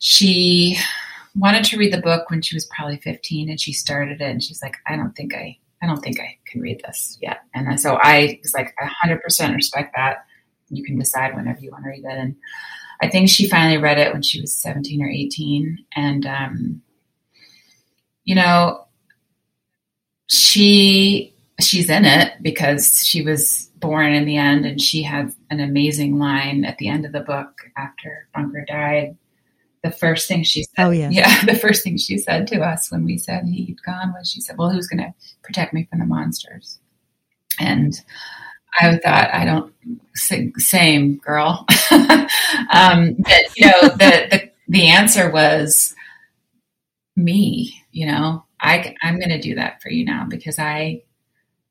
she 0.00 0.76
wanted 1.34 1.64
to 1.64 1.78
read 1.78 1.94
the 1.94 2.02
book 2.02 2.28
when 2.28 2.42
she 2.42 2.54
was 2.54 2.66
probably 2.66 2.98
15 2.98 3.48
and 3.48 3.58
she 3.58 3.72
started 3.72 4.20
it 4.20 4.30
and 4.30 4.42
she's 4.42 4.60
like, 4.60 4.76
I 4.86 4.96
don't 4.96 5.16
think 5.16 5.34
I, 5.34 5.56
I 5.82 5.86
don't 5.86 6.02
think 6.02 6.20
I 6.20 6.36
can 6.44 6.60
read 6.60 6.82
this 6.84 7.16
yet. 7.22 7.38
And 7.54 7.80
so 7.80 7.98
I 8.02 8.38
was 8.42 8.52
like, 8.52 8.74
100% 9.02 9.54
respect 9.54 9.94
that 9.96 10.26
you 10.72 10.84
can 10.84 10.98
decide 10.98 11.34
whenever 11.34 11.60
you 11.60 11.70
want 11.70 11.84
to 11.84 11.90
read 11.90 12.04
it. 12.04 12.18
And 12.18 12.36
I 13.00 13.08
think 13.08 13.28
she 13.28 13.48
finally 13.48 13.78
read 13.78 13.98
it 13.98 14.12
when 14.12 14.22
she 14.22 14.40
was 14.40 14.54
17 14.54 15.02
or 15.02 15.08
18. 15.08 15.78
And, 15.94 16.26
um, 16.26 16.82
you 18.24 18.34
know, 18.34 18.86
she, 20.28 21.34
she's 21.60 21.90
in 21.90 22.04
it 22.04 22.34
because 22.42 23.04
she 23.04 23.22
was 23.22 23.70
born 23.76 24.12
in 24.12 24.24
the 24.24 24.36
end 24.36 24.64
and 24.64 24.80
she 24.80 25.02
had 25.02 25.34
an 25.50 25.60
amazing 25.60 26.18
line 26.18 26.64
at 26.64 26.78
the 26.78 26.88
end 26.88 27.04
of 27.04 27.12
the 27.12 27.20
book 27.20 27.62
after 27.76 28.28
Bunker 28.34 28.64
died. 28.66 29.16
The 29.82 29.90
first 29.90 30.28
thing 30.28 30.44
she 30.44 30.62
said, 30.62 30.86
oh, 30.86 30.90
yeah. 30.90 31.10
yeah, 31.10 31.44
the 31.44 31.56
first 31.56 31.82
thing 31.82 31.96
she 31.98 32.16
said 32.16 32.46
to 32.46 32.60
us 32.60 32.90
when 32.92 33.04
we 33.04 33.18
said 33.18 33.44
he'd 33.44 33.82
gone 33.84 34.14
was 34.16 34.30
she 34.30 34.40
said, 34.40 34.56
well, 34.56 34.70
who's 34.70 34.86
going 34.86 35.02
to 35.02 35.12
protect 35.42 35.74
me 35.74 35.88
from 35.90 35.98
the 35.98 36.06
monsters? 36.06 36.78
And 37.58 38.00
I 38.80 38.96
thought, 38.98 39.34
I 39.34 39.44
don't, 39.44 39.72
same 40.14 41.18
girl. 41.18 41.66
um, 41.90 43.14
but, 43.18 43.42
you 43.56 43.66
know, 43.66 43.80
the, 43.82 44.28
the, 44.30 44.50
the 44.68 44.88
answer 44.88 45.30
was 45.30 45.94
me, 47.16 47.82
you 47.90 48.06
know, 48.06 48.44
I, 48.60 48.94
I'm 49.02 49.18
going 49.18 49.30
to 49.30 49.40
do 49.40 49.56
that 49.56 49.82
for 49.82 49.90
you 49.90 50.04
now 50.04 50.26
because 50.28 50.58
I, 50.58 51.02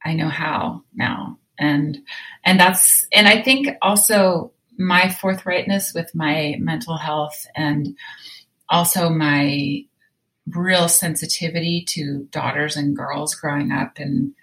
I 0.03 0.13
know 0.13 0.29
how 0.29 0.83
now. 0.93 1.37
And, 1.57 1.99
and 2.43 2.59
that's, 2.59 3.07
and 3.11 3.27
I 3.27 3.41
think 3.41 3.69
also 3.81 4.51
my 4.77 5.03
forthrightness 5.03 5.93
with 5.93 6.13
my 6.15 6.55
mental 6.59 6.97
health 6.97 7.45
and 7.55 7.95
also 8.69 9.09
my 9.09 9.85
real 10.47 10.87
sensitivity 10.87 11.85
to 11.89 12.27
daughters 12.31 12.75
and 12.75 12.95
girls 12.95 13.35
growing 13.35 13.71
up 13.71 13.99
and 13.99 14.33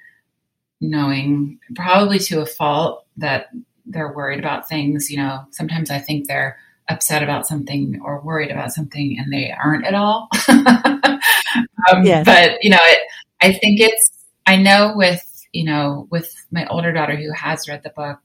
knowing 0.81 1.59
probably 1.75 2.19
to 2.19 2.41
a 2.41 2.47
fault 2.47 3.05
that 3.17 3.51
they're 3.87 4.13
worried 4.13 4.39
about 4.39 4.69
things. 4.69 5.11
You 5.11 5.19
know, 5.19 5.45
sometimes 5.51 5.91
I 5.91 5.99
think 5.99 6.27
they're 6.27 6.59
upset 6.89 7.23
about 7.23 7.47
something 7.47 8.01
or 8.03 8.21
worried 8.21 8.51
about 8.51 8.73
something 8.73 9.19
and 9.19 9.33
they 9.33 9.53
aren't 9.53 9.87
at 9.87 9.95
all. 9.95 10.29
um, 10.49 12.03
yes. 12.03 12.25
But, 12.25 12.63
you 12.63 12.71
know, 12.71 12.79
it, 12.81 12.99
I 13.43 13.53
think 13.53 13.81
it's, 13.81 14.11
I 14.47 14.57
know 14.57 14.93
with, 14.97 15.25
you 15.53 15.65
know, 15.65 16.07
with 16.11 16.35
my 16.51 16.67
older 16.69 16.93
daughter 16.93 17.17
who 17.17 17.33
has 17.33 17.69
read 17.69 17.83
the 17.83 17.91
book, 17.91 18.21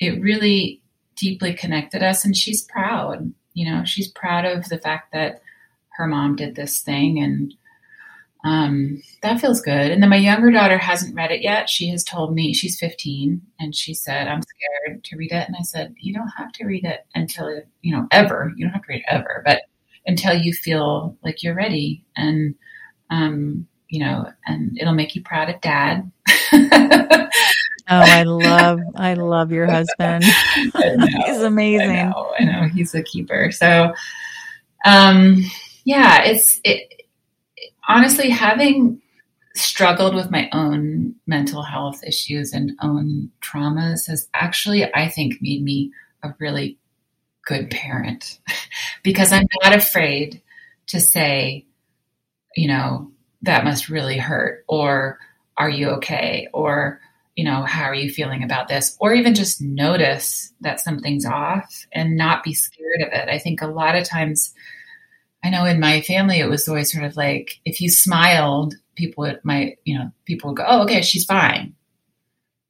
it 0.00 0.20
really 0.20 0.80
deeply 1.16 1.52
connected 1.52 2.02
us 2.02 2.24
and 2.24 2.36
she's 2.36 2.62
proud. 2.62 3.32
You 3.52 3.70
know, 3.70 3.84
she's 3.84 4.08
proud 4.08 4.44
of 4.44 4.68
the 4.68 4.78
fact 4.78 5.12
that 5.12 5.42
her 5.90 6.06
mom 6.06 6.36
did 6.36 6.54
this 6.54 6.80
thing 6.80 7.20
and 7.20 7.54
um, 8.44 9.02
that 9.22 9.40
feels 9.40 9.62
good. 9.62 9.90
And 9.90 10.02
then 10.02 10.10
my 10.10 10.16
younger 10.16 10.50
daughter 10.50 10.76
hasn't 10.76 11.14
read 11.14 11.32
it 11.32 11.40
yet. 11.40 11.70
She 11.70 11.88
has 11.88 12.04
told 12.04 12.34
me 12.34 12.52
she's 12.52 12.78
15 12.78 13.40
and 13.58 13.74
she 13.74 13.94
said, 13.94 14.28
I'm 14.28 14.42
scared 14.42 15.02
to 15.02 15.16
read 15.16 15.32
it. 15.32 15.46
And 15.48 15.56
I 15.58 15.62
said, 15.62 15.94
You 15.98 16.12
don't 16.12 16.28
have 16.36 16.52
to 16.52 16.66
read 16.66 16.84
it 16.84 17.06
until, 17.14 17.62
you 17.80 17.96
know, 17.96 18.06
ever. 18.10 18.52
You 18.54 18.66
don't 18.66 18.74
have 18.74 18.82
to 18.82 18.88
read 18.88 19.00
it 19.00 19.06
ever, 19.08 19.42
but 19.46 19.62
until 20.06 20.34
you 20.34 20.52
feel 20.52 21.16
like 21.24 21.42
you're 21.42 21.54
ready. 21.54 22.04
And, 22.16 22.54
um, 23.08 23.66
you 23.88 24.00
know, 24.00 24.30
and 24.46 24.76
it'll 24.78 24.92
make 24.92 25.14
you 25.14 25.22
proud 25.22 25.48
of 25.48 25.60
dad. 25.62 26.10
oh, 26.52 27.28
I 27.88 28.24
love, 28.24 28.80
I 28.94 29.14
love 29.14 29.52
your 29.52 29.66
husband. 29.66 30.24
Know, 30.74 31.06
He's 31.26 31.40
amazing. 31.40 31.90
I 31.90 32.04
know, 32.04 32.34
I 32.38 32.44
know. 32.44 32.68
He's 32.68 32.94
a 32.94 33.02
keeper. 33.02 33.50
So, 33.50 33.92
um, 34.84 35.42
yeah, 35.84 36.22
it's, 36.22 36.60
it, 36.64 37.03
honestly, 37.88 38.30
having 38.30 39.00
struggled 39.54 40.14
with 40.14 40.30
my 40.30 40.48
own 40.52 41.14
mental 41.26 41.62
health 41.62 42.02
issues 42.04 42.52
and 42.52 42.72
own 42.82 43.30
traumas 43.40 44.08
has 44.08 44.28
actually, 44.34 44.84
I 44.94 45.08
think, 45.08 45.34
made 45.40 45.62
me 45.62 45.92
a 46.22 46.34
really 46.38 46.78
good 47.46 47.70
parent 47.70 48.40
because 49.02 49.32
I'm 49.32 49.46
not 49.62 49.74
afraid 49.74 50.42
to 50.88 51.00
say, 51.00 51.66
you 52.56 52.68
know, 52.68 53.10
that 53.42 53.64
must 53.64 53.88
really 53.88 54.18
hurt, 54.18 54.64
or 54.68 55.18
are 55.56 55.68
you 55.68 55.90
okay? 55.90 56.48
Or, 56.52 57.00
you 57.36 57.44
know, 57.44 57.62
how 57.62 57.84
are 57.84 57.94
you 57.94 58.10
feeling 58.10 58.42
about 58.42 58.68
this? 58.68 58.96
Or 59.00 59.12
even 59.12 59.34
just 59.34 59.60
notice 59.60 60.52
that 60.60 60.80
something's 60.80 61.26
off 61.26 61.86
and 61.92 62.16
not 62.16 62.42
be 62.42 62.54
scared 62.54 63.02
of 63.02 63.12
it. 63.12 63.28
I 63.28 63.38
think 63.38 63.60
a 63.60 63.66
lot 63.66 63.96
of 63.96 64.04
times 64.04 64.54
I 65.44 65.50
know 65.50 65.66
in 65.66 65.78
my 65.78 66.00
family, 66.00 66.40
it 66.40 66.48
was 66.48 66.66
always 66.66 66.90
sort 66.90 67.04
of 67.04 67.16
like 67.16 67.60
if 67.66 67.78
you 67.80 67.90
smiled, 67.90 68.74
people 68.96 69.22
would, 69.22 69.40
my, 69.44 69.76
you 69.84 69.96
know, 69.96 70.10
people 70.24 70.50
would 70.50 70.56
go, 70.56 70.64
oh, 70.66 70.82
okay, 70.84 71.02
she's 71.02 71.26
fine. 71.26 71.74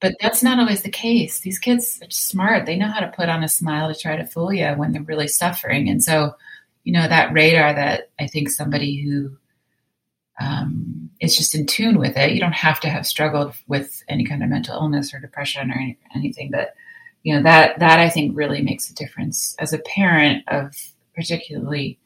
But 0.01 0.17
that's 0.21 0.43
not 0.43 0.59
always 0.59 0.83
the 0.83 0.91
case. 0.91 1.41
These 1.41 1.61
kids 1.61 2.01
are 2.03 2.11
smart. 2.11 2.67
They 2.67 2.77
know 2.77 2.89
how 2.89 2.99
to 2.99 3.13
put 3.17 3.29
on 3.29 3.45
a 3.45 3.49
smile 3.49 3.95
to 3.95 3.99
try 3.99 4.17
to 4.17 4.27
fool 4.27 4.53
you 4.53 4.67
when 4.73 4.91
they're 4.93 5.03
really 5.03 5.29
suffering. 5.29 5.89
And 5.89 6.03
so, 6.03 6.35
you 6.83 6.93
know, 6.93 7.07
that 7.07 7.33
radar 7.33 7.73
that 7.73 8.11
I 8.19 8.27
think 8.27 8.51
somebody 8.51 9.01
who 9.01 9.37
um, 10.41 11.11
is 11.21 11.37
just 11.37 11.55
in 11.55 11.67
tune 11.67 11.97
with 11.97 12.17
it, 12.17 12.33
you 12.33 12.41
don't 12.41 12.53
have 12.53 12.81
to 12.81 12.89
have 12.89 13.07
struggled 13.07 13.55
with 13.69 14.03
any 14.09 14.25
kind 14.25 14.43
of 14.43 14.49
mental 14.49 14.75
illness 14.75 15.15
or 15.15 15.21
depression 15.21 15.71
or 15.71 15.75
any, 15.75 15.97
anything, 16.15 16.51
but 16.51 16.75
you 17.23 17.35
know, 17.35 17.43
that, 17.45 17.79
that 17.79 18.01
I 18.01 18.11
think 18.11 18.37
really 18.37 18.61
makes 18.63 18.91
a 18.91 18.95
difference 18.95 19.55
as 19.61 19.73
a 19.73 19.79
parent 19.79 20.43
of 20.49 20.75
particularly 21.15 21.99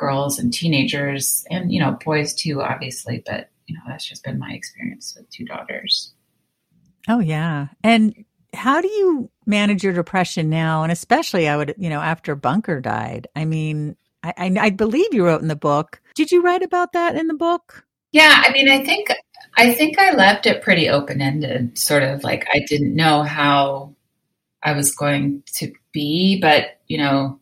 girls 0.00 0.38
and 0.38 0.52
teenagers 0.52 1.44
and 1.50 1.70
you 1.72 1.78
know 1.78 1.98
boys 2.04 2.34
too 2.34 2.62
obviously 2.62 3.22
but 3.26 3.50
you 3.66 3.76
know 3.76 3.82
that's 3.86 4.04
just 4.04 4.24
been 4.24 4.38
my 4.38 4.52
experience 4.52 5.14
with 5.16 5.30
two 5.30 5.44
daughters. 5.44 6.12
Oh 7.08 7.20
yeah. 7.20 7.68
And 7.84 8.24
how 8.52 8.80
do 8.80 8.88
you 8.88 9.30
manage 9.46 9.84
your 9.84 9.92
depression 9.92 10.50
now? 10.50 10.82
And 10.82 10.90
especially 10.90 11.48
i 11.48 11.56
would 11.56 11.74
you 11.78 11.90
know 11.90 12.00
after 12.00 12.34
bunker 12.34 12.80
died. 12.80 13.28
I 13.36 13.44
mean 13.44 13.96
I, 14.22 14.34
I, 14.36 14.56
I 14.58 14.70
believe 14.70 15.14
you 15.14 15.24
wrote 15.24 15.42
in 15.42 15.48
the 15.48 15.56
book. 15.56 16.00
Did 16.14 16.32
you 16.32 16.42
write 16.42 16.62
about 16.62 16.92
that 16.92 17.16
in 17.16 17.26
the 17.26 17.34
book? 17.34 17.84
Yeah 18.12 18.42
i 18.44 18.52
mean 18.52 18.68
i 18.68 18.84
think 18.84 19.08
i 19.56 19.72
think 19.72 19.98
i 19.98 20.12
left 20.12 20.46
it 20.46 20.62
pretty 20.62 20.88
open-ended 20.88 21.78
sort 21.78 22.02
of 22.02 22.24
like 22.24 22.46
i 22.52 22.64
didn't 22.66 22.96
know 22.96 23.22
how 23.22 23.94
i 24.62 24.72
was 24.72 24.94
going 24.94 25.42
to 25.54 25.72
be 25.92 26.40
but 26.40 26.80
you 26.88 26.98
know 26.98 27.39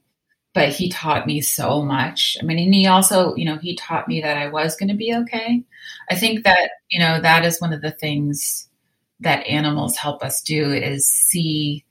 but 0.58 0.70
he 0.70 0.88
taught 0.88 1.24
me 1.24 1.40
so 1.40 1.84
much. 1.84 2.36
I 2.40 2.44
mean, 2.44 2.58
and 2.58 2.74
he 2.74 2.88
also, 2.88 3.32
you 3.36 3.44
know, 3.44 3.58
he 3.58 3.76
taught 3.76 4.08
me 4.08 4.20
that 4.22 4.36
I 4.36 4.48
was 4.48 4.74
going 4.74 4.88
to 4.88 4.96
be 4.96 5.14
okay. 5.14 5.62
I 6.10 6.16
think 6.16 6.42
that, 6.42 6.70
you 6.90 6.98
know, 6.98 7.20
that 7.20 7.44
is 7.44 7.60
one 7.60 7.72
of 7.72 7.80
the 7.80 7.92
things 7.92 8.68
that 9.20 9.46
animals 9.46 9.96
help 9.96 10.20
us 10.20 10.42
do 10.42 10.72
is 10.72 11.06
see 11.06 11.84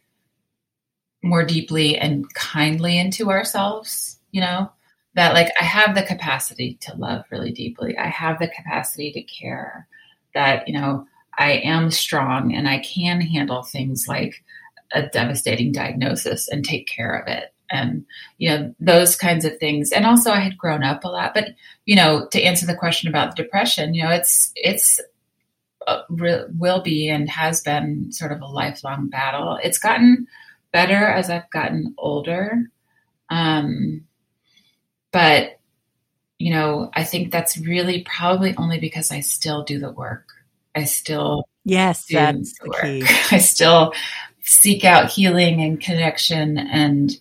more 1.24 1.46
deeply 1.46 1.98
and 1.98 2.34
kindly 2.34 3.00
into 3.00 3.32
ourselves, 3.32 4.20
you 4.32 4.42
know, 4.42 4.70
that 5.14 5.34
like 5.34 5.48
I 5.58 5.64
have 5.64 5.96
the 5.96 6.04
capacity 6.04 6.78
to 6.82 6.96
love 6.98 7.24
really 7.32 7.54
deeply. 7.54 7.98
I 7.98 8.08
have 8.08 8.38
the 8.38 8.50
capacity 8.50 9.14
to 9.14 9.22
care 9.22 9.88
that, 10.34 10.68
you 10.68 10.74
know, 10.74 11.08
I 11.38 11.52
am 11.52 11.90
strong 11.90 12.54
and 12.54 12.68
I 12.68 12.80
can 12.80 13.22
handle 13.22 13.64
things 13.64 14.08
like 14.10 14.44
a 14.92 15.04
devastating 15.04 15.72
diagnosis 15.72 16.50
and 16.50 16.66
take 16.66 16.86
care 16.86 17.16
of 17.18 17.30
it 17.30 17.54
and 17.70 18.06
you 18.38 18.50
know 18.50 18.74
those 18.80 19.16
kinds 19.16 19.46
of 19.46 19.58
things. 19.58 19.92
And 19.92 20.06
also 20.06 20.32
i 20.32 20.40
had 20.40 20.58
grown 20.58 20.84
up 20.84 21.04
a 21.04 21.10
lot 21.10 21.34
but 21.34 21.50
you 21.86 21.96
know 21.96 22.28
to 22.32 22.42
answer 22.42 22.66
the 22.66 22.76
question 22.76 23.10
about 23.10 23.36
depression 23.36 23.94
you 23.94 24.04
know 24.04 24.12
it's 24.12 24.52
it's 24.56 25.00
uh, 25.88 26.02
will 26.10 26.82
be 26.82 27.08
and 27.08 27.30
has 27.30 27.62
been 27.62 28.12
sort 28.12 28.34
of 28.34 28.42
a 28.42 28.46
lifelong 28.46 29.08
battle. 29.08 29.58
It's 29.64 29.78
gotten 29.78 30.28
better 30.74 31.08
as 31.08 31.30
i've 31.30 31.50
gotten 31.50 31.96
older 31.98 32.70
um, 33.30 34.04
but 35.12 35.60
you 36.38 36.54
know 36.54 36.92
i 36.94 37.04
think 37.04 37.32
that's 37.32 37.58
really 37.58 38.04
probably 38.04 38.54
only 38.58 38.80
because 38.80 39.12
i 39.12 39.22
still 39.22 39.64
do 39.64 39.80
the 39.80 39.92
work. 39.92 40.28
I 40.76 40.84
still 40.84 41.48
yes 41.64 42.06
that's 42.12 42.60
the, 42.60 42.66
the 42.66 42.78
key. 42.82 43.06
I 43.32 43.40
still 43.40 43.94
seek 44.42 44.86
out 44.86 45.10
healing 45.10 45.62
and 45.62 45.82
connection 45.82 46.58
and 46.58 47.12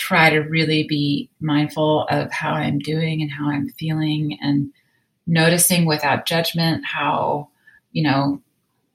try 0.00 0.30
to 0.30 0.40
really 0.40 0.84
be 0.84 1.30
mindful 1.40 2.06
of 2.10 2.32
how 2.32 2.52
I'm 2.52 2.78
doing 2.78 3.22
and 3.22 3.30
how 3.30 3.50
I'm 3.50 3.68
feeling 3.68 4.38
and 4.40 4.72
noticing 5.26 5.84
without 5.84 6.26
judgment 6.26 6.84
how, 6.84 7.48
you 7.92 8.02
know, 8.02 8.40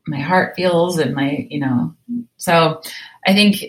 my 0.07 0.19
heart 0.19 0.55
feels 0.55 0.97
and 0.97 1.15
my 1.15 1.47
you 1.49 1.59
know. 1.59 1.93
So 2.37 2.81
i 3.27 3.33
think 3.33 3.63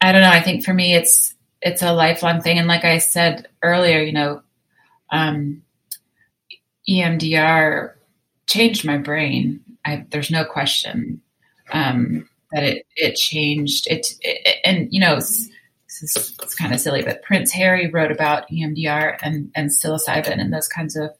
i 0.00 0.12
don't 0.12 0.22
know 0.22 0.30
i 0.30 0.40
think 0.40 0.64
for 0.64 0.72
me 0.72 0.94
it's 0.94 1.34
it's 1.62 1.82
a 1.82 1.92
lifelong 1.92 2.40
thing. 2.40 2.58
And 2.58 2.68
like 2.68 2.84
i 2.84 2.98
said 2.98 3.48
earlier 3.62 4.00
you 4.00 4.12
know 4.12 4.42
um, 5.10 5.62
emdr 6.88 7.92
changed 8.46 8.84
my 8.84 8.98
brain. 8.98 9.60
I, 9.84 10.06
there's 10.10 10.30
no 10.30 10.44
question 10.44 11.20
um, 11.72 12.28
that 12.52 12.62
it 12.62 12.86
it 12.96 13.14
changed. 13.16 13.86
It, 13.90 14.14
it 14.20 14.58
and 14.64 14.88
you 14.90 15.00
know 15.00 15.20
it's, 16.02 16.16
it's, 16.16 16.34
it's 16.42 16.54
kind 16.54 16.72
of 16.72 16.80
silly 16.80 17.02
but 17.02 17.22
prince 17.22 17.50
harry 17.50 17.90
wrote 17.90 18.10
about 18.10 18.48
emdr 18.50 19.16
and 19.22 19.50
and 19.54 19.70
psilocybin 19.70 20.40
and 20.40 20.52
those 20.52 20.68
kinds 20.68 20.96
of 20.96 21.10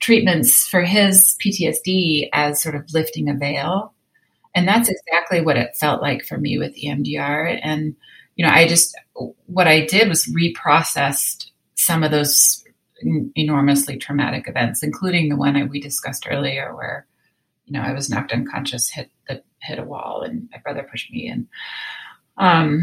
treatments 0.00 0.66
for 0.68 0.82
his 0.82 1.36
ptsd 1.44 2.28
as 2.32 2.62
sort 2.62 2.74
of 2.74 2.92
lifting 2.92 3.28
a 3.28 3.34
veil 3.34 3.94
and 4.54 4.68
that's 4.68 4.88
exactly 4.88 5.40
what 5.40 5.56
it 5.56 5.76
felt 5.76 6.00
like 6.00 6.24
for 6.24 6.38
me 6.38 6.58
with 6.58 6.76
EMDR. 6.76 7.58
And, 7.62 7.96
you 8.36 8.46
know, 8.46 8.52
I 8.52 8.68
just, 8.68 8.96
what 9.46 9.66
I 9.66 9.84
did 9.84 10.08
was 10.08 10.26
reprocessed 10.26 11.50
some 11.74 12.04
of 12.04 12.12
those 12.12 12.64
enormously 13.34 13.96
traumatic 13.96 14.48
events, 14.48 14.82
including 14.82 15.28
the 15.28 15.36
one 15.36 15.68
we 15.68 15.80
discussed 15.80 16.26
earlier 16.30 16.74
where, 16.74 17.06
you 17.66 17.72
know, 17.72 17.80
I 17.80 17.92
was 17.92 18.08
knocked 18.08 18.32
unconscious, 18.32 18.88
hit 18.88 19.10
the, 19.28 19.42
hit 19.60 19.78
a 19.78 19.84
wall 19.84 20.22
and 20.22 20.48
my 20.52 20.58
brother 20.58 20.86
pushed 20.88 21.10
me 21.10 21.26
and, 21.28 21.48
um, 22.36 22.82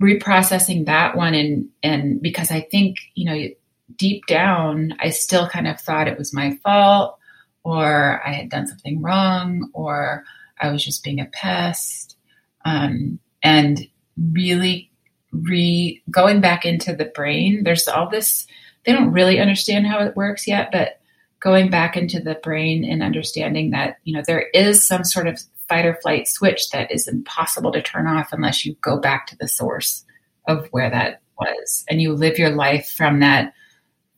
reprocessing 0.00 0.86
that 0.86 1.16
one 1.16 1.34
and, 1.34 1.68
and 1.82 2.20
because 2.20 2.50
I 2.50 2.60
think, 2.60 2.96
you 3.14 3.24
know, 3.24 3.48
deep 3.96 4.26
down, 4.26 4.94
I 5.00 5.10
still 5.10 5.48
kind 5.48 5.68
of 5.68 5.80
thought 5.80 6.08
it 6.08 6.18
was 6.18 6.34
my 6.34 6.56
fault 6.62 7.18
or 7.64 8.20
I 8.26 8.32
had 8.32 8.48
done 8.48 8.66
something 8.66 9.00
wrong, 9.00 9.70
or 9.72 10.24
I 10.60 10.70
was 10.70 10.84
just 10.84 11.04
being 11.04 11.20
a 11.20 11.26
pest. 11.26 12.16
Um, 12.64 13.18
and 13.42 13.86
really 14.32 14.90
re 15.32 16.02
going 16.10 16.40
back 16.40 16.64
into 16.64 16.94
the 16.94 17.06
brain, 17.06 17.64
there's 17.64 17.88
all 17.88 18.08
this, 18.08 18.46
they 18.84 18.92
don't 18.92 19.12
really 19.12 19.40
understand 19.40 19.86
how 19.86 20.00
it 20.00 20.16
works 20.16 20.46
yet, 20.46 20.70
but 20.72 21.00
going 21.40 21.70
back 21.70 21.96
into 21.96 22.20
the 22.20 22.34
brain 22.36 22.84
and 22.84 23.02
understanding 23.02 23.70
that, 23.70 23.98
you 24.04 24.14
know, 24.14 24.22
there 24.26 24.48
is 24.54 24.86
some 24.86 25.04
sort 25.04 25.26
of 25.26 25.40
fight 25.68 25.86
or 25.86 25.98
flight 26.02 26.28
switch 26.28 26.70
that 26.70 26.90
is 26.90 27.08
impossible 27.08 27.72
to 27.72 27.82
turn 27.82 28.06
off 28.06 28.32
unless 28.32 28.64
you 28.64 28.74
go 28.80 28.98
back 28.98 29.26
to 29.26 29.36
the 29.36 29.48
source 29.48 30.04
of 30.46 30.66
where 30.70 30.90
that 30.90 31.20
was 31.38 31.84
and 31.88 32.00
you 32.02 32.12
live 32.12 32.38
your 32.38 32.50
life 32.50 32.90
from 32.90 33.20
that 33.20 33.52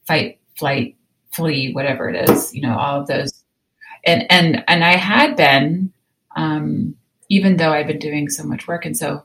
fight, 0.07 0.39
flight, 0.57 0.97
flee, 1.33 1.73
whatever 1.73 2.09
it 2.09 2.29
is, 2.29 2.55
you 2.55 2.63
know, 2.63 2.77
all 2.77 3.01
of 3.01 3.07
those. 3.07 3.45
And 4.07 4.31
and 4.31 4.65
and 4.69 4.85
I 4.85 4.97
had 4.97 5.37
been, 5.37 5.93
um, 6.37 6.95
even 7.29 7.57
though 7.57 7.73
I've 7.73 7.87
been 7.87 7.99
doing 7.99 8.29
so 8.29 8.45
much 8.45 8.69
work, 8.69 8.85
and 8.85 8.97
so 8.97 9.25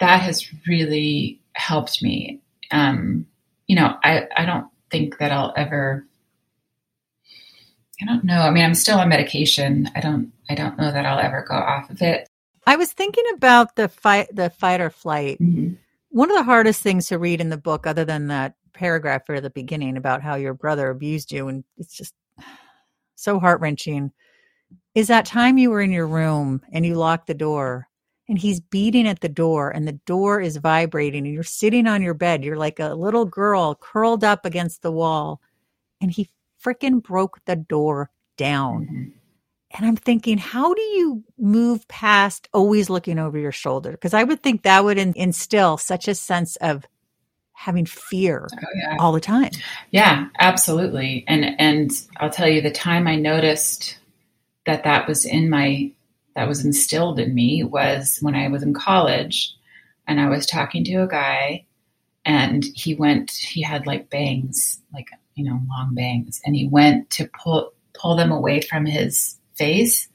that 0.00 0.20
has 0.20 0.46
really 0.66 1.40
helped 1.54 2.02
me. 2.02 2.40
Um, 2.70 3.26
you 3.66 3.76
know, 3.76 3.96
I 4.04 4.26
I 4.36 4.44
don't 4.44 4.66
think 4.90 5.18
that 5.18 5.32
I'll 5.32 5.54
ever. 5.56 6.06
I 8.00 8.06
don't 8.06 8.24
know. 8.24 8.40
I 8.40 8.50
mean, 8.50 8.64
I'm 8.64 8.74
still 8.74 8.98
on 8.98 9.08
medication. 9.08 9.90
I 9.94 10.00
don't. 10.00 10.32
I 10.50 10.54
don't 10.54 10.76
know 10.78 10.90
that 10.90 11.06
I'll 11.06 11.18
ever 11.18 11.44
go 11.48 11.54
off 11.54 11.90
of 11.90 12.02
it. 12.02 12.28
I 12.66 12.76
was 12.76 12.92
thinking 12.92 13.24
about 13.34 13.76
the 13.76 13.88
fight, 13.88 14.28
the 14.34 14.50
fight 14.50 14.80
or 14.80 14.90
flight. 14.90 15.38
Mm-hmm. 15.40 15.74
One 16.10 16.30
of 16.30 16.36
the 16.36 16.44
hardest 16.44 16.82
things 16.82 17.06
to 17.08 17.18
read 17.18 17.40
in 17.40 17.50
the 17.50 17.56
book, 17.56 17.86
other 17.86 18.04
than 18.04 18.28
that 18.28 18.54
paragraph 18.72 19.22
at 19.28 19.42
the 19.42 19.50
beginning 19.50 19.96
about 19.96 20.22
how 20.22 20.34
your 20.34 20.54
brother 20.54 20.90
abused 20.90 21.32
you, 21.32 21.48
and 21.48 21.64
it's 21.76 21.96
just 21.96 22.14
so 23.14 23.38
heart 23.38 23.60
wrenching, 23.60 24.12
is 24.94 25.08
that 25.08 25.26
time 25.26 25.58
you 25.58 25.70
were 25.70 25.80
in 25.80 25.92
your 25.92 26.06
room 26.06 26.62
and 26.72 26.84
you 26.84 26.94
locked 26.94 27.26
the 27.26 27.34
door 27.34 27.88
and 28.28 28.38
he's 28.38 28.60
beating 28.60 29.06
at 29.06 29.20
the 29.20 29.28
door 29.28 29.70
and 29.70 29.86
the 29.86 30.00
door 30.06 30.40
is 30.40 30.56
vibrating 30.56 31.24
and 31.24 31.34
you're 31.34 31.42
sitting 31.42 31.86
on 31.86 32.02
your 32.02 32.14
bed. 32.14 32.44
You're 32.44 32.56
like 32.56 32.80
a 32.80 32.94
little 32.94 33.24
girl 33.24 33.74
curled 33.74 34.24
up 34.24 34.46
against 34.46 34.82
the 34.82 34.92
wall 34.92 35.40
and 36.00 36.10
he 36.10 36.30
freaking 36.64 37.02
broke 37.02 37.44
the 37.44 37.56
door 37.56 38.10
down. 38.36 38.84
Mm-hmm. 38.84 39.04
And 39.76 39.86
I'm 39.86 39.96
thinking, 39.96 40.38
how 40.38 40.72
do 40.72 40.82
you 40.82 41.24
move 41.36 41.86
past 41.88 42.48
always 42.52 42.88
looking 42.88 43.18
over 43.18 43.36
your 43.36 43.52
shoulder? 43.52 43.90
Because 43.90 44.14
I 44.14 44.22
would 44.22 44.40
think 44.40 44.62
that 44.62 44.84
would 44.84 44.98
in- 44.98 45.14
instill 45.16 45.78
such 45.78 46.06
a 46.06 46.14
sense 46.14 46.54
of 46.56 46.84
having 47.54 47.86
fear 47.86 48.48
oh, 48.52 48.66
yeah. 48.76 48.96
all 49.00 49.12
the 49.12 49.20
time. 49.20 49.50
Yeah, 49.90 50.28
absolutely. 50.38 51.24
And 51.26 51.58
and 51.58 51.90
I'll 52.18 52.30
tell 52.30 52.48
you 52.48 52.60
the 52.60 52.70
time 52.70 53.06
I 53.08 53.16
noticed 53.16 53.98
that 54.66 54.84
that 54.84 55.08
was 55.08 55.24
in 55.24 55.50
my 55.50 55.90
that 56.36 56.48
was 56.48 56.64
instilled 56.64 57.18
in 57.18 57.34
me 57.34 57.64
was 57.64 58.18
when 58.20 58.34
I 58.34 58.48
was 58.48 58.62
in 58.62 58.74
college 58.74 59.54
and 60.06 60.20
I 60.20 60.28
was 60.28 60.46
talking 60.46 60.84
to 60.84 61.02
a 61.02 61.08
guy 61.08 61.64
and 62.24 62.64
he 62.74 62.94
went 62.94 63.30
he 63.30 63.62
had 63.62 63.86
like 63.86 64.10
bangs 64.10 64.80
like 64.92 65.08
you 65.34 65.44
know 65.44 65.60
long 65.68 65.94
bangs 65.94 66.40
and 66.44 66.54
he 66.54 66.68
went 66.68 67.08
to 67.10 67.28
pull 67.42 67.72
pull 67.94 68.16
them 68.16 68.32
away 68.32 68.60
from 68.60 68.86
his 68.86 69.38
face 69.54 70.08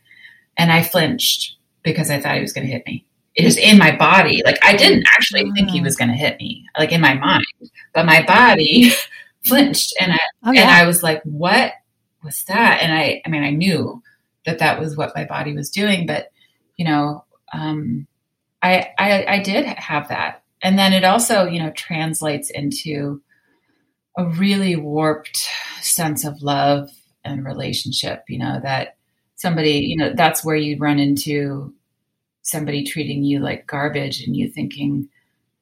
and 0.58 0.72
I 0.72 0.84
flinched 0.84 1.58
because 1.84 2.10
I 2.10 2.20
thought 2.20 2.36
he 2.36 2.42
was 2.42 2.54
going 2.54 2.68
to 2.68 2.72
hit 2.74 2.86
me 2.86 3.06
it 3.40 3.46
was 3.46 3.58
in 3.58 3.78
my 3.78 3.96
body. 3.96 4.42
Like 4.44 4.58
I 4.64 4.76
didn't 4.76 5.08
actually 5.08 5.50
think 5.52 5.70
he 5.70 5.82
was 5.82 5.96
going 5.96 6.10
to 6.10 6.16
hit 6.16 6.38
me, 6.40 6.66
like 6.78 6.92
in 6.92 7.00
my 7.00 7.14
mind, 7.14 7.46
but 7.94 8.06
my 8.06 8.22
body 8.24 8.92
flinched, 9.46 9.94
and 10.00 10.12
I 10.12 10.20
oh, 10.44 10.52
yeah. 10.52 10.62
and 10.62 10.70
I 10.70 10.86
was 10.86 11.04
like, 11.04 11.22
"What 11.24 11.72
was 12.22 12.44
that?" 12.50 12.82
And 12.82 12.92
I, 12.92 13.22
I 13.26 13.30
mean, 13.30 13.44
I 13.44 13.52
knew 13.52 14.04
that 14.46 14.60
that 14.60 14.78
was 14.78 14.98
what 14.98 15.16
my 15.16 15.24
body 15.24 15.54
was 15.54 15.70
doing, 15.70 16.06
but 16.06 16.32
you 16.76 16.84
know, 16.84 17.24
um, 17.54 18.08
I, 18.62 18.90
I, 18.98 19.26
I 19.26 19.40
did 19.40 19.66
have 19.66 20.10
that, 20.10 20.44
and 20.62 20.78
then 20.78 20.92
it 20.92 21.06
also, 21.06 21.46
you 21.46 21.60
know, 21.60 21.72
translates 21.72 22.50
into 22.50 23.22
a 24.20 24.30
really 24.32 24.76
warped 24.76 25.48
sense 25.82 26.26
of 26.26 26.42
love 26.42 26.90
and 27.24 27.46
relationship. 27.46 28.24
You 28.28 28.40
know 28.40 28.60
that 28.62 28.98
somebody, 29.36 29.80
you 29.80 29.96
know, 29.96 30.12
that's 30.14 30.44
where 30.44 30.56
you 30.56 30.78
run 30.78 31.00
into 31.00 31.74
somebody 32.42 32.84
treating 32.84 33.24
you 33.24 33.40
like 33.40 33.68
garbage 33.68 34.22
and 34.22 34.36
you 34.36 34.50
thinking 34.50 35.08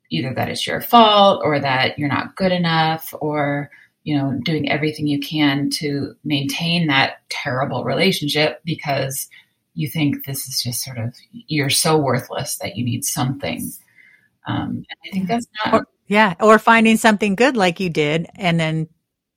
either 0.09 0.33
that 0.33 0.49
it's 0.49 0.65
your 0.65 0.81
fault 0.81 1.41
or 1.43 1.59
that 1.59 1.99
you're 1.99 2.09
not 2.09 2.35
good 2.35 2.51
enough 2.51 3.13
or 3.19 3.69
you 4.03 4.17
know 4.17 4.39
doing 4.43 4.69
everything 4.71 5.05
you 5.05 5.19
can 5.19 5.69
to 5.69 6.15
maintain 6.23 6.87
that 6.87 7.17
terrible 7.29 7.83
relationship 7.83 8.61
because 8.63 9.27
you 9.73 9.89
think 9.89 10.25
this 10.25 10.47
is 10.47 10.63
just 10.63 10.83
sort 10.83 10.97
of 10.97 11.13
you're 11.31 11.69
so 11.69 11.97
worthless 11.97 12.57
that 12.59 12.77
you 12.77 12.85
need 12.85 13.03
something 13.03 13.69
um, 14.47 14.85
i 15.05 15.09
think 15.11 15.27
that's 15.27 15.47
not 15.65 15.85
yeah 16.07 16.33
or 16.39 16.59
finding 16.59 16.97
something 16.97 17.35
good 17.35 17.55
like 17.55 17.79
you 17.79 17.89
did 17.89 18.27
and 18.35 18.59
then 18.59 18.87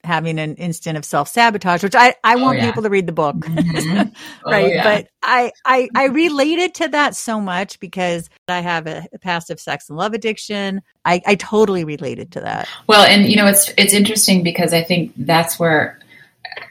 having 0.04 0.38
an 0.38 0.54
instant 0.56 0.96
of 0.96 1.04
self 1.04 1.28
sabotage, 1.28 1.82
which 1.82 1.94
I, 1.94 2.14
I 2.24 2.34
oh, 2.34 2.42
want 2.42 2.58
yeah. 2.58 2.66
people 2.66 2.82
to 2.82 2.90
read 2.90 3.06
the 3.06 3.12
book. 3.12 3.36
Mm-hmm. 3.36 4.08
Oh, 4.44 4.50
right. 4.50 4.64
Oh, 4.64 4.68
yeah. 4.68 4.84
But 4.84 5.08
I, 5.22 5.52
I, 5.64 5.88
I 5.94 6.06
related 6.06 6.74
to 6.76 6.88
that 6.88 7.14
so 7.14 7.40
much 7.40 7.78
because 7.78 8.30
I 8.48 8.60
have 8.60 8.86
a, 8.86 9.06
of 9.22 9.60
sex 9.60 9.88
and 9.88 9.98
love 9.98 10.14
addiction. 10.14 10.80
I, 11.04 11.20
I 11.26 11.34
totally 11.34 11.84
related 11.84 12.32
to 12.32 12.40
that. 12.40 12.68
Well, 12.86 13.04
and 13.04 13.28
you 13.28 13.36
know, 13.36 13.46
it's, 13.46 13.70
it's 13.76 13.92
interesting 13.92 14.42
because 14.42 14.72
I 14.72 14.82
think 14.82 15.12
that's 15.16 15.58
where, 15.58 15.98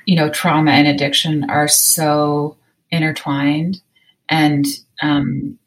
you 0.05 0.15
know, 0.15 0.29
trauma 0.29 0.71
and 0.71 0.87
addiction 0.87 1.49
are 1.49 1.67
so 1.67 2.57
intertwined. 2.89 3.81
And, 4.27 4.65
um, 5.01 5.59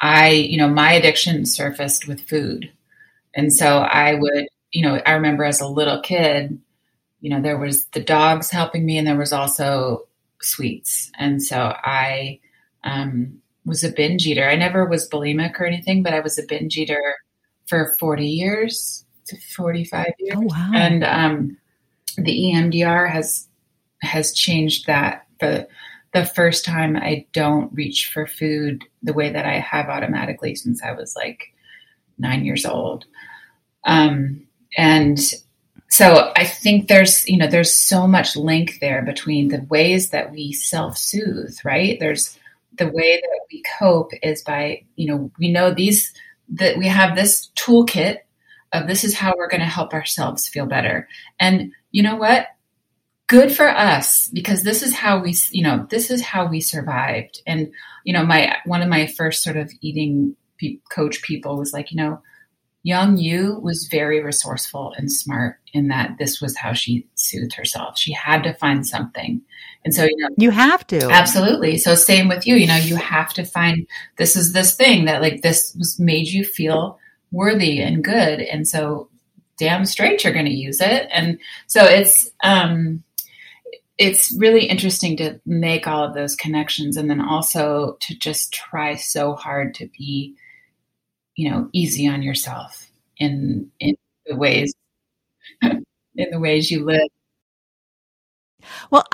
I, 0.00 0.30
you 0.30 0.56
know, 0.56 0.68
my 0.68 0.92
addiction 0.92 1.44
surfaced 1.44 2.08
with 2.08 2.20
food. 2.22 2.70
And 3.36 3.52
so 3.52 3.78
I 3.78 4.14
would, 4.14 4.48
you 4.72 4.82
know, 4.82 5.00
I 5.06 5.12
remember 5.12 5.44
as 5.44 5.60
a 5.60 5.68
little 5.68 6.00
kid, 6.00 6.58
you 7.20 7.30
know, 7.30 7.40
there 7.40 7.58
was 7.58 7.86
the 7.88 8.02
dogs 8.02 8.50
helping 8.50 8.84
me, 8.84 8.98
and 8.98 9.06
there 9.06 9.16
was 9.16 9.32
also 9.32 10.06
sweets. 10.40 11.10
And 11.18 11.42
so 11.42 11.74
I 11.82 12.40
um, 12.84 13.38
was 13.64 13.84
a 13.84 13.90
binge 13.90 14.26
eater. 14.26 14.48
I 14.48 14.56
never 14.56 14.86
was 14.86 15.08
bulimic 15.08 15.60
or 15.60 15.66
anything, 15.66 16.02
but 16.02 16.14
I 16.14 16.20
was 16.20 16.38
a 16.38 16.46
binge 16.46 16.76
eater 16.76 17.16
for 17.66 17.94
40 17.98 18.26
years 18.26 19.04
to 19.26 19.36
45 19.54 20.06
years. 20.18 20.36
Oh, 20.38 20.42
wow. 20.42 20.70
And 20.74 21.04
um, 21.04 21.56
the 22.16 22.52
EMDR 22.54 23.10
has 23.10 23.48
has 24.02 24.32
changed 24.32 24.86
that. 24.86 25.26
The 25.40 25.68
the 26.12 26.24
first 26.24 26.64
time 26.64 26.96
I 26.96 27.26
don't 27.32 27.70
reach 27.74 28.10
for 28.10 28.26
food 28.26 28.84
the 29.02 29.12
way 29.12 29.30
that 29.30 29.44
I 29.44 29.58
have 29.58 29.88
automatically 29.88 30.54
since 30.54 30.82
I 30.82 30.92
was 30.92 31.14
like 31.14 31.52
nine 32.18 32.44
years 32.44 32.64
old. 32.64 33.04
Um, 33.86 34.46
and 34.76 35.18
so 35.88 36.32
I 36.36 36.44
think 36.44 36.88
there's, 36.88 37.26
you 37.28 37.38
know, 37.38 37.46
there's 37.46 37.72
so 37.72 38.06
much 38.06 38.36
link 38.36 38.78
there 38.80 39.02
between 39.02 39.48
the 39.48 39.64
ways 39.70 40.10
that 40.10 40.32
we 40.32 40.52
self-soothe, 40.52 41.56
right? 41.64 41.98
There's 41.98 42.38
the 42.76 42.88
way 42.88 43.20
that 43.20 43.40
we 43.50 43.62
cope 43.78 44.10
is 44.22 44.42
by, 44.42 44.84
you 44.96 45.08
know, 45.08 45.30
we 45.38 45.50
know 45.50 45.72
these 45.72 46.12
that 46.50 46.76
we 46.76 46.86
have 46.86 47.16
this 47.16 47.50
toolkit 47.56 48.18
of 48.72 48.86
this 48.86 49.04
is 49.04 49.14
how 49.14 49.34
we're 49.36 49.48
going 49.48 49.60
to 49.60 49.66
help 49.66 49.94
ourselves 49.94 50.46
feel 50.46 50.66
better. 50.66 51.08
And 51.40 51.72
you 51.90 52.02
know 52.02 52.16
what? 52.16 52.48
good 53.26 53.52
for 53.52 53.68
us 53.68 54.28
because 54.28 54.62
this 54.62 54.82
is 54.82 54.94
how 54.94 55.18
we 55.18 55.34
you 55.50 55.62
know 55.62 55.86
this 55.90 56.10
is 56.10 56.22
how 56.22 56.46
we 56.46 56.60
survived 56.60 57.42
and 57.46 57.72
you 58.04 58.12
know 58.12 58.24
my 58.24 58.56
one 58.64 58.82
of 58.82 58.88
my 58.88 59.06
first 59.06 59.42
sort 59.42 59.56
of 59.56 59.70
eating 59.80 60.36
coach 60.90 61.22
people 61.22 61.56
was 61.56 61.72
like 61.72 61.90
you 61.90 61.96
know 61.96 62.20
young 62.86 63.16
you 63.16 63.58
was 63.64 63.88
very 63.88 64.22
resourceful 64.22 64.94
and 64.96 65.10
smart 65.10 65.58
in 65.72 65.88
that 65.88 66.16
this 66.20 66.40
was 66.40 66.56
how 66.56 66.72
she 66.72 67.04
soothed 67.16 67.52
herself. 67.52 67.98
She 67.98 68.12
had 68.12 68.44
to 68.44 68.54
find 68.54 68.86
something. 68.86 69.42
And 69.84 69.92
so 69.92 70.04
you 70.04 70.16
know 70.18 70.28
you 70.38 70.50
have 70.50 70.86
to. 70.86 71.10
Absolutely. 71.10 71.78
So 71.78 71.96
same 71.96 72.28
with 72.28 72.46
you. 72.46 72.54
You 72.54 72.68
know 72.68 72.76
you 72.76 72.94
have 72.94 73.34
to 73.34 73.44
find 73.44 73.88
this 74.18 74.36
is 74.36 74.52
this 74.52 74.76
thing 74.76 75.06
that 75.06 75.20
like 75.20 75.42
this 75.42 75.74
was 75.76 75.98
made 75.98 76.28
you 76.28 76.44
feel 76.44 77.00
worthy 77.32 77.80
and 77.80 78.04
good. 78.04 78.40
And 78.40 78.68
so 78.68 79.08
damn 79.58 79.84
straight 79.84 80.22
you're 80.22 80.32
going 80.32 80.44
to 80.44 80.52
use 80.52 80.80
it. 80.80 81.08
And 81.10 81.40
so 81.66 81.84
it's 81.84 82.30
um 82.44 83.02
it's 83.98 84.32
really 84.38 84.66
interesting 84.66 85.16
to 85.16 85.40
make 85.44 85.88
all 85.88 86.04
of 86.04 86.14
those 86.14 86.36
connections 86.36 86.96
and 86.96 87.10
then 87.10 87.20
also 87.20 87.96
to 87.98 88.16
just 88.16 88.54
try 88.54 88.94
so 88.94 89.34
hard 89.34 89.74
to 89.74 89.88
be 89.98 90.36
you 91.36 91.50
know 91.50 91.68
easy 91.72 92.08
on 92.08 92.22
yourself 92.22 92.90
in 93.18 93.70
in 93.80 93.94
the 94.26 94.34
ways 94.36 94.74
in 95.62 95.84
the 96.16 96.38
ways 96.40 96.70
you 96.70 96.84
live. 96.84 97.08
Well 98.90 99.04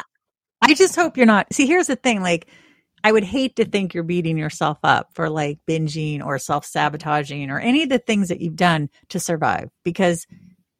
i 0.64 0.74
just 0.74 0.94
hope 0.94 1.16
you're 1.16 1.26
not 1.26 1.52
see 1.52 1.66
here's 1.66 1.88
the 1.88 1.96
thing 1.96 2.22
like 2.22 2.46
i 3.04 3.10
would 3.10 3.24
hate 3.24 3.56
to 3.56 3.64
think 3.64 3.92
you're 3.92 4.04
beating 4.04 4.38
yourself 4.38 4.78
up 4.84 5.10
for 5.12 5.28
like 5.28 5.58
binging 5.68 6.24
or 6.24 6.38
self-sabotaging 6.38 7.50
or 7.50 7.58
any 7.58 7.82
of 7.82 7.88
the 7.88 7.98
things 7.98 8.28
that 8.28 8.40
you've 8.40 8.54
done 8.56 8.88
to 9.08 9.18
survive 9.18 9.68
because 9.84 10.24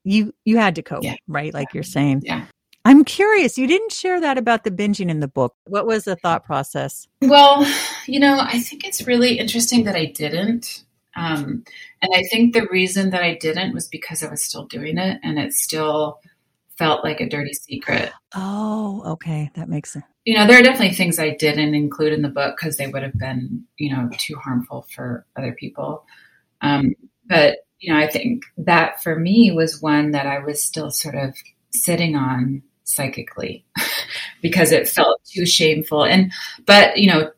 you 0.04 0.32
you 0.44 0.56
had 0.56 0.76
to 0.76 0.82
cope 0.82 1.02
Yeah. 1.02 1.16
right 1.28 1.52
like 1.52 1.74
you're 1.74 1.82
saying. 1.82 2.22
Yeah. 2.24 2.46
I'm 2.84 3.04
curious 3.04 3.58
you 3.58 3.66
didn't 3.68 3.92
share 3.92 4.20
that 4.20 4.38
about 4.38 4.64
the 4.64 4.70
binging 4.72 5.08
in 5.08 5.20
the 5.20 5.28
book. 5.28 5.54
What 5.66 5.86
was 5.86 6.04
the 6.04 6.16
thought 6.16 6.44
process? 6.44 7.06
Well, 7.20 7.64
you 8.06 8.18
know, 8.18 8.38
I 8.40 8.58
think 8.58 8.84
it's 8.84 9.06
really 9.06 9.38
interesting 9.38 9.84
that 9.84 9.94
I 9.94 10.06
didn't. 10.06 10.82
Um, 11.16 11.64
and 12.00 12.10
I 12.14 12.22
think 12.30 12.54
the 12.54 12.66
reason 12.70 13.10
that 13.10 13.22
I 13.22 13.34
didn't 13.34 13.74
was 13.74 13.88
because 13.88 14.22
I 14.22 14.30
was 14.30 14.44
still 14.44 14.66
doing 14.66 14.98
it 14.98 15.20
and 15.22 15.38
it 15.38 15.52
still 15.52 16.20
felt 16.78 17.04
like 17.04 17.20
a 17.20 17.28
dirty 17.28 17.52
secret. 17.52 18.10
oh 18.34 19.02
okay 19.04 19.50
that 19.54 19.68
makes 19.68 19.92
sense 19.92 20.06
You 20.24 20.34
know, 20.36 20.46
there 20.46 20.58
are 20.58 20.62
definitely 20.62 20.94
things 20.94 21.18
I 21.18 21.36
didn't 21.36 21.74
include 21.74 22.12
in 22.12 22.22
the 22.22 22.28
book 22.28 22.56
because 22.56 22.76
they 22.76 22.86
would 22.86 23.02
have 23.02 23.18
been, 23.18 23.64
you 23.76 23.94
know, 23.94 24.08
too 24.18 24.36
harmful 24.36 24.86
for 24.94 25.26
other 25.36 25.52
people. 25.52 26.06
Um, 26.60 26.94
but, 27.28 27.58
you 27.80 27.92
know, 27.92 27.98
I 27.98 28.08
think 28.08 28.44
that 28.56 29.02
for 29.02 29.18
me 29.18 29.50
was 29.50 29.82
one 29.82 30.12
that 30.12 30.26
I 30.26 30.38
was 30.38 30.62
still 30.62 30.90
sort 30.90 31.16
of 31.16 31.34
sitting 31.72 32.14
on 32.14 32.62
psychically 32.84 33.64
because 34.42 34.70
it 34.70 34.88
felt 34.88 35.20
too 35.24 35.44
shameful. 35.44 36.04
And, 36.04 36.32
but, 36.66 36.98
you 36.98 37.08
know, 37.08 37.32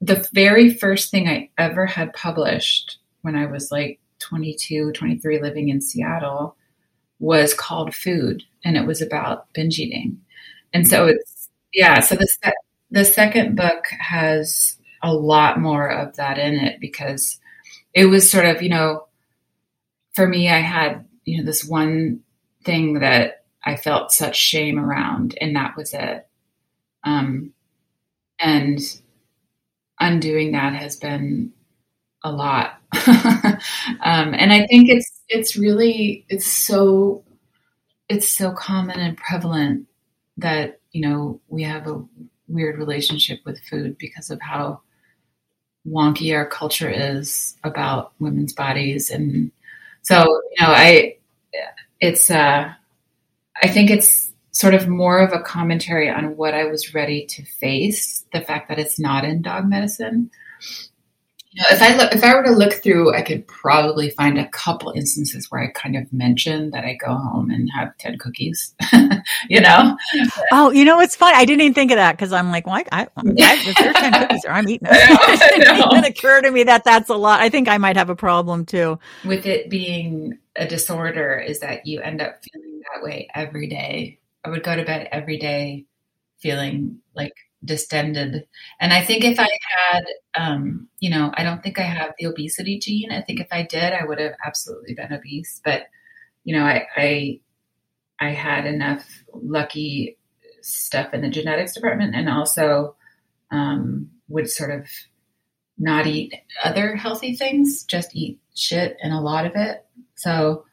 the 0.00 0.26
very 0.32 0.72
first 0.72 1.10
thing 1.10 1.28
I 1.28 1.50
ever 1.58 1.84
had 1.84 2.14
published 2.14 2.98
when 3.22 3.36
I 3.36 3.46
was 3.46 3.72
like 3.72 4.00
22, 4.18 4.92
23, 4.92 5.40
living 5.40 5.68
in 5.68 5.80
Seattle 5.80 6.56
was 7.18 7.54
called 7.54 7.94
Food, 7.94 8.42
and 8.64 8.76
it 8.76 8.86
was 8.86 9.00
about 9.00 9.52
binge 9.52 9.78
eating. 9.78 10.20
And 10.74 10.86
so 10.86 11.06
it's, 11.06 11.48
yeah, 11.72 12.00
so 12.00 12.16
the, 12.16 12.26
se- 12.26 12.52
the 12.90 13.04
second 13.04 13.56
book 13.56 13.86
has 13.98 14.76
a 15.02 15.14
lot 15.14 15.60
more 15.60 15.88
of 15.88 16.16
that 16.16 16.38
in 16.38 16.54
it 16.54 16.80
because 16.80 17.38
it 17.94 18.06
was 18.06 18.30
sort 18.30 18.44
of, 18.44 18.62
you 18.62 18.68
know, 18.68 19.06
for 20.12 20.26
me, 20.26 20.48
I 20.48 20.58
had, 20.58 21.04
you 21.24 21.38
know, 21.38 21.44
this 21.44 21.64
one 21.64 22.20
thing 22.64 23.00
that 23.00 23.44
I 23.64 23.76
felt 23.76 24.12
such 24.12 24.36
shame 24.36 24.78
around, 24.78 25.36
and 25.40 25.56
that 25.56 25.76
was 25.76 25.94
it. 25.94 26.26
Um, 27.04 27.52
and 28.38 28.80
undoing 30.00 30.52
that 30.52 30.74
has 30.74 30.96
been 30.96 31.52
a 32.24 32.32
lot. 32.32 32.78
um, 33.06 34.34
and 34.34 34.52
I 34.52 34.66
think 34.66 34.88
it's 34.88 35.22
it's 35.28 35.56
really 35.56 36.24
it's 36.28 36.46
so 36.46 37.24
it's 38.08 38.28
so 38.28 38.52
common 38.52 39.00
and 39.00 39.16
prevalent 39.16 39.86
that 40.36 40.80
you 40.92 41.00
know 41.00 41.40
we 41.48 41.62
have 41.62 41.86
a 41.86 42.02
weird 42.48 42.78
relationship 42.78 43.40
with 43.44 43.62
food 43.64 43.96
because 43.98 44.30
of 44.30 44.40
how 44.40 44.80
wonky 45.88 46.34
our 46.34 46.46
culture 46.46 46.90
is 46.90 47.56
about 47.64 48.12
women's 48.20 48.52
bodies 48.52 49.10
and 49.10 49.50
so 50.02 50.22
you 50.22 50.64
know 50.64 50.72
i 50.72 51.16
it's 52.00 52.30
uh 52.30 52.72
i 53.62 53.68
think 53.68 53.90
it's 53.90 54.30
sort 54.52 54.74
of 54.74 54.86
more 54.86 55.20
of 55.20 55.32
a 55.32 55.42
commentary 55.42 56.08
on 56.08 56.36
what 56.36 56.54
i 56.54 56.64
was 56.64 56.94
ready 56.94 57.26
to 57.26 57.44
face 57.44 58.24
the 58.32 58.40
fact 58.40 58.68
that 58.68 58.78
it's 58.78 59.00
not 59.00 59.24
in 59.24 59.42
dog 59.42 59.68
medicine 59.68 60.30
you 61.52 61.62
know, 61.62 61.68
if 61.70 61.82
I 61.82 61.96
look, 61.96 62.12
if 62.12 62.24
I 62.24 62.34
were 62.34 62.42
to 62.44 62.50
look 62.50 62.72
through, 62.74 63.14
I 63.14 63.22
could 63.22 63.46
probably 63.46 64.10
find 64.10 64.38
a 64.38 64.48
couple 64.48 64.92
instances 64.92 65.50
where 65.50 65.62
I 65.62 65.68
kind 65.68 65.96
of 65.96 66.12
mention 66.12 66.70
that 66.70 66.84
I 66.84 66.94
go 66.94 67.14
home 67.14 67.50
and 67.50 67.68
have 67.74 67.96
ten 67.98 68.18
cookies. 68.18 68.74
you 69.48 69.60
know, 69.60 69.96
oh 70.52 70.70
you 70.70 70.84
know 70.84 71.00
it's 71.00 71.16
fun 71.16 71.32
i 71.34 71.44
didn't 71.44 71.60
even 71.60 71.74
think 71.74 71.90
of 71.90 71.96
that 71.96 72.12
because 72.12 72.32
i'm 72.32 72.50
like 72.50 72.66
well 72.66 72.76
i, 72.92 73.06
I, 73.08 73.08
I 73.18 73.56
10 73.56 74.12
cookies 74.12 74.42
there 74.42 74.52
i'm 74.52 74.68
eating 74.68 74.88
it 74.90 74.92
I 74.92 75.58
know, 75.58 75.84
I 75.84 75.88
it 75.88 75.90
didn't 75.90 76.04
occur 76.04 76.40
to 76.42 76.50
me 76.50 76.64
that 76.64 76.84
that's 76.84 77.08
a 77.08 77.14
lot. 77.14 77.40
I 77.40 77.48
think 77.48 77.68
i 77.68 77.78
might 77.78 77.96
have 77.96 78.10
a 78.10 78.16
problem 78.16 78.64
too. 78.64 78.98
With 79.24 79.46
it 79.46 79.70
being 79.70 80.38
a 80.56 80.66
disorder, 80.66 81.38
is 81.38 81.60
that 81.60 81.86
you 81.86 82.00
end 82.00 82.20
up 82.20 82.42
feeling 82.42 82.80
that 82.92 83.02
way 83.02 83.28
every 83.34 83.68
day. 83.68 84.18
I 84.44 84.50
would 84.50 84.62
go 84.62 84.74
to 84.76 84.84
bed 84.84 85.08
every 85.12 85.38
day 85.38 85.86
feeling 86.38 86.98
like 87.14 87.34
distended, 87.64 88.46
and 88.80 88.92
I 88.92 89.02
think 89.02 89.24
if 89.24 89.38
I 89.38 89.48
had, 89.78 90.04
um, 90.34 90.88
you 91.00 91.10
know, 91.10 91.32
I 91.34 91.44
don't 91.44 91.62
think 91.62 91.78
I 91.78 91.82
have 91.82 92.12
the 92.18 92.26
obesity 92.26 92.78
gene. 92.78 93.12
I 93.12 93.22
think 93.22 93.40
if 93.40 93.48
I 93.52 93.62
did, 93.62 93.92
I 93.92 94.04
would 94.04 94.18
have 94.20 94.34
absolutely 94.44 94.94
been 94.94 95.12
obese, 95.12 95.60
but 95.64 95.84
you 96.44 96.56
know, 96.56 96.64
I, 96.64 96.86
I 96.96 97.40
I 98.20 98.30
had 98.30 98.66
enough 98.66 99.24
lucky 99.32 100.16
stuff 100.62 101.12
in 101.12 101.22
the 101.22 101.30
genetics 101.30 101.74
department 101.74 102.14
and 102.14 102.28
also 102.28 102.96
um, 103.50 104.10
would 104.28 104.48
sort 104.48 104.70
of 104.70 104.88
not 105.78 106.06
eat 106.06 106.34
other 106.64 106.94
healthy 106.94 107.34
things, 107.34 107.84
just 107.84 108.14
eat 108.14 108.38
shit 108.54 108.96
and 109.02 109.12
a 109.12 109.20
lot 109.20 109.46
of 109.46 109.52
it. 109.56 109.84
So, 110.14 110.64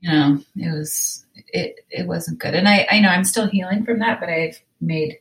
you 0.00 0.10
know, 0.10 0.38
it 0.56 0.72
was 0.72 1.26
it 1.48 1.80
it 1.90 2.06
wasn't 2.06 2.38
good. 2.38 2.54
And 2.54 2.68
I, 2.68 2.86
I 2.90 3.00
know 3.00 3.08
I'm 3.08 3.24
still 3.24 3.48
healing 3.48 3.84
from 3.84 3.98
that, 3.98 4.20
but 4.20 4.28
I've 4.28 4.60
made 4.80 5.18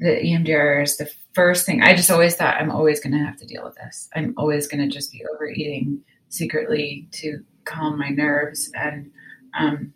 the 0.00 0.08
EMDR 0.08 0.82
is 0.82 0.96
the 0.96 1.10
first 1.34 1.66
thing. 1.66 1.82
I 1.82 1.94
just 1.94 2.10
always 2.10 2.34
thought 2.34 2.56
I'm 2.60 2.70
always 2.70 3.00
gonna 3.00 3.24
have 3.24 3.36
to 3.36 3.46
deal 3.46 3.62
with 3.62 3.76
this. 3.76 4.08
I'm 4.16 4.34
always 4.36 4.66
gonna 4.66 4.88
just 4.88 5.12
be 5.12 5.24
overeating 5.32 6.02
secretly 6.28 7.08
to 7.12 7.44
calm 7.64 7.98
my 7.98 8.08
nerves 8.08 8.70
and 8.74 9.10
um 9.58 9.92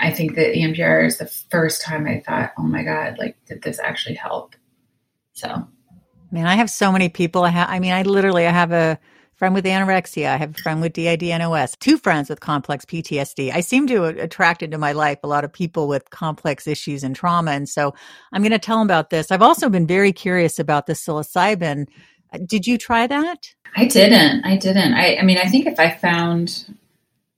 I 0.00 0.10
think 0.10 0.36
that 0.36 0.54
EMDR 0.54 1.06
is 1.06 1.18
the 1.18 1.26
first 1.26 1.82
time 1.82 2.06
I 2.06 2.22
thought, 2.24 2.52
oh 2.58 2.62
my 2.62 2.82
God, 2.82 3.18
like, 3.18 3.36
did 3.46 3.62
this 3.62 3.78
actually 3.78 4.14
help? 4.14 4.54
So, 5.34 5.68
Man, 6.30 6.46
I 6.46 6.56
have 6.56 6.70
so 6.70 6.90
many 6.90 7.10
people. 7.10 7.44
I 7.44 7.50
have, 7.50 7.68
I 7.68 7.78
mean, 7.78 7.92
I 7.92 8.02
literally, 8.02 8.46
I 8.46 8.50
have 8.50 8.72
a 8.72 8.98
friend 9.42 9.56
with 9.56 9.64
anorexia. 9.64 10.28
I 10.28 10.36
have 10.36 10.54
a 10.54 10.62
friend 10.62 10.80
with 10.80 10.92
DID-NOS, 10.92 11.74
two 11.80 11.98
friends 11.98 12.30
with 12.30 12.38
complex 12.38 12.84
PTSD. 12.84 13.52
I 13.52 13.60
seem 13.60 13.88
to 13.88 14.04
attract 14.04 14.62
into 14.62 14.78
my 14.78 14.92
life 14.92 15.18
a 15.24 15.26
lot 15.26 15.42
of 15.42 15.52
people 15.52 15.88
with 15.88 16.10
complex 16.10 16.68
issues 16.68 17.02
and 17.02 17.16
trauma. 17.16 17.50
And 17.50 17.68
so 17.68 17.92
I'm 18.32 18.42
going 18.42 18.52
to 18.52 18.60
tell 18.60 18.78
them 18.78 18.86
about 18.86 19.10
this. 19.10 19.32
I've 19.32 19.42
also 19.42 19.68
been 19.68 19.84
very 19.84 20.12
curious 20.12 20.60
about 20.60 20.86
the 20.86 20.92
psilocybin. 20.92 21.88
Did 22.46 22.68
you 22.68 22.78
try 22.78 23.08
that? 23.08 23.48
I 23.74 23.86
didn't. 23.86 24.44
I 24.44 24.56
didn't. 24.56 24.94
I, 24.94 25.16
I 25.16 25.22
mean, 25.22 25.38
I 25.38 25.48
think 25.48 25.66
if 25.66 25.80
I 25.80 25.90
found 25.90 26.76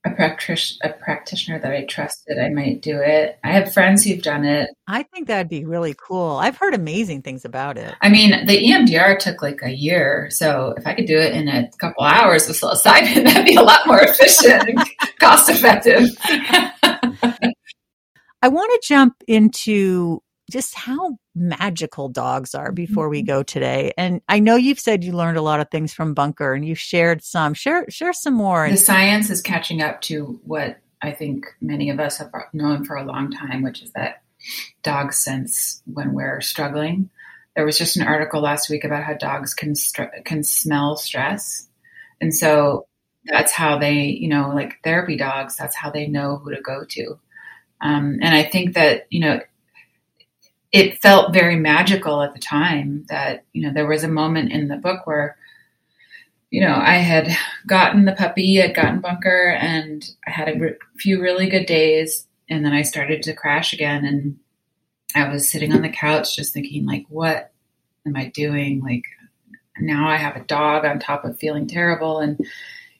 a, 0.05 0.11
practitioner, 0.11 0.91
a 0.91 0.97
practitioner 0.97 1.59
that 1.59 1.71
I 1.71 1.85
trusted, 1.85 2.37
I 2.37 2.49
might 2.49 2.81
do 2.81 2.99
it. 2.99 3.39
I 3.43 3.51
have 3.53 3.73
friends 3.73 4.03
who've 4.03 4.21
done 4.21 4.45
it. 4.45 4.69
I 4.87 5.03
think 5.03 5.27
that'd 5.27 5.49
be 5.49 5.65
really 5.65 5.95
cool. 5.95 6.37
I've 6.37 6.57
heard 6.57 6.73
amazing 6.73 7.23
things 7.23 7.43
about 7.43 7.77
it. 7.77 7.93
I 8.01 8.09
mean, 8.09 8.45
the 8.45 8.57
EMDR 8.57 9.17
took 9.17 9.41
like 9.41 9.61
a 9.63 9.71
year. 9.71 10.29
So 10.29 10.75
if 10.77 10.85
I 10.85 10.93
could 10.93 11.07
do 11.07 11.17
it 11.17 11.33
in 11.33 11.47
a 11.47 11.69
couple 11.79 12.03
hours 12.03 12.47
with 12.47 12.59
psilocybin, 12.59 13.23
that'd 13.25 13.45
be 13.45 13.55
a 13.55 13.61
lot 13.61 13.87
more 13.87 13.99
efficient 14.01 14.69
and 14.69 14.79
cost 15.19 15.49
effective. 15.49 16.09
I 18.41 18.47
want 18.47 18.71
to 18.79 18.87
jump 18.87 19.15
into 19.27 20.21
just 20.51 20.75
how 20.75 21.17
magical 21.35 22.07
dogs 22.07 22.55
are 22.55 22.71
before 22.71 23.09
we 23.09 23.21
go 23.21 23.43
today. 23.43 23.91
And 23.97 24.21
I 24.29 24.39
know 24.39 24.55
you've 24.55 24.79
said 24.79 25.03
you 25.03 25.11
learned 25.11 25.37
a 25.37 25.41
lot 25.41 25.59
of 25.59 25.69
things 25.69 25.93
from 25.93 26.13
Bunker 26.13 26.53
and 26.53 26.65
you've 26.65 26.79
shared 26.79 27.23
some. 27.23 27.53
Share 27.53 27.85
share 27.89 28.13
some 28.13 28.33
more. 28.33 28.69
the 28.69 28.77
science 28.77 29.29
is 29.29 29.41
catching 29.41 29.81
up 29.81 30.01
to 30.01 30.39
what 30.43 30.79
I 31.01 31.11
think 31.11 31.45
many 31.61 31.89
of 31.89 31.99
us 31.99 32.17
have 32.17 32.31
known 32.53 32.85
for 32.85 32.95
a 32.95 33.05
long 33.05 33.31
time, 33.31 33.61
which 33.61 33.81
is 33.81 33.91
that 33.91 34.23
dogs 34.81 35.17
sense 35.17 35.81
when 35.85 36.13
we're 36.13 36.41
struggling. 36.41 37.09
There 37.55 37.65
was 37.65 37.77
just 37.77 37.97
an 37.97 38.07
article 38.07 38.41
last 38.41 38.69
week 38.69 38.83
about 38.83 39.03
how 39.03 39.13
dogs 39.13 39.53
can 39.53 39.75
str- 39.75 40.03
can 40.23 40.43
smell 40.43 40.95
stress, 40.95 41.67
and 42.19 42.33
so 42.33 42.87
that's 43.25 43.51
how 43.51 43.77
they, 43.77 44.03
you 44.03 44.27
know, 44.27 44.51
like 44.53 44.77
therapy 44.83 45.17
dogs. 45.17 45.55
That's 45.55 45.75
how 45.75 45.89
they 45.89 46.07
know 46.07 46.37
who 46.37 46.53
to 46.53 46.61
go 46.61 46.85
to. 46.89 47.19
Um, 47.81 48.19
and 48.21 48.35
I 48.35 48.43
think 48.43 48.75
that, 48.75 49.07
you 49.09 49.19
know, 49.19 49.41
it 50.75 51.01
felt 51.01 51.33
very 51.33 51.55
magical 51.55 52.21
at 52.21 52.33
the 52.33 52.39
time 52.39 53.05
that, 53.07 53.45
you 53.53 53.65
know, 53.65 53.73
there 53.73 53.87
was 53.87 54.03
a 54.03 54.09
moment 54.09 54.51
in 54.51 54.67
the 54.67 54.75
book 54.75 55.07
where, 55.07 55.37
you 56.51 56.59
know, 56.59 56.75
I 56.75 56.95
had 56.95 57.29
gotten 57.65 58.03
the 58.03 58.11
puppy, 58.11 58.61
I'd 58.61 58.75
gotten 58.75 58.99
Bunker, 58.99 59.51
and 59.51 60.03
I 60.27 60.31
had 60.31 60.49
a 60.49 60.59
re- 60.59 60.75
few 60.97 61.21
really 61.21 61.49
good 61.49 61.65
days. 61.65 62.27
And 62.49 62.65
then 62.65 62.73
I 62.73 62.81
started 62.81 63.23
to 63.23 63.33
crash 63.33 63.71
again. 63.71 64.03
And 64.03 64.37
I 65.15 65.31
was 65.31 65.49
sitting 65.49 65.71
on 65.71 65.81
the 65.81 65.87
couch 65.87 66.35
just 66.35 66.53
thinking, 66.53 66.85
like, 66.85 67.05
what 67.07 67.53
am 68.05 68.17
I 68.17 68.25
doing? 68.35 68.81
Like, 68.81 69.03
now 69.79 70.09
I 70.09 70.17
have 70.17 70.35
a 70.35 70.43
dog 70.43 70.83
on 70.83 70.99
top 70.99 71.23
of 71.23 71.39
feeling 71.39 71.67
terrible. 71.67 72.19
And 72.19 72.37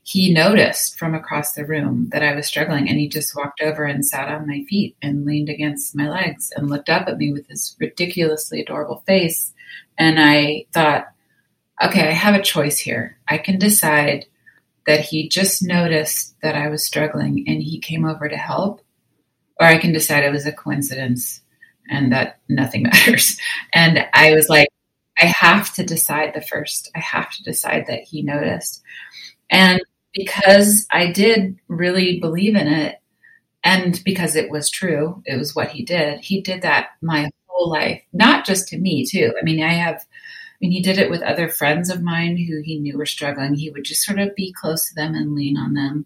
he 0.08 0.32
noticed 0.32 1.00
from 1.00 1.16
across 1.16 1.54
the 1.54 1.66
room 1.66 2.10
that 2.12 2.22
I 2.22 2.36
was 2.36 2.46
struggling 2.46 2.88
and 2.88 3.00
he 3.00 3.10
just 3.10 3.36
walked 3.36 3.60
over 3.60 3.86
and 3.86 4.06
sat 4.06 4.30
on 4.30 4.48
my 4.48 4.64
feet 4.70 4.96
and 5.02 5.26
leaned 5.26 5.50
against 5.50 5.96
my 5.96 6.08
legs 6.08 6.54
and 6.56 6.70
looked 6.70 6.92
up 6.92 7.08
at 7.08 7.18
me 7.18 7.34
with 7.34 7.48
this 7.48 7.76
ridiculously 7.80 8.62
adorable 8.62 9.04
face. 9.08 9.52
And 9.98 10.20
I 10.20 10.68
thought, 10.74 11.08
okay, 11.84 12.08
I 12.08 12.12
have 12.12 12.36
a 12.36 12.44
choice 12.44 12.78
here. 12.78 13.18
I 13.28 13.40
can 13.40 13.58
decide 13.58 14.28
that 14.86 15.00
he 15.00 15.28
just 15.28 15.64
noticed 15.64 16.40
that 16.44 16.54
I 16.54 16.68
was 16.68 16.86
struggling 16.86 17.44
and 17.48 17.64
he 17.64 17.80
came 17.80 18.06
over 18.06 18.30
to 18.30 18.38
help, 18.38 18.82
or 19.60 19.66
I 19.66 19.80
can 19.80 19.92
decide 19.92 20.24
it 20.24 20.32
was 20.32 20.46
a 20.46 20.52
coincidence 20.52 21.42
and 21.90 22.12
that 22.12 22.42
nothing 22.48 22.84
matters. 22.94 23.40
And 23.74 24.06
I 24.14 24.36
was 24.36 24.50
like, 24.50 24.70
I 25.20 25.26
have 25.26 25.74
to 25.74 25.84
decide 25.84 26.36
the 26.36 26.42
first. 26.42 26.92
I 26.96 27.00
have 27.00 27.32
to 27.32 27.44
decide 27.44 27.86
that 27.88 28.04
he 28.04 28.22
noticed. 28.22 28.84
And 29.50 29.82
because 30.16 30.88
I 30.92 31.12
did 31.12 31.60
really 31.68 32.20
believe 32.20 32.56
in 32.56 32.68
it 32.68 33.00
and 33.64 34.02
because 34.04 34.36
it 34.36 34.50
was 34.50 34.70
true, 34.70 35.22
it 35.26 35.38
was 35.38 35.56
what 35.56 35.70
he 35.70 35.84
did. 35.84 36.20
He 36.20 36.42
did 36.42 36.62
that 36.64 36.90
my 37.02 37.30
whole 37.48 37.70
life, 37.70 38.02
not 38.14 38.46
just 38.46 38.68
to 38.70 38.78
me, 38.78 39.06
too. 39.06 39.34
I 39.40 39.44
mean, 39.44 39.62
I 39.64 39.74
have, 39.74 39.96
I 39.96 40.56
mean, 40.62 40.72
he 40.72 40.82
did 40.82 40.98
it 40.98 41.10
with 41.10 41.22
other 41.22 41.50
friends 41.50 41.90
of 41.90 42.02
mine 42.02 42.38
who 42.38 42.62
he 42.62 42.80
knew 42.80 42.98
were 42.98 43.06
struggling. 43.06 43.56
He 43.56 43.70
would 43.70 43.84
just 43.84 44.04
sort 44.04 44.20
of 44.20 44.36
be 44.36 44.54
close 44.54 44.88
to 44.88 44.96
them 44.96 45.16
and 45.16 45.36
lean 45.36 45.58
on 45.58 45.74
them. 45.74 46.06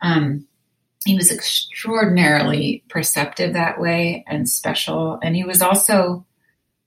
Um, 0.00 0.46
he 1.04 1.14
was 1.14 1.30
extraordinarily 1.30 2.82
perceptive 2.88 3.52
that 3.52 3.80
way 3.80 4.24
and 4.26 4.48
special. 4.48 5.18
And 5.22 5.36
he 5.36 5.44
was 5.44 5.62
also 5.62 6.25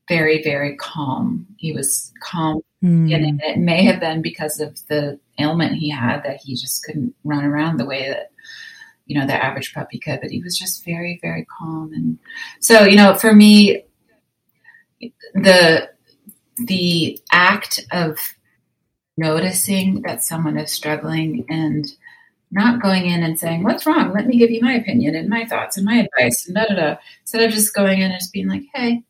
very, 0.10 0.44
very 0.44 0.76
calm. 0.76 1.48
He 1.58 1.72
was 1.72 2.12
calm. 2.22 2.62
Mm. 2.84 3.14
And 3.14 3.42
it 3.42 3.58
may 3.60 3.84
have 3.84 4.00
been 4.00 4.22
because 4.22 4.60
of 4.60 4.86
the 4.88 5.20
ailment 5.40 5.76
he 5.76 5.90
had 5.90 6.24
that 6.24 6.42
he 6.42 6.56
just 6.56 6.84
couldn't 6.84 7.14
run 7.24 7.46
around 7.46 7.78
the 7.78 7.86
way 7.86 8.10
that, 8.10 8.32
you 9.06 9.18
know, 9.18 9.26
the 9.26 9.34
average 9.34 9.74
puppy 9.74 10.00
could, 10.00 10.20
but 10.22 10.32
he 10.32 10.42
was 10.42 10.58
just 10.58 10.84
very, 10.84 11.20
very 11.22 11.46
calm. 11.46 11.94
And 11.94 12.18
so, 12.60 12.84
you 12.84 12.98
know, 12.98 13.14
for 13.14 13.34
me, 13.34 13.84
the, 15.34 15.90
the 16.66 17.20
act 17.32 17.86
of 17.92 18.18
noticing 19.18 20.02
that 20.04 20.24
someone 20.24 20.58
is 20.58 20.72
struggling 20.72 21.46
and 21.50 21.86
not 22.52 22.82
going 22.82 23.06
in 23.06 23.22
and 23.22 23.40
saying, 23.40 23.64
What's 23.64 23.86
wrong? 23.86 24.12
Let 24.14 24.26
me 24.26 24.38
give 24.38 24.50
you 24.50 24.62
my 24.62 24.74
opinion 24.74 25.16
and 25.16 25.30
my 25.30 25.46
thoughts 25.46 25.78
and 25.78 25.86
my 25.86 26.08
advice 26.08 26.48
and 26.48 26.56
da 26.56 26.66
da 26.66 26.76
da. 26.76 26.96
Instead 27.22 27.44
of 27.44 27.52
just 27.52 27.76
going 27.76 28.00
in 28.00 28.12
and 28.12 28.20
just 28.20 28.34
being 28.34 28.48
like, 28.48 28.64
Hey, 28.74 29.04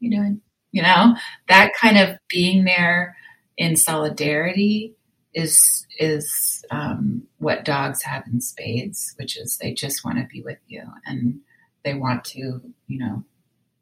you 0.00 0.10
doing? 0.10 0.40
You 0.72 0.82
know, 0.82 1.16
that 1.48 1.72
kind 1.80 1.98
of 1.98 2.16
being 2.28 2.64
there 2.64 3.16
in 3.56 3.76
solidarity 3.76 4.94
is 5.34 5.86
is 5.98 6.64
um, 6.70 7.22
what 7.38 7.64
dogs 7.64 8.02
have 8.02 8.26
in 8.26 8.40
spades, 8.40 9.14
which 9.18 9.36
is 9.36 9.58
they 9.58 9.72
just 9.72 10.04
want 10.04 10.18
to 10.18 10.26
be 10.26 10.42
with 10.42 10.58
you 10.68 10.82
and 11.06 11.40
they 11.84 11.94
want 11.94 12.24
to, 12.24 12.60
you 12.86 12.98
know, 12.98 13.24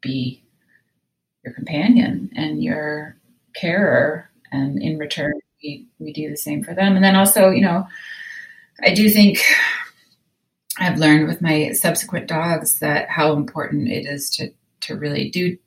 be 0.01 0.43
your 1.43 1.53
companion 1.53 2.29
and 2.35 2.63
your 2.63 3.17
carer, 3.55 4.29
and 4.51 4.81
in 4.81 4.97
return, 4.97 5.33
we 5.63 5.87
we 5.99 6.13
do 6.13 6.29
the 6.29 6.37
same 6.37 6.63
for 6.63 6.73
them. 6.73 6.95
And 6.95 7.03
then 7.03 7.15
also, 7.15 7.49
you 7.49 7.61
know, 7.61 7.87
I 8.83 8.93
do 8.93 9.09
think 9.09 9.39
I've 10.77 10.99
learned 10.99 11.27
with 11.27 11.41
my 11.41 11.71
subsequent 11.73 12.27
dogs 12.27 12.79
that 12.79 13.09
how 13.09 13.33
important 13.33 13.89
it 13.89 14.05
is 14.05 14.29
to 14.37 14.51
to 14.81 14.95
really 14.95 15.29
do 15.29 15.57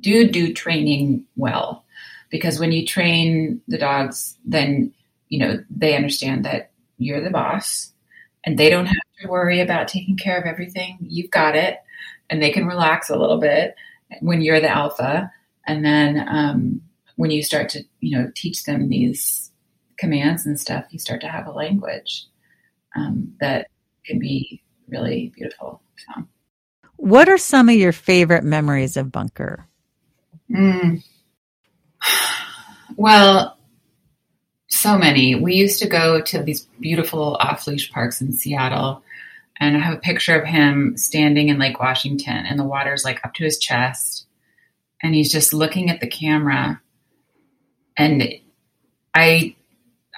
do 0.00 0.28
do 0.28 0.52
training 0.52 1.24
well. 1.36 1.84
Because 2.30 2.58
when 2.58 2.72
you 2.72 2.84
train 2.86 3.60
the 3.68 3.78
dogs 3.78 4.36
then 4.44 4.92
you 5.28 5.38
know 5.38 5.64
they 5.70 5.96
understand 5.96 6.44
that 6.44 6.70
you're 6.98 7.22
the 7.22 7.30
boss 7.30 7.92
and 8.44 8.58
they 8.58 8.70
don't 8.70 8.86
have 8.86 8.96
to 9.20 9.28
worry 9.28 9.60
about 9.60 9.88
taking 9.88 10.16
care 10.16 10.38
of 10.38 10.46
everything. 10.46 10.98
You've 11.00 11.30
got 11.30 11.56
it. 11.56 11.78
And 12.30 12.40
they 12.40 12.50
can 12.50 12.66
relax 12.66 13.10
a 13.10 13.16
little 13.16 13.38
bit 13.38 13.74
when 14.20 14.40
you're 14.40 14.60
the 14.60 14.70
alpha. 14.70 15.30
And 15.66 15.84
then 15.84 16.26
um, 16.28 16.80
when 17.16 17.30
you 17.30 17.42
start 17.42 17.68
to 17.70 17.82
you 18.00 18.16
know 18.16 18.30
teach 18.34 18.64
them 18.64 18.88
these 18.88 19.50
commands 19.98 20.46
and 20.46 20.60
stuff 20.60 20.84
you 20.90 20.98
start 20.98 21.22
to 21.22 21.28
have 21.28 21.46
a 21.46 21.50
language 21.50 22.26
um, 22.94 23.34
that 23.40 23.68
can 24.04 24.18
be 24.18 24.62
really 24.88 25.32
beautiful. 25.34 25.80
So. 25.96 26.22
what 26.96 27.28
are 27.28 27.38
some 27.38 27.68
of 27.68 27.74
your 27.74 27.92
favorite 27.92 28.44
memories 28.44 28.96
of 28.96 29.10
bunker 29.10 29.66
Mm. 30.50 31.02
Well, 32.98 33.58
so 34.68 34.96
many. 34.96 35.34
We 35.34 35.54
used 35.54 35.80
to 35.80 35.88
go 35.88 36.20
to 36.22 36.42
these 36.42 36.62
beautiful 36.80 37.36
off 37.40 37.66
leash 37.66 37.90
parks 37.92 38.20
in 38.22 38.32
Seattle, 38.32 39.02
and 39.58 39.76
I 39.76 39.80
have 39.80 39.94
a 39.94 40.00
picture 40.00 40.38
of 40.38 40.46
him 40.46 40.96
standing 40.96 41.48
in 41.48 41.58
Lake 41.58 41.78
Washington, 41.78 42.46
and 42.46 42.58
the 42.58 42.64
water's 42.64 43.04
like 43.04 43.24
up 43.24 43.34
to 43.34 43.44
his 43.44 43.58
chest, 43.58 44.26
and 45.02 45.14
he's 45.14 45.32
just 45.32 45.52
looking 45.52 45.90
at 45.90 46.00
the 46.00 46.06
camera. 46.06 46.80
And 47.96 48.24
I, 49.14 49.56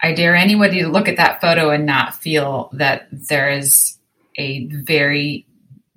I 0.03 0.13
dare 0.13 0.37
anybody 0.37 0.83
to 0.83 0.89
look 0.89 1.09
at 1.09 1.17
that 1.17 1.41
photo 1.41 1.71
and 1.71 1.87
not 1.87 2.15
feel 2.15 2.71
that 2.75 3.09
there 3.11 3.51
is 3.51 3.97
a 4.37 4.67
very 4.67 5.47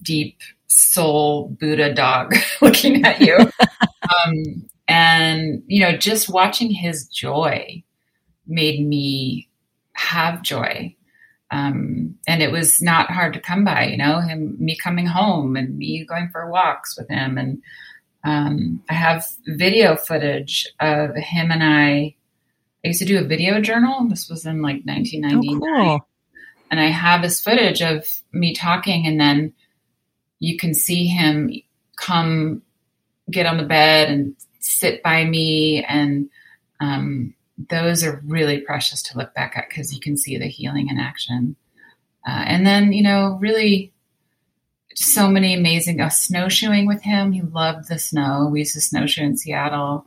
deep 0.01 0.39
soul 0.67 1.49
Buddha 1.59 1.93
dog 1.93 2.35
looking 2.61 3.05
at 3.05 3.21
you. 3.21 3.37
um, 4.11 4.69
and, 4.87 5.63
you 5.67 5.79
know, 5.79 5.95
just 5.95 6.29
watching 6.29 6.71
his 6.71 7.07
joy 7.07 7.83
made 8.47 8.85
me 8.85 9.49
have 9.93 10.41
joy. 10.41 10.95
Um, 11.51 12.15
and 12.27 12.41
it 12.41 12.51
was 12.51 12.81
not 12.81 13.11
hard 13.11 13.33
to 13.33 13.39
come 13.39 13.63
by, 13.63 13.85
you 13.85 13.97
know, 13.97 14.19
him, 14.19 14.55
me 14.59 14.75
coming 14.75 15.05
home 15.05 15.55
and 15.55 15.77
me 15.77 16.05
going 16.05 16.29
for 16.29 16.49
walks 16.49 16.97
with 16.97 17.09
him. 17.09 17.37
And 17.37 17.61
um, 18.23 18.83
I 18.89 18.93
have 18.93 19.25
video 19.47 19.95
footage 19.95 20.67
of 20.79 21.15
him 21.15 21.51
and 21.51 21.63
I. 21.63 22.15
I 22.83 22.87
used 22.87 22.99
to 22.99 23.05
do 23.05 23.19
a 23.19 23.27
video 23.27 23.61
journal. 23.61 24.09
This 24.09 24.27
was 24.27 24.43
in 24.43 24.63
like 24.63 24.81
1999. 24.85 25.61
Oh, 25.61 25.83
cool. 25.83 26.07
And 26.71 26.79
I 26.79 26.87
have 26.87 27.21
this 27.21 27.39
footage 27.39 27.83
of 27.83 28.07
me 28.31 28.55
talking, 28.55 29.05
and 29.05 29.21
then 29.21 29.53
you 30.39 30.57
can 30.57 30.73
see 30.73 31.05
him 31.05 31.51
come 31.95 32.63
get 33.29 33.45
on 33.45 33.57
the 33.57 33.63
bed 33.63 34.09
and 34.09 34.35
sit 34.59 35.03
by 35.03 35.23
me. 35.25 35.83
And 35.83 36.29
um, 36.79 37.33
those 37.69 38.03
are 38.03 38.21
really 38.25 38.59
precious 38.59 39.01
to 39.03 39.17
look 39.17 39.33
back 39.33 39.55
at 39.55 39.69
because 39.69 39.93
you 39.93 39.99
can 39.99 40.17
see 40.17 40.37
the 40.37 40.47
healing 40.47 40.89
in 40.89 40.99
action. 40.99 41.55
Uh, 42.27 42.43
and 42.45 42.65
then, 42.65 42.93
you 42.93 43.03
know, 43.03 43.37
really 43.39 43.91
so 44.95 45.27
many 45.27 45.53
amazing 45.53 46.01
uh, 46.01 46.09
snowshoeing 46.09 46.85
with 46.85 47.01
him. 47.01 47.31
He 47.31 47.41
loved 47.41 47.87
the 47.87 47.97
snow. 47.97 48.47
We 48.51 48.59
used 48.59 48.73
to 48.73 48.81
snowshoe 48.81 49.23
in 49.23 49.37
Seattle, 49.37 50.05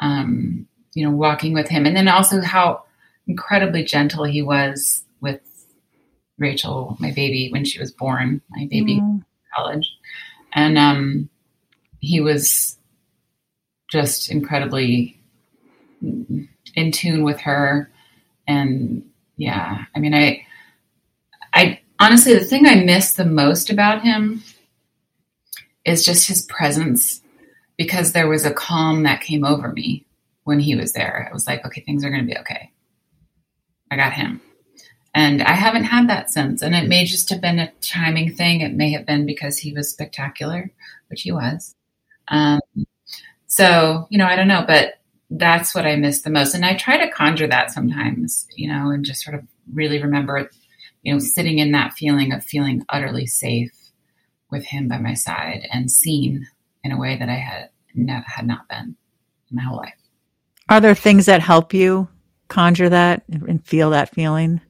um, 0.00 0.66
you 0.94 1.04
know, 1.04 1.14
walking 1.14 1.52
with 1.52 1.68
him. 1.68 1.86
And 1.86 1.96
then 1.96 2.08
also 2.08 2.40
how 2.40 2.84
incredibly 3.26 3.84
gentle 3.84 4.24
he 4.24 4.42
was 4.42 5.04
with 5.20 5.40
Rachel, 6.38 6.96
my 7.00 7.12
baby, 7.12 7.50
when 7.50 7.64
she 7.64 7.78
was 7.78 7.92
born, 7.92 8.40
my 8.50 8.66
baby 8.70 9.00
mm. 9.00 9.24
college. 9.54 9.96
And 10.54 10.78
um, 10.78 11.28
he 12.02 12.20
was 12.20 12.76
just 13.90 14.30
incredibly 14.30 15.18
in 16.02 16.92
tune 16.92 17.24
with 17.24 17.40
her. 17.40 17.90
And 18.46 19.04
yeah 19.36 19.84
i 19.94 19.98
mean 19.98 20.14
i 20.14 20.44
i 21.52 21.80
honestly 21.98 22.34
the 22.34 22.44
thing 22.44 22.66
i 22.66 22.76
miss 22.76 23.14
the 23.14 23.24
most 23.24 23.70
about 23.70 24.02
him 24.02 24.42
is 25.84 26.04
just 26.04 26.28
his 26.28 26.42
presence 26.42 27.22
because 27.76 28.12
there 28.12 28.28
was 28.28 28.44
a 28.44 28.52
calm 28.52 29.02
that 29.02 29.20
came 29.20 29.44
over 29.44 29.72
me 29.72 30.06
when 30.44 30.60
he 30.60 30.76
was 30.76 30.92
there. 30.92 31.26
It 31.28 31.32
was 31.32 31.46
like 31.46 31.64
okay 31.66 31.80
things 31.80 32.04
are 32.04 32.10
going 32.10 32.20
to 32.20 32.32
be 32.32 32.38
okay. 32.38 32.70
I 33.90 33.96
got 33.96 34.12
him. 34.12 34.40
And 35.14 35.42
i 35.42 35.52
haven't 35.52 35.84
had 35.84 36.08
that 36.08 36.30
since. 36.30 36.62
And 36.62 36.74
it 36.74 36.88
may 36.88 37.04
just 37.04 37.28
have 37.30 37.40
been 37.40 37.58
a 37.58 37.72
timing 37.80 38.32
thing. 38.34 38.60
It 38.60 38.74
may 38.74 38.92
have 38.92 39.06
been 39.06 39.26
because 39.26 39.58
he 39.58 39.72
was 39.72 39.90
spectacular 39.90 40.70
which 41.08 41.22
he 41.22 41.32
was 41.32 41.74
um, 42.28 42.60
so, 43.46 44.06
you 44.10 44.18
know, 44.18 44.26
I 44.26 44.36
don't 44.36 44.48
know, 44.48 44.64
but 44.66 44.94
that's 45.30 45.74
what 45.74 45.86
I 45.86 45.96
miss 45.96 46.22
the 46.22 46.30
most. 46.30 46.54
And 46.54 46.64
I 46.64 46.74
try 46.74 46.98
to 46.98 47.10
conjure 47.10 47.46
that 47.46 47.70
sometimes, 47.70 48.46
you 48.56 48.68
know, 48.68 48.90
and 48.90 49.04
just 49.04 49.22
sort 49.22 49.34
of 49.34 49.44
really 49.72 50.02
remember 50.02 50.50
you 51.02 51.12
know, 51.12 51.18
sitting 51.18 51.58
in 51.58 51.72
that 51.72 51.92
feeling 51.92 52.32
of 52.32 52.44
feeling 52.44 52.84
utterly 52.88 53.26
safe 53.26 53.72
with 54.50 54.64
him 54.64 54.88
by 54.88 54.98
my 54.98 55.14
side 55.14 55.66
and 55.72 55.90
seen 55.90 56.46
in 56.84 56.92
a 56.92 56.98
way 56.98 57.16
that 57.18 57.28
I 57.28 57.34
had 57.34 57.70
ne- 57.94 58.22
had 58.26 58.46
not 58.46 58.68
been 58.68 58.96
in 59.50 59.56
my 59.56 59.62
whole 59.62 59.78
life. 59.78 59.94
Are 60.68 60.80
there 60.80 60.94
things 60.94 61.26
that 61.26 61.40
help 61.40 61.74
you 61.74 62.08
conjure 62.48 62.88
that 62.88 63.24
and 63.28 63.64
feel 63.66 63.90
that 63.90 64.14
feeling? 64.14 64.60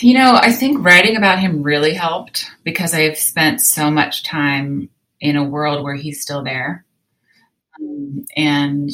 You 0.00 0.14
know, 0.14 0.34
I 0.34 0.52
think 0.52 0.84
writing 0.84 1.16
about 1.16 1.38
him 1.38 1.62
really 1.62 1.94
helped 1.94 2.50
because 2.62 2.92
I've 2.92 3.18
spent 3.18 3.60
so 3.60 3.90
much 3.90 4.22
time 4.22 4.90
in 5.22 5.36
a 5.36 5.44
world 5.44 5.84
where 5.84 5.94
he's 5.94 6.20
still 6.20 6.42
there. 6.42 6.84
Um, 7.80 8.26
and 8.36 8.90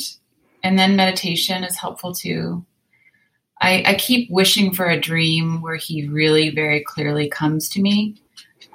and 0.62 0.78
then 0.78 0.94
meditation 0.94 1.64
is 1.64 1.76
helpful 1.76 2.14
too. 2.14 2.64
I, 3.60 3.82
I, 3.86 3.94
keep 3.94 4.30
wishing 4.30 4.72
for 4.72 4.86
a 4.86 5.00
dream 5.00 5.62
where 5.62 5.74
he 5.74 6.06
really 6.06 6.50
very 6.50 6.84
clearly 6.84 7.28
comes 7.28 7.68
to 7.70 7.82
me. 7.82 8.22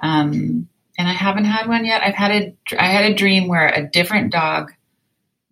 Um, 0.02 0.68
and 0.98 1.08
I 1.08 1.12
haven't 1.12 1.46
had 1.46 1.68
one 1.68 1.86
yet. 1.86 2.02
I've 2.02 2.14
had 2.14 2.30
a 2.30 2.56
I 2.78 2.88
had 2.88 3.10
a 3.10 3.14
dream 3.14 3.48
where 3.48 3.68
a 3.68 3.88
different 3.88 4.30
dog 4.30 4.72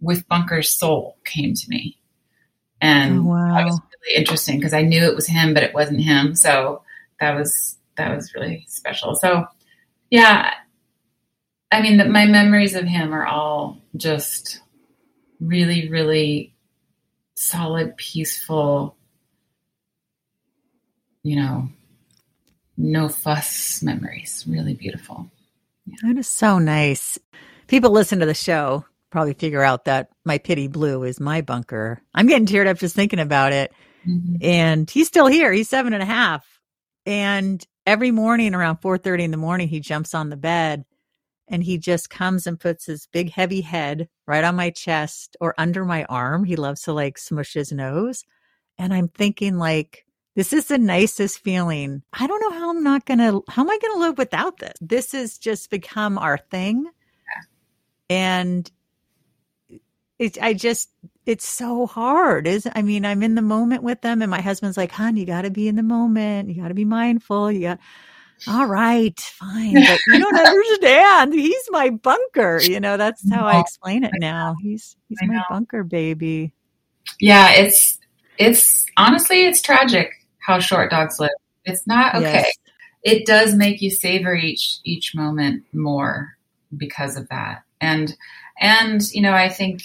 with 0.00 0.28
Bunker's 0.28 0.68
soul 0.68 1.16
came 1.24 1.55
to 1.55 1.68
me, 1.68 1.98
and 2.80 3.20
oh, 3.20 3.22
wow. 3.22 3.55
that 3.55 3.64
was 3.64 3.80
really 4.05 4.18
interesting 4.18 4.59
because 4.59 4.74
I 4.74 4.82
knew 4.82 5.03
it 5.03 5.14
was 5.14 5.26
him, 5.26 5.55
but 5.55 5.62
it 5.62 5.72
wasn't 5.72 6.00
him. 6.00 6.34
So 6.34 6.82
that 7.20 7.34
was 7.36 7.78
that 7.96 8.14
was 8.14 8.34
really 8.34 8.66
special. 8.68 9.14
So 9.14 9.46
yeah, 10.11 10.53
I 11.72 11.80
mean, 11.82 11.96
the, 11.96 12.04
my 12.04 12.26
memories 12.26 12.74
of 12.74 12.84
him 12.84 13.12
are 13.12 13.26
all 13.26 13.78
just 13.96 14.60
really, 15.40 15.88
really 15.88 16.54
solid, 17.34 17.96
peaceful. 17.96 18.96
You 21.22 21.36
know, 21.36 21.68
no 22.76 23.08
fuss 23.08 23.82
memories. 23.82 24.44
Really 24.48 24.74
beautiful. 24.74 25.30
Yeah. 25.86 25.96
That 26.02 26.18
is 26.18 26.28
so 26.28 26.58
nice. 26.58 27.18
People 27.68 27.90
listen 27.90 28.20
to 28.20 28.26
the 28.26 28.34
show 28.34 28.84
probably 29.12 29.34
figure 29.34 29.62
out 29.62 29.84
that 29.84 30.08
my 30.24 30.38
pity 30.38 30.66
blue 30.66 31.04
is 31.04 31.20
my 31.20 31.42
bunker. 31.42 32.02
I'm 32.14 32.26
getting 32.26 32.46
teared 32.46 32.66
up 32.66 32.78
just 32.78 32.96
thinking 32.96 33.20
about 33.20 33.52
it. 33.52 33.72
Mm-hmm. 34.08 34.36
And 34.40 34.90
he's 34.90 35.06
still 35.06 35.28
here. 35.28 35.52
He's 35.52 35.68
seven 35.68 35.92
and 35.92 36.02
a 36.02 36.06
half. 36.06 36.44
And 37.06 37.64
every 37.86 38.10
morning 38.10 38.54
around 38.54 38.80
4:30 38.80 39.24
in 39.24 39.30
the 39.30 39.36
morning, 39.36 39.68
he 39.68 39.78
jumps 39.78 40.14
on 40.14 40.30
the 40.30 40.36
bed 40.36 40.84
and 41.49 41.62
he 41.62 41.78
just 41.78 42.11
comes 42.11 42.47
and 42.47 42.59
puts 42.59 42.86
his 42.86 43.07
big 43.12 43.30
heavy 43.30 43.61
head 43.61 44.09
right 44.26 44.45
on 44.45 44.57
my 44.57 44.70
chest 44.70 45.36
or 45.40 45.55
under 45.59 45.84
my 45.84 46.05
arm. 46.05 46.45
He 46.45 46.57
loves 46.57 46.82
to 46.82 46.93
like 46.93 47.18
smush 47.18 47.55
his 47.55 47.72
nose. 47.72 48.24
And 48.78 48.95
I'm 48.95 49.09
thinking 49.09 49.59
like 49.59 50.07
this 50.34 50.53
is 50.53 50.66
the 50.66 50.78
nicest 50.78 51.40
feeling. 51.40 52.03
I 52.12 52.26
don't 52.26 52.40
know 52.40 52.59
how 52.59 52.70
I'm 52.70 52.82
not 52.82 53.05
going 53.05 53.18
to, 53.18 53.43
how 53.49 53.62
am 53.62 53.70
I 53.70 53.78
going 53.78 53.95
to 53.95 54.01
live 54.01 54.18
without 54.18 54.59
this? 54.59 54.72
This 54.80 55.12
has 55.12 55.36
just 55.36 55.70
become 55.70 56.16
our 56.16 56.38
thing. 56.38 56.86
And 58.09 58.70
it, 60.18 60.40
I 60.40 60.55
just, 60.55 60.88
it's 61.26 61.49
so 61.49 61.86
hard. 61.86 62.47
Is 62.47 62.68
I 62.74 62.82
mean, 62.82 63.05
I'm 63.05 63.22
in 63.22 63.34
the 63.34 63.43
moment 63.43 63.82
with 63.82 64.01
them, 64.03 64.22
and 64.22 64.30
my 64.30 64.40
husband's 64.40 64.76
like, 64.76 64.93
"Hon, 64.93 65.16
you 65.16 65.24
got 65.24 65.43
to 65.43 65.51
be 65.51 65.68
in 65.68 65.76
the 65.76 65.82
moment. 65.82 66.49
You 66.49 66.61
got 66.61 66.68
to 66.68 66.74
be 66.74 66.84
mindful. 66.84 67.51
You 67.51 67.61
got." 67.61 67.78
All 68.49 68.66
right, 68.66 69.18
fine, 69.20 69.74
but 69.74 70.01
you 70.09 70.18
don't 70.18 70.36
understand. 70.47 71.32
He's 71.32 71.68
my 71.70 71.90
bunker. 71.90 72.61
You 72.61 72.80
know, 72.80 72.97
that's 72.97 73.28
how 73.30 73.47
I 73.47 73.61
explain 73.61 74.05
it 74.05 74.12
now. 74.18 74.57
He's 74.61 74.97
he's 75.09 75.18
my 75.22 75.43
bunker 75.49 75.84
baby. 75.84 76.53
Yeah, 77.20 77.53
it's 77.53 77.99
it's 78.38 78.86
honestly 78.97 79.47
it's 79.47 79.62
tragic 79.62 80.12
how 80.38 80.59
short 80.59 80.90
dogs 80.90 81.20
live. 81.20 81.30
It's 81.64 81.86
not 81.86 82.16
okay. 82.16 82.45
Yes. 82.45 82.53
It 83.05 83.26
does 83.26 83.55
make 83.55 83.80
you 83.80 83.90
savor 83.90 84.34
each 84.34 84.78
each 84.84 85.14
moment 85.14 85.64
more 85.72 86.36
because 86.76 87.16
of 87.16 87.28
that. 87.28 87.62
And 87.80 88.16
and 88.61 89.03
you 89.12 89.22
know, 89.22 89.34
I 89.34 89.49
think 89.49 89.82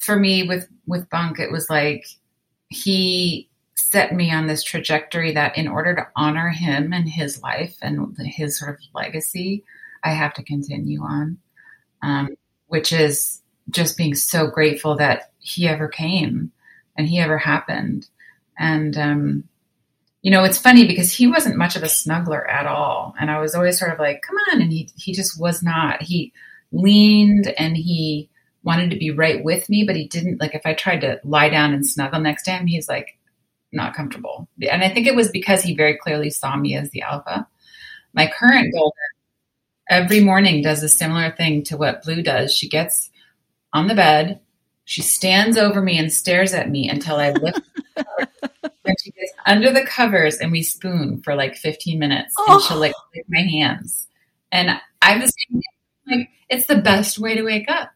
for 0.00 0.16
me 0.16 0.42
with 0.42 0.68
with 0.86 1.08
Bunk, 1.10 1.38
it 1.38 1.52
was 1.52 1.68
like 1.70 2.04
he 2.68 3.47
set 3.90 4.12
me 4.14 4.30
on 4.32 4.46
this 4.46 4.62
trajectory 4.62 5.32
that 5.32 5.56
in 5.56 5.66
order 5.66 5.94
to 5.94 6.06
honor 6.14 6.50
him 6.50 6.92
and 6.92 7.08
his 7.08 7.42
life 7.42 7.76
and 7.80 8.16
his 8.18 8.58
sort 8.58 8.74
of 8.74 8.80
legacy, 8.94 9.64
I 10.04 10.10
have 10.10 10.34
to 10.34 10.42
continue 10.42 11.02
on, 11.02 11.38
um, 12.02 12.36
which 12.66 12.92
is 12.92 13.42
just 13.70 13.96
being 13.96 14.14
so 14.14 14.46
grateful 14.46 14.96
that 14.96 15.32
he 15.38 15.66
ever 15.66 15.88
came 15.88 16.52
and 16.96 17.08
he 17.08 17.18
ever 17.18 17.38
happened. 17.38 18.08
And, 18.58 18.96
um, 18.98 19.44
you 20.22 20.30
know, 20.30 20.44
it's 20.44 20.58
funny 20.58 20.86
because 20.86 21.12
he 21.12 21.26
wasn't 21.26 21.56
much 21.56 21.76
of 21.76 21.82
a 21.82 21.86
snuggler 21.86 22.46
at 22.50 22.66
all. 22.66 23.14
And 23.18 23.30
I 23.30 23.40
was 23.40 23.54
always 23.54 23.78
sort 23.78 23.92
of 23.92 23.98
like, 23.98 24.22
come 24.22 24.36
on. 24.52 24.60
And 24.60 24.72
he, 24.72 24.90
he 24.96 25.12
just 25.12 25.40
was 25.40 25.62
not. 25.62 26.02
He 26.02 26.32
leaned 26.72 27.46
and 27.58 27.76
he 27.76 28.28
wanted 28.62 28.90
to 28.90 28.98
be 28.98 29.10
right 29.10 29.42
with 29.42 29.68
me, 29.70 29.84
but 29.84 29.96
he 29.96 30.08
didn't 30.08 30.40
like 30.40 30.54
if 30.54 30.66
I 30.66 30.74
tried 30.74 31.00
to 31.00 31.20
lie 31.24 31.48
down 31.48 31.72
and 31.72 31.86
snuggle 31.86 32.20
next 32.20 32.42
to 32.44 32.50
him, 32.50 32.66
he's 32.66 32.88
like 32.88 33.17
not 33.72 33.94
comfortable. 33.94 34.48
And 34.68 34.82
I 34.82 34.88
think 34.88 35.06
it 35.06 35.14
was 35.14 35.30
because 35.30 35.62
he 35.62 35.74
very 35.74 35.96
clearly 35.96 36.30
saw 36.30 36.56
me 36.56 36.74
as 36.76 36.90
the 36.90 37.02
alpha. 37.02 37.46
My 38.14 38.30
current 38.38 38.72
golden 38.72 38.92
every 39.88 40.20
morning 40.20 40.62
does 40.62 40.82
a 40.82 40.88
similar 40.88 41.30
thing 41.32 41.62
to 41.64 41.76
what 41.76 42.02
Blue 42.02 42.22
does. 42.22 42.54
She 42.54 42.68
gets 42.68 43.10
on 43.72 43.86
the 43.86 43.94
bed, 43.94 44.40
she 44.88 45.02
stands 45.02 45.58
over 45.58 45.82
me 45.82 45.98
and 45.98 46.10
stares 46.10 46.54
at 46.54 46.70
me 46.70 46.88
until 46.88 47.16
I 47.16 47.32
lift. 47.32 47.60
and 47.96 48.96
she 49.02 49.10
gets 49.10 49.32
under 49.44 49.70
the 49.70 49.84
covers 49.84 50.36
and 50.36 50.50
we 50.50 50.62
spoon 50.62 51.20
for 51.20 51.34
like 51.34 51.56
15 51.56 51.98
minutes 51.98 52.34
oh. 52.38 52.54
and 52.54 52.62
she'll 52.62 52.78
like 52.78 52.94
lick 53.14 53.26
my 53.28 53.42
hands. 53.42 54.06
And 54.50 54.80
I 55.02 55.18
was 55.18 55.34
like, 56.06 56.30
it's 56.48 56.66
the 56.66 56.76
best 56.76 57.18
way 57.18 57.34
to 57.34 57.42
wake 57.42 57.70
up. 57.70 57.90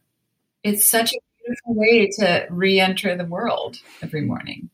It's 0.62 0.86
such 0.86 1.14
a 1.14 1.18
beautiful 1.38 1.74
way 1.74 2.10
to 2.18 2.46
re-enter 2.50 3.16
the 3.16 3.24
world 3.24 3.78
every 4.02 4.20
morning. 4.20 4.68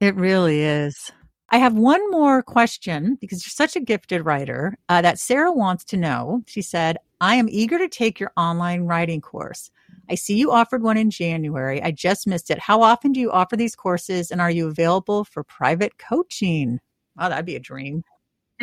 It 0.00 0.16
really 0.16 0.62
is. 0.62 1.12
I 1.50 1.58
have 1.58 1.74
one 1.74 2.10
more 2.10 2.42
question 2.42 3.18
because 3.20 3.44
you're 3.44 3.50
such 3.50 3.76
a 3.76 3.80
gifted 3.80 4.24
writer 4.24 4.76
uh, 4.88 5.02
that 5.02 5.18
Sarah 5.18 5.52
wants 5.52 5.84
to 5.86 5.96
know. 5.96 6.42
She 6.46 6.62
said, 6.62 6.96
I 7.20 7.34
am 7.34 7.48
eager 7.50 7.76
to 7.76 7.88
take 7.88 8.18
your 8.18 8.32
online 8.36 8.84
writing 8.84 9.20
course. 9.20 9.70
I 10.08 10.14
see 10.14 10.36
you 10.36 10.52
offered 10.52 10.82
one 10.82 10.96
in 10.96 11.10
January. 11.10 11.82
I 11.82 11.90
just 11.90 12.26
missed 12.26 12.50
it. 12.50 12.58
How 12.58 12.80
often 12.82 13.12
do 13.12 13.20
you 13.20 13.30
offer 13.30 13.56
these 13.56 13.76
courses 13.76 14.30
and 14.30 14.40
are 14.40 14.50
you 14.50 14.68
available 14.68 15.24
for 15.24 15.44
private 15.44 15.98
coaching? 15.98 16.80
Oh, 17.18 17.28
that'd 17.28 17.44
be 17.44 17.56
a 17.56 17.60
dream. 17.60 18.04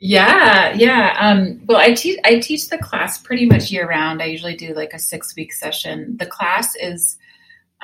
yeah, 0.00 0.74
yeah. 0.74 1.16
Um, 1.18 1.62
well, 1.66 1.78
I 1.78 1.94
teach 1.94 2.18
I 2.24 2.40
teach 2.40 2.68
the 2.68 2.78
class 2.78 3.18
pretty 3.18 3.46
much 3.46 3.70
year 3.70 3.88
round. 3.88 4.20
I 4.20 4.26
usually 4.26 4.56
do 4.56 4.74
like 4.74 4.92
a 4.92 4.98
six 4.98 5.34
week 5.36 5.52
session. 5.52 6.16
The 6.18 6.26
class 6.26 6.74
is 6.76 7.16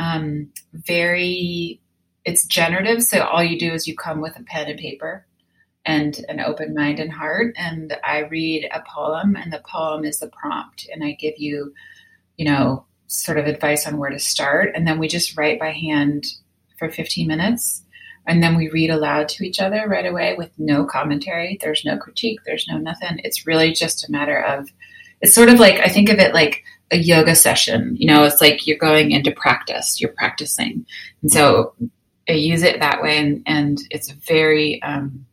um, 0.00 0.50
very 0.72 1.80
it's 2.24 2.44
generative, 2.44 3.02
so 3.02 3.22
all 3.22 3.42
you 3.42 3.58
do 3.58 3.72
is 3.72 3.86
you 3.86 3.96
come 3.96 4.20
with 4.20 4.38
a 4.38 4.42
pen 4.42 4.68
and 4.68 4.78
paper 4.78 5.26
and 5.86 6.24
an 6.28 6.40
open 6.40 6.74
mind 6.74 7.00
and 7.00 7.12
heart. 7.12 7.54
And 7.56 7.96
I 8.04 8.20
read 8.20 8.68
a 8.72 8.82
poem, 8.86 9.36
and 9.36 9.52
the 9.52 9.62
poem 9.66 10.04
is 10.04 10.18
the 10.18 10.28
prompt, 10.28 10.88
and 10.92 11.02
I 11.02 11.12
give 11.12 11.34
you, 11.38 11.72
you 12.36 12.44
know, 12.44 12.84
sort 13.06 13.38
of 13.38 13.46
advice 13.46 13.86
on 13.86 13.96
where 13.96 14.10
to 14.10 14.18
start. 14.18 14.72
And 14.74 14.86
then 14.86 14.98
we 14.98 15.08
just 15.08 15.36
write 15.36 15.58
by 15.58 15.70
hand 15.70 16.26
for 16.78 16.90
15 16.90 17.26
minutes. 17.26 17.82
And 18.26 18.42
then 18.42 18.56
we 18.56 18.68
read 18.68 18.90
aloud 18.90 19.28
to 19.30 19.44
each 19.44 19.60
other 19.60 19.88
right 19.88 20.06
away 20.06 20.34
with 20.36 20.50
no 20.58 20.84
commentary. 20.84 21.58
There's 21.60 21.84
no 21.84 21.96
critique, 21.96 22.40
there's 22.44 22.66
no 22.68 22.78
nothing. 22.78 23.18
It's 23.24 23.46
really 23.46 23.72
just 23.72 24.06
a 24.06 24.12
matter 24.12 24.40
of, 24.40 24.68
it's 25.20 25.34
sort 25.34 25.48
of 25.48 25.58
like, 25.58 25.80
I 25.80 25.88
think 25.88 26.10
of 26.10 26.18
it 26.18 26.34
like 26.34 26.62
a 26.90 26.96
yoga 26.96 27.34
session. 27.34 27.96
You 27.98 28.06
know, 28.06 28.24
it's 28.24 28.40
like 28.40 28.66
you're 28.66 28.78
going 28.78 29.12
into 29.12 29.32
practice, 29.32 30.00
you're 30.00 30.12
practicing. 30.12 30.84
And 31.22 31.30
so 31.30 31.74
I 32.28 32.32
use 32.32 32.62
it 32.62 32.80
that 32.80 33.02
way. 33.02 33.18
And, 33.18 33.42
and 33.46 33.78
it's 33.90 34.10
very, 34.10 34.82
um, 34.82 35.26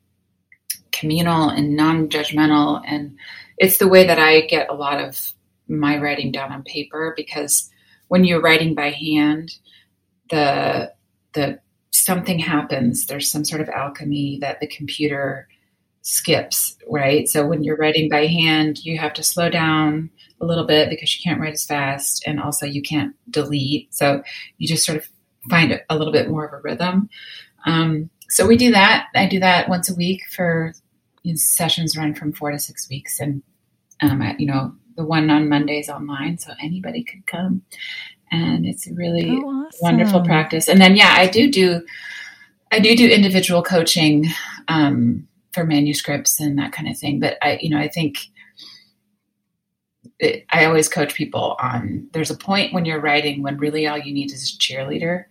communal 0.98 1.50
and 1.50 1.76
non-judgmental 1.76 2.82
and 2.88 3.16
it's 3.58 3.78
the 3.78 3.88
way 3.88 4.06
that 4.06 4.18
i 4.18 4.42
get 4.42 4.70
a 4.70 4.74
lot 4.74 5.00
of 5.00 5.34
my 5.68 5.98
writing 5.98 6.32
down 6.32 6.52
on 6.52 6.64
paper 6.64 7.14
because 7.16 7.70
when 8.08 8.24
you're 8.24 8.42
writing 8.42 8.74
by 8.74 8.90
hand 8.90 9.54
the 10.32 10.92
the 11.34 11.60
something 11.92 12.40
happens 12.40 13.06
there's 13.06 13.32
some 13.32 13.46
sort 13.46 13.62
of 13.62 13.70
alchemy 13.70 14.40
that 14.42 14.60
the 14.60 14.68
computer 14.68 15.48
skips 16.02 16.78
right 16.90 17.28
so 17.28 17.46
when 17.46 17.64
you're 17.64 17.78
writing 17.78 18.10
by 18.10 18.26
hand 18.26 18.84
you 18.84 18.98
have 18.98 19.14
to 19.14 19.24
slow 19.24 19.50
down 19.50 20.10
a 20.42 20.46
little 20.46 20.66
bit 20.66 20.90
because 20.90 21.16
you 21.16 21.22
can't 21.24 21.40
write 21.40 21.54
as 21.54 21.66
fast 21.66 22.24
and 22.28 22.40
also 22.40 22.66
you 22.66 22.82
can't 22.82 23.16
delete 23.30 23.94
so 23.94 24.22
you 24.58 24.68
just 24.68 24.86
sort 24.86 24.98
of 24.98 25.08
find 25.50 25.82
a 25.90 25.98
little 25.98 26.14
bit 26.14 26.30
more 26.30 26.46
of 26.46 26.54
a 26.54 26.62
rhythm 26.62 27.10
um, 27.66 28.10
so 28.30 28.46
we 28.46 28.58
do 28.58 28.72
that 28.72 29.08
i 29.16 29.26
do 29.26 29.40
that 29.40 29.70
once 29.70 29.90
a 29.90 29.96
week 29.96 30.22
for 30.36 30.74
sessions 31.36 31.98
run 31.98 32.14
from 32.14 32.32
four 32.32 32.52
to 32.52 32.60
six 32.60 32.90
weeks, 32.90 33.20
and 33.20 33.44
um, 34.02 34.24
you 34.40 34.46
know 34.46 34.74
the 34.96 35.06
one 35.06 35.30
on 35.30 35.50
Mondays 35.50 35.90
online, 35.90 36.38
so 36.38 36.54
anybody 36.62 37.04
could 37.04 37.26
come, 37.28 37.64
and 38.32 38.66
it's 38.66 38.88
a 38.88 38.94
really 38.94 39.30
oh, 39.30 39.66
awesome. 39.66 39.80
wonderful 39.82 40.22
practice. 40.22 40.68
And 40.68 40.80
then 40.80 40.96
yeah, 40.96 41.16
I 41.18 41.28
do 41.28 41.52
do 41.52 41.86
I 42.72 42.80
do 42.80 42.96
do 42.96 43.10
individual 43.10 43.64
coaching 43.64 44.28
um, 44.68 45.28
for 45.54 45.66
manuscripts 45.66 46.40
and 46.40 46.58
that 46.58 46.72
kind 46.72 46.88
of 46.88 46.98
thing. 46.98 47.20
But 47.20 47.38
I, 47.42 47.60
you 47.62 47.70
know, 47.70 47.80
I 47.80 47.88
think 47.88 48.18
it, 50.20 50.46
I 50.52 50.66
always 50.66 50.90
coach 50.90 51.14
people 51.14 51.56
on. 51.62 52.08
There's 52.14 52.32
a 52.32 52.38
point 52.38 52.74
when 52.74 52.86
you're 52.86 53.02
writing 53.02 53.44
when 53.44 53.58
really 53.58 53.88
all 53.88 53.98
you 53.98 54.14
need 54.14 54.32
is 54.32 54.54
a 54.54 54.58
cheerleader, 54.58 55.26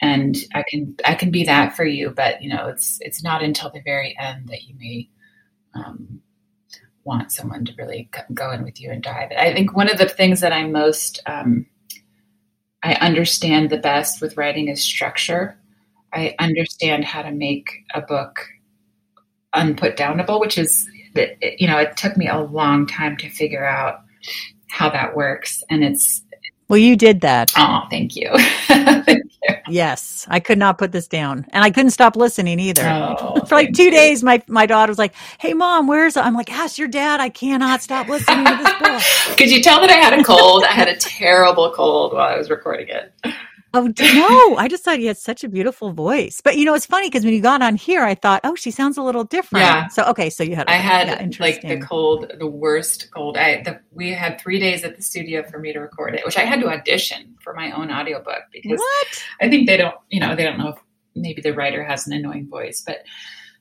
and 0.00 0.36
I 0.54 0.64
can 0.68 0.96
I 1.04 1.14
can 1.14 1.30
be 1.30 1.44
that 1.44 1.76
for 1.76 1.84
you. 1.84 2.10
But 2.10 2.42
you 2.42 2.54
know, 2.54 2.68
it's 2.68 2.98
it's 3.00 3.22
not 3.22 3.42
until 3.42 3.70
the 3.70 3.82
very 3.82 4.16
end 4.18 4.48
that 4.48 4.62
you 4.64 4.74
may. 4.78 5.08
Um, 5.74 6.20
want 7.04 7.32
someone 7.32 7.64
to 7.64 7.72
really 7.76 8.08
go 8.32 8.52
in 8.52 8.62
with 8.62 8.80
you 8.80 8.88
and 8.88 9.02
dive. 9.02 9.32
I 9.36 9.52
think 9.52 9.74
one 9.74 9.90
of 9.90 9.98
the 9.98 10.08
things 10.08 10.40
that 10.40 10.52
I'm 10.52 10.70
most 10.70 11.18
um, 11.26 11.66
I 12.82 12.94
understand 12.94 13.70
the 13.70 13.78
best 13.78 14.20
with 14.20 14.36
writing 14.36 14.68
is 14.68 14.82
structure. 14.82 15.56
I 16.12 16.34
understand 16.38 17.04
how 17.04 17.22
to 17.22 17.30
make 17.30 17.84
a 17.94 18.00
book 18.00 18.40
unputdownable, 19.54 20.40
which 20.40 20.58
is 20.58 20.88
that 21.14 21.36
you 21.60 21.66
know 21.66 21.78
it 21.78 21.96
took 21.96 22.16
me 22.16 22.28
a 22.28 22.40
long 22.40 22.86
time 22.86 23.16
to 23.18 23.28
figure 23.28 23.64
out 23.64 24.02
how 24.68 24.88
that 24.90 25.14
works, 25.16 25.62
and 25.70 25.84
it's 25.84 26.22
well, 26.72 26.78
you 26.78 26.96
did 26.96 27.20
that. 27.20 27.52
Oh, 27.54 27.82
thank 27.90 28.16
you. 28.16 28.30
thank 28.66 29.24
you. 29.42 29.54
Yes, 29.68 30.26
I 30.30 30.40
could 30.40 30.56
not 30.56 30.78
put 30.78 30.90
this 30.90 31.06
down, 31.06 31.44
and 31.52 31.62
I 31.62 31.70
couldn't 31.70 31.90
stop 31.90 32.16
listening 32.16 32.58
either. 32.58 32.82
Oh, 32.82 33.44
For 33.44 33.56
like 33.56 33.74
two 33.74 33.84
you. 33.84 33.90
days, 33.90 34.22
my 34.22 34.42
my 34.46 34.64
daughter 34.64 34.90
was 34.90 34.98
like, 34.98 35.12
"Hey, 35.38 35.52
mom, 35.52 35.86
where's?" 35.86 36.16
I'm 36.16 36.34
like, 36.34 36.50
"Ask 36.50 36.78
your 36.78 36.88
dad. 36.88 37.20
I 37.20 37.28
cannot 37.28 37.82
stop 37.82 38.08
listening 38.08 38.46
to 38.46 38.56
this 38.56 38.72
book." 38.80 39.36
Could 39.36 39.50
you 39.50 39.62
tell 39.62 39.82
that 39.82 39.90
I 39.90 39.96
had 39.96 40.18
a 40.18 40.24
cold? 40.24 40.64
I 40.64 40.72
had 40.72 40.88
a 40.88 40.96
terrible 40.96 41.70
cold 41.74 42.14
while 42.14 42.28
I 42.28 42.38
was 42.38 42.48
recording 42.48 42.88
it. 42.88 43.12
Oh 43.74 43.90
no! 43.98 44.56
I 44.56 44.68
just 44.68 44.84
thought 44.84 45.00
you 45.00 45.06
had 45.06 45.16
such 45.16 45.44
a 45.44 45.48
beautiful 45.48 45.92
voice. 45.92 46.42
But 46.42 46.58
you 46.58 46.66
know, 46.66 46.74
it's 46.74 46.84
funny 46.84 47.08
because 47.08 47.24
when 47.24 47.32
you 47.32 47.40
got 47.40 47.62
on 47.62 47.76
here, 47.76 48.02
I 48.02 48.14
thought, 48.14 48.42
oh, 48.44 48.54
she 48.54 48.70
sounds 48.70 48.98
a 48.98 49.02
little 49.02 49.24
different. 49.24 49.64
Yeah. 49.64 49.88
So 49.88 50.04
okay, 50.04 50.28
so 50.28 50.44
you 50.44 50.56
had. 50.56 50.68
I 50.68 50.74
had 50.74 51.08
yeah, 51.08 51.36
like 51.40 51.62
the 51.62 51.80
cold, 51.80 52.30
the 52.38 52.46
worst 52.46 53.10
cold. 53.12 53.38
I 53.38 53.62
the, 53.62 53.80
we 53.90 54.10
had 54.10 54.38
three 54.38 54.60
days 54.60 54.84
at 54.84 54.96
the 54.96 55.02
studio 55.02 55.42
for 55.42 55.58
me 55.58 55.72
to 55.72 55.78
record 55.78 56.14
it, 56.14 56.24
which 56.26 56.36
I 56.36 56.42
had 56.42 56.60
to 56.60 56.68
audition 56.68 57.34
for 57.42 57.54
my 57.54 57.70
own 57.72 57.90
audiobook 57.90 58.42
because 58.52 58.78
what? 58.78 59.24
I 59.40 59.48
think 59.48 59.66
they 59.66 59.78
don't, 59.78 59.96
you 60.10 60.20
know, 60.20 60.36
they 60.36 60.44
don't 60.44 60.58
know 60.58 60.68
if 60.68 60.78
maybe 61.14 61.40
the 61.40 61.54
writer 61.54 61.82
has 61.82 62.06
an 62.06 62.12
annoying 62.12 62.48
voice, 62.48 62.82
but 62.86 62.98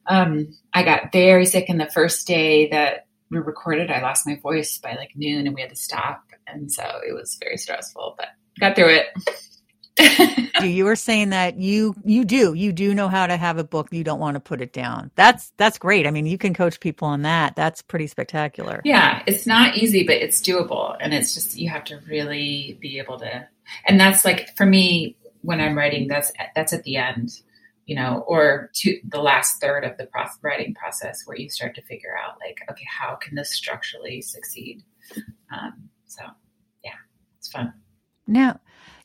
um, 0.07 0.53
I 0.74 0.84
got 0.84 1.14
very 1.14 1.45
sick. 1.45 1.70
in 1.70 1.78
the 1.78 1.89
first 1.89 2.28
day 2.28 2.68
that 2.70 3.07
we 3.30 3.38
recorded, 3.38 3.89
I 3.89 4.01
lost 4.01 4.28
my 4.28 4.36
voice 4.36 4.78
by 4.78 4.95
like 4.95 5.12
noon, 5.16 5.47
and 5.47 5.55
we 5.55 5.62
had 5.62 5.70
to 5.70 5.76
stop, 5.78 6.22
and 6.47 6.70
so 6.70 6.84
it 7.07 7.14
was 7.14 7.38
very 7.41 7.55
stressful, 7.55 8.16
but 8.18 8.28
got 8.59 8.76
through 8.76 8.89
it 8.89 9.05
you 10.64 10.86
were 10.86 10.96
saying 10.96 11.30
that 11.30 11.60
you 11.60 11.96
you 12.06 12.24
do 12.24 12.54
you 12.54 12.72
do 12.72 12.94
know 12.94 13.08
how 13.08 13.28
to 13.28 13.38
have 13.38 13.58
a 13.58 13.64
book 13.64 13.89
you 13.92 14.04
don't 14.04 14.20
want 14.20 14.36
to 14.36 14.39
put 14.39 14.62
it 14.62 14.74
down. 14.74 15.12
That's 15.16 15.52
that's 15.58 15.78
great. 15.78 16.08
I 16.08 16.12
mean 16.12 16.26
you 16.26 16.38
can 16.38 16.54
coach 16.54 16.80
people 16.80 17.08
on 17.08 17.24
that. 17.24 17.56
That's 17.56 17.82
pretty 17.82 18.08
spectacular. 18.08 18.82
Yeah 18.84 19.24
it's 19.28 19.46
not 19.46 19.78
easy 19.78 20.04
but 20.04 20.16
it's 20.16 20.42
doable 20.42 20.96
and 21.00 21.14
it's 21.14 21.34
just 21.34 21.58
you 21.58 21.70
have 21.70 21.84
to 21.86 22.00
really 22.08 22.78
be 22.80 22.98
able 23.00 23.20
to 23.20 23.48
and 23.88 24.00
that's 24.00 24.26
like 24.26 24.56
for 24.56 24.66
me 24.66 25.16
when 25.42 25.60
i'm 25.62 25.78
writing 25.78 26.08
that's 26.08 26.32
that's 26.56 26.74
at 26.74 26.84
the 26.84 26.98
end 26.98 27.42
you 27.86 27.96
know 27.96 28.24
or 28.28 28.70
to 28.74 29.00
the 29.10 29.22
last 29.22 29.60
third 29.60 29.84
of 29.84 29.98
the 29.98 30.08
writing 30.42 30.74
process 30.74 31.24
where 31.26 31.38
you 31.38 31.50
start 31.50 31.76
to 31.76 31.82
figure 31.84 32.16
out 32.18 32.36
like 32.46 32.60
okay 32.70 32.86
how 32.88 33.16
can 33.16 33.36
this 33.36 33.52
structurally 33.52 34.22
succeed? 34.22 34.84
Um, 35.52 35.89
so 36.06 36.24
yeah 36.84 36.92
it's 37.38 37.50
fun. 37.50 37.74
Now 38.28 38.60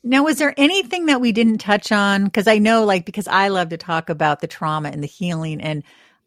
now, 0.06 0.24
was 0.24 0.38
there 0.38 0.54
anything 0.56 1.06
that 1.06 1.20
we 1.20 1.32
didn't 1.32 1.58
touch 1.58 1.90
on? 1.90 2.24
Because 2.24 2.46
I 2.46 2.58
know, 2.58 2.84
like, 2.84 3.04
because 3.04 3.26
I 3.26 3.48
love 3.48 3.70
to 3.70 3.76
talk 3.76 4.08
about 4.08 4.40
the 4.40 4.46
trauma 4.46 4.88
and 4.90 5.02
the 5.02 5.08
healing, 5.08 5.60
and 5.60 5.82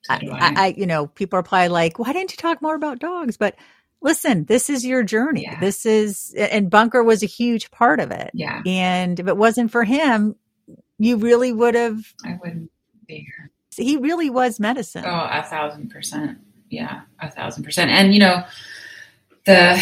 I, 0.10 0.16
I. 0.32 0.54
I, 0.56 0.76
you 0.78 0.86
know, 0.86 1.08
people 1.08 1.40
are 1.40 1.44
probably 1.44 1.70
like, 1.70 1.98
"Why 1.98 2.14
didn't 2.14 2.32
you 2.32 2.38
talk 2.38 2.62
more 2.62 2.76
about 2.76 3.00
dogs?" 3.00 3.38
But 3.38 3.56
listen, 4.02 4.46
this 4.46 4.70
is 4.70 4.86
your 4.86 5.04
journey. 5.04 5.44
Yeah. 5.44 5.60
This 5.60 5.86
is, 5.86 6.34
and 6.38 6.70
Bunker 6.70 7.04
was 7.04 7.24
a 7.24 7.28
huge 7.28 7.72
part 7.72 8.00
of 8.00 8.12
it. 8.12 8.32
Yeah. 8.34 8.62
And 8.66 9.20
if 9.20 9.28
it 9.28 9.38
wasn't 9.38 9.72
for 9.72 9.84
him, 9.84 10.36
you 10.98 11.18
really 11.18 11.52
would 11.52 11.76
have. 11.76 12.14
I 12.26 12.38
wouldn't 12.42 12.72
be 13.08 13.20
here. 13.20 13.52
He 13.76 13.98
really 13.98 14.30
was 14.30 14.60
medicine. 14.60 15.06
Oh, 15.06 15.28
a 15.32 15.44
thousand 15.44 15.90
percent. 15.90 16.40
Yeah, 16.70 17.02
a 17.20 17.32
thousand 17.32 17.64
percent. 17.64 17.92
And 17.92 18.14
you 18.14 18.20
know, 18.20 18.44
the, 19.46 19.82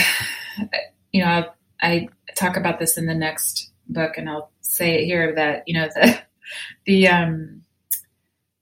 you 1.11 1.23
know, 1.23 1.27
I, 1.27 1.47
I 1.81 2.09
talk 2.35 2.57
about 2.57 2.79
this 2.79 2.97
in 2.97 3.07
the 3.07 3.15
next 3.15 3.71
book, 3.89 4.17
and 4.17 4.29
I'll 4.29 4.51
say 4.61 4.95
it 4.95 5.05
here 5.05 5.33
that 5.35 5.63
you 5.67 5.73
know 5.73 5.89
the 5.93 6.19
the 6.85 7.07
um 7.07 7.63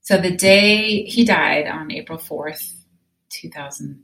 so 0.02 0.18
the 0.18 0.36
day 0.36 1.04
he 1.04 1.26
died 1.26 1.68
on 1.68 1.92
April 1.92 2.18
fourth, 2.18 2.86
two 3.30 3.50
thousand 3.50 4.04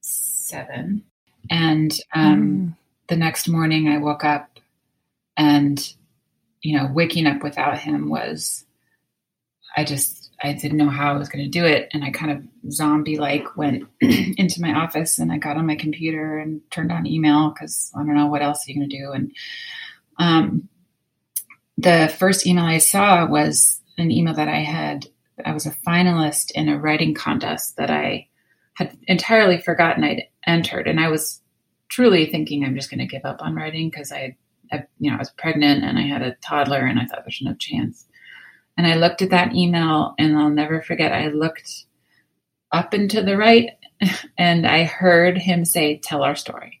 seven, 0.00 1.04
and 1.50 1.98
um, 2.14 2.42
mm. 2.42 2.76
the 3.08 3.16
next 3.16 3.48
morning 3.48 3.88
I 3.88 3.98
woke 3.98 4.24
up, 4.24 4.58
and 5.36 5.94
you 6.64 6.76
know, 6.76 6.90
waking 6.92 7.26
up 7.26 7.42
without 7.42 7.78
him 7.78 8.08
was 8.08 8.64
I 9.76 9.84
just 9.84 10.30
I 10.42 10.52
didn't 10.54 10.78
know 10.78 10.88
how 10.88 11.14
I 11.14 11.16
was 11.16 11.28
going 11.28 11.44
to 11.44 11.50
do 11.50 11.64
it. 11.64 11.88
And 11.92 12.02
I 12.02 12.10
kind 12.10 12.32
of 12.32 12.72
zombie 12.72 13.18
like 13.18 13.56
went 13.56 13.84
into 14.00 14.60
my 14.60 14.72
office 14.72 15.18
and 15.18 15.30
I 15.30 15.38
got 15.38 15.56
on 15.56 15.66
my 15.66 15.76
computer 15.76 16.38
and 16.38 16.60
turned 16.70 16.90
on 16.90 17.06
email 17.06 17.50
because 17.50 17.92
I 17.94 17.98
don't 17.98 18.14
know 18.14 18.26
what 18.26 18.42
else 18.42 18.66
are 18.66 18.72
you 18.72 18.78
going 18.78 18.90
to 18.90 18.98
do. 18.98 19.12
And 19.12 19.32
um, 20.18 20.68
the 21.78 22.12
first 22.18 22.46
email 22.46 22.64
I 22.64 22.78
saw 22.78 23.26
was 23.26 23.80
an 23.98 24.10
email 24.10 24.34
that 24.34 24.48
I 24.48 24.60
had. 24.60 25.06
I 25.44 25.52
was 25.52 25.66
a 25.66 25.76
finalist 25.86 26.52
in 26.52 26.68
a 26.68 26.78
writing 26.78 27.14
contest 27.14 27.76
that 27.76 27.90
I 27.90 28.28
had 28.74 28.96
entirely 29.06 29.60
forgotten 29.60 30.04
I'd 30.04 30.24
entered, 30.46 30.86
and 30.86 31.00
I 31.00 31.08
was 31.08 31.40
truly 31.88 32.26
thinking 32.26 32.64
I'm 32.64 32.74
just 32.74 32.90
going 32.90 33.00
to 33.00 33.06
give 33.06 33.24
up 33.24 33.40
on 33.40 33.54
writing 33.54 33.90
because 33.90 34.12
I, 34.12 34.36
I, 34.72 34.84
you 34.98 35.10
know, 35.10 35.16
I 35.16 35.18
was 35.18 35.30
pregnant 35.30 35.84
and 35.84 35.98
I 35.98 36.02
had 36.02 36.22
a 36.22 36.36
toddler, 36.36 36.86
and 36.86 36.98
I 36.98 37.06
thought 37.06 37.24
there's 37.24 37.42
no 37.42 37.54
chance. 37.54 38.06
And 38.76 38.86
I 38.86 38.96
looked 38.96 39.22
at 39.22 39.30
that 39.30 39.54
email, 39.54 40.14
and 40.18 40.36
I'll 40.36 40.50
never 40.50 40.82
forget. 40.82 41.12
I 41.12 41.28
looked 41.28 41.86
up 42.72 42.92
and 42.92 43.10
to 43.10 43.22
the 43.22 43.36
right, 43.36 43.70
and 44.38 44.66
I 44.66 44.84
heard 44.84 45.38
him 45.38 45.64
say, 45.64 45.98
"Tell 45.98 46.22
our 46.22 46.36
story." 46.36 46.80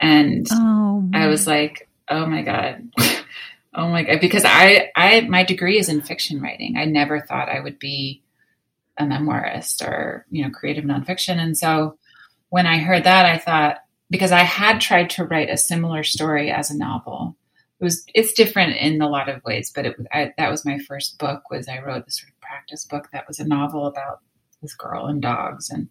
And 0.00 0.46
oh, 0.52 1.08
I 1.14 1.28
was 1.28 1.46
like, 1.46 1.88
oh 2.08 2.26
my 2.26 2.42
god. 2.42 2.90
Oh 3.76 3.88
my 3.88 4.04
god. 4.04 4.20
Because 4.20 4.44
i 4.44 4.92
i 4.94 5.22
my 5.22 5.42
degree 5.42 5.80
is 5.80 5.88
in 5.88 6.00
fiction 6.00 6.40
writing. 6.40 6.76
I 6.76 6.84
never 6.84 7.20
thought 7.20 7.48
i 7.48 7.58
would 7.58 7.80
be 7.80 8.22
a 8.96 9.02
memoirist 9.02 9.84
or 9.84 10.26
you 10.30 10.44
know 10.44 10.50
creative 10.50 10.84
nonfiction. 10.84 11.38
And 11.38 11.58
so 11.58 11.98
when 12.50 12.66
i 12.68 12.78
heard 12.78 13.02
that 13.02 13.26
i 13.26 13.36
thought 13.36 13.78
because 14.10 14.30
i 14.30 14.44
had 14.44 14.80
tried 14.80 15.10
to 15.10 15.24
write 15.24 15.50
a 15.50 15.56
similar 15.56 16.04
story 16.04 16.52
as 16.52 16.70
a 16.70 16.78
novel. 16.78 17.36
It 17.80 17.84
was 17.84 18.04
it's 18.14 18.32
different 18.32 18.76
in 18.76 19.02
a 19.02 19.08
lot 19.08 19.28
of 19.28 19.42
ways 19.42 19.72
but 19.74 19.86
it 19.86 19.96
I, 20.12 20.32
that 20.38 20.52
was 20.52 20.64
my 20.64 20.78
first 20.78 21.18
book 21.18 21.50
was 21.50 21.66
i 21.66 21.80
wrote 21.80 22.04
this 22.04 22.20
sort 22.20 22.30
of 22.30 22.40
practice 22.40 22.84
book 22.84 23.08
that 23.12 23.26
was 23.26 23.40
a 23.40 23.44
novel 23.44 23.86
about 23.86 24.20
this 24.62 24.74
girl 24.74 25.06
and 25.06 25.20
dogs 25.20 25.68
and 25.68 25.88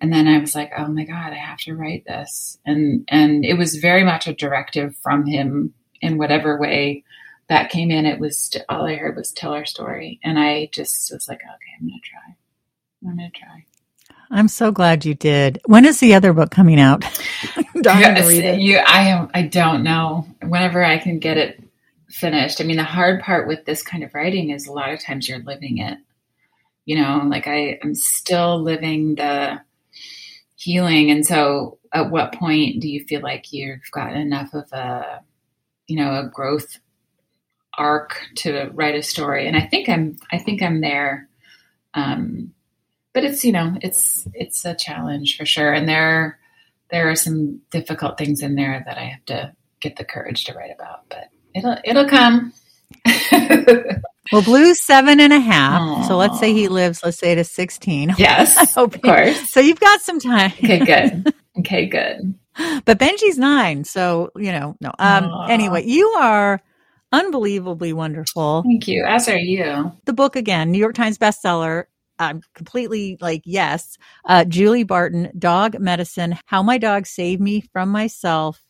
and 0.00 0.12
then 0.12 0.26
I 0.26 0.38
was 0.38 0.54
like, 0.54 0.72
oh 0.76 0.88
my 0.88 1.04
God, 1.04 1.32
I 1.32 1.36
have 1.36 1.58
to 1.60 1.74
write 1.74 2.04
this. 2.06 2.58
And 2.64 3.04
and 3.08 3.44
it 3.44 3.54
was 3.54 3.76
very 3.76 4.04
much 4.04 4.26
a 4.26 4.34
directive 4.34 4.96
from 4.96 5.26
him 5.26 5.74
in 6.00 6.18
whatever 6.18 6.58
way 6.58 7.04
that 7.48 7.70
came 7.70 7.90
in. 7.90 8.06
It 8.06 8.18
was 8.18 8.50
all 8.68 8.86
I 8.86 8.94
heard 8.94 9.16
was 9.16 9.32
tell 9.32 9.52
our 9.52 9.66
story. 9.66 10.18
And 10.24 10.38
I 10.38 10.70
just 10.72 11.12
was 11.12 11.28
like, 11.28 11.40
okay, 11.40 11.72
I'm 11.78 11.86
gonna 11.86 12.00
try. 12.02 12.36
I'm 13.04 13.16
gonna 13.16 13.30
try. 13.30 13.64
I'm 14.30 14.48
so 14.48 14.70
glad 14.70 15.04
you 15.04 15.14
did. 15.14 15.60
When 15.66 15.84
is 15.84 15.98
the 16.00 16.14
other 16.14 16.32
book 16.32 16.50
coming 16.50 16.78
out? 16.78 17.04
yes, 17.74 18.32
you, 18.60 18.78
I 18.78 19.08
am. 19.08 19.28
I 19.34 19.42
don't 19.42 19.82
know. 19.82 20.26
Whenever 20.40 20.84
I 20.84 20.98
can 20.98 21.18
get 21.18 21.36
it 21.36 21.62
finished. 22.08 22.60
I 22.60 22.64
mean, 22.64 22.76
the 22.76 22.84
hard 22.84 23.20
part 23.22 23.48
with 23.48 23.64
this 23.64 23.82
kind 23.82 24.02
of 24.02 24.14
writing 24.14 24.50
is 24.50 24.66
a 24.66 24.72
lot 24.72 24.92
of 24.92 25.00
times 25.00 25.28
you're 25.28 25.40
living 25.40 25.78
it. 25.78 25.98
You 26.84 27.00
know, 27.00 27.22
like 27.26 27.46
I 27.46 27.78
am 27.82 27.94
still 27.94 28.62
living 28.62 29.16
the 29.16 29.60
healing. 30.60 31.10
And 31.10 31.26
so, 31.26 31.78
at 31.92 32.10
what 32.10 32.34
point 32.34 32.80
do 32.80 32.88
you 32.88 33.04
feel 33.06 33.22
like 33.22 33.52
you've 33.52 33.90
got 33.90 34.14
enough 34.14 34.54
of 34.54 34.70
a, 34.72 35.22
you 35.88 35.96
know, 35.96 36.14
a 36.14 36.28
growth 36.28 36.78
arc 37.76 38.20
to 38.36 38.70
write 38.74 38.94
a 38.94 39.02
story? 39.02 39.48
And 39.48 39.56
I 39.56 39.66
think 39.66 39.88
I'm, 39.88 40.16
I 40.30 40.38
think 40.38 40.62
I'm 40.62 40.80
there. 40.80 41.28
Um, 41.94 42.52
but 43.12 43.24
it's, 43.24 43.44
you 43.44 43.52
know, 43.52 43.76
it's, 43.80 44.28
it's 44.34 44.64
a 44.64 44.74
challenge 44.74 45.36
for 45.36 45.46
sure. 45.46 45.72
And 45.72 45.88
there, 45.88 46.38
there 46.90 47.10
are 47.10 47.16
some 47.16 47.60
difficult 47.70 48.18
things 48.18 48.42
in 48.42 48.54
there 48.54 48.84
that 48.86 48.98
I 48.98 49.04
have 49.04 49.24
to 49.26 49.52
get 49.80 49.96
the 49.96 50.04
courage 50.04 50.44
to 50.44 50.54
write 50.54 50.70
about, 50.72 51.08
but 51.08 51.30
it'll, 51.54 51.76
it'll 51.84 52.08
come. 52.08 52.52
Well, 54.32 54.42
Blue's 54.42 54.84
seven 54.84 55.18
and 55.20 55.32
a 55.32 55.40
half. 55.40 55.80
Aww. 55.80 56.08
So 56.08 56.16
let's 56.16 56.38
say 56.38 56.52
he 56.52 56.68
lives, 56.68 57.00
let's 57.02 57.18
say 57.18 57.34
to 57.34 57.44
16. 57.44 58.14
Yes. 58.18 58.76
of 58.76 59.00
course. 59.02 59.50
So 59.50 59.60
you've 59.60 59.80
got 59.80 60.00
some 60.02 60.20
time. 60.20 60.52
Okay, 60.62 60.78
good. 60.84 61.34
Okay, 61.58 61.86
good. 61.86 62.34
But 62.84 62.98
Benji's 62.98 63.36
nine. 63.36 63.82
So, 63.84 64.30
you 64.36 64.52
know, 64.52 64.76
no. 64.80 64.92
Um, 64.98 65.30
anyway, 65.50 65.84
you 65.84 66.06
are 66.10 66.62
unbelievably 67.12 67.92
wonderful. 67.92 68.62
Thank 68.62 68.86
you. 68.88 69.04
As 69.04 69.28
are 69.28 69.36
you. 69.36 69.92
The 70.04 70.12
book 70.12 70.36
again, 70.36 70.70
New 70.70 70.78
York 70.78 70.94
Times 70.94 71.18
bestseller. 71.18 71.84
I'm 72.20 72.42
completely 72.54 73.18
like, 73.20 73.42
yes. 73.44 73.98
Uh, 74.24 74.44
Julie 74.44 74.84
Barton, 74.84 75.32
Dog 75.38 75.78
Medicine 75.80 76.38
How 76.46 76.62
My 76.62 76.78
Dog 76.78 77.06
Saved 77.06 77.42
Me 77.42 77.62
from 77.72 77.88
Myself. 77.90 78.62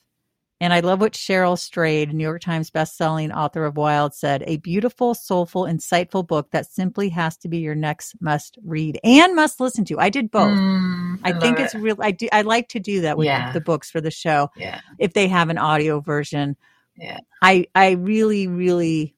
And 0.63 0.75
I 0.75 0.81
love 0.81 1.01
what 1.01 1.15
Cheryl 1.15 1.59
Strayed, 1.59 2.13
New 2.13 2.23
York 2.23 2.43
Times 2.43 2.71
bestselling 2.71 3.35
author 3.35 3.65
of 3.65 3.79
Wild, 3.79 4.15
said 4.15 4.45
a 4.47 4.59
beautiful, 4.59 5.15
soulful, 5.15 5.65
insightful 5.65 6.27
book 6.27 6.51
that 6.51 6.67
simply 6.67 7.09
has 7.09 7.37
to 7.39 7.49
be 7.49 7.59
your 7.59 7.75
next 7.75 8.15
must 8.21 8.59
read 8.63 9.01
and 9.03 9.35
must 9.35 9.59
listen 9.59 9.87
to. 9.87 9.99
I 9.99 10.11
did 10.11 10.31
both. 10.31 10.51
Mm, 10.59 11.19
I, 11.25 11.33
think 11.33 11.59
it's 11.59 11.75
it. 11.75 11.79
real. 11.81 11.97
I 12.01 12.11
do. 12.11 12.29
I 12.31 12.43
like 12.43 12.69
to 12.71 12.81
do 12.81 13.01
that 13.01 13.17
with 13.17 13.25
Yeah. 13.27 13.53
the 13.53 13.61
books 13.63 13.91
for 13.91 14.03
the 14.03 14.11
show 14.11 14.51
Yeah. 14.55 14.81
if 14.99 15.15
they 15.15 15.29
have 15.29 15.49
an 15.49 15.57
audio 15.59 16.01
version. 16.01 16.57
Yeah. 16.97 17.21
I 17.41 17.67
I 17.75 17.93
really 17.93 18.47
really 18.47 19.15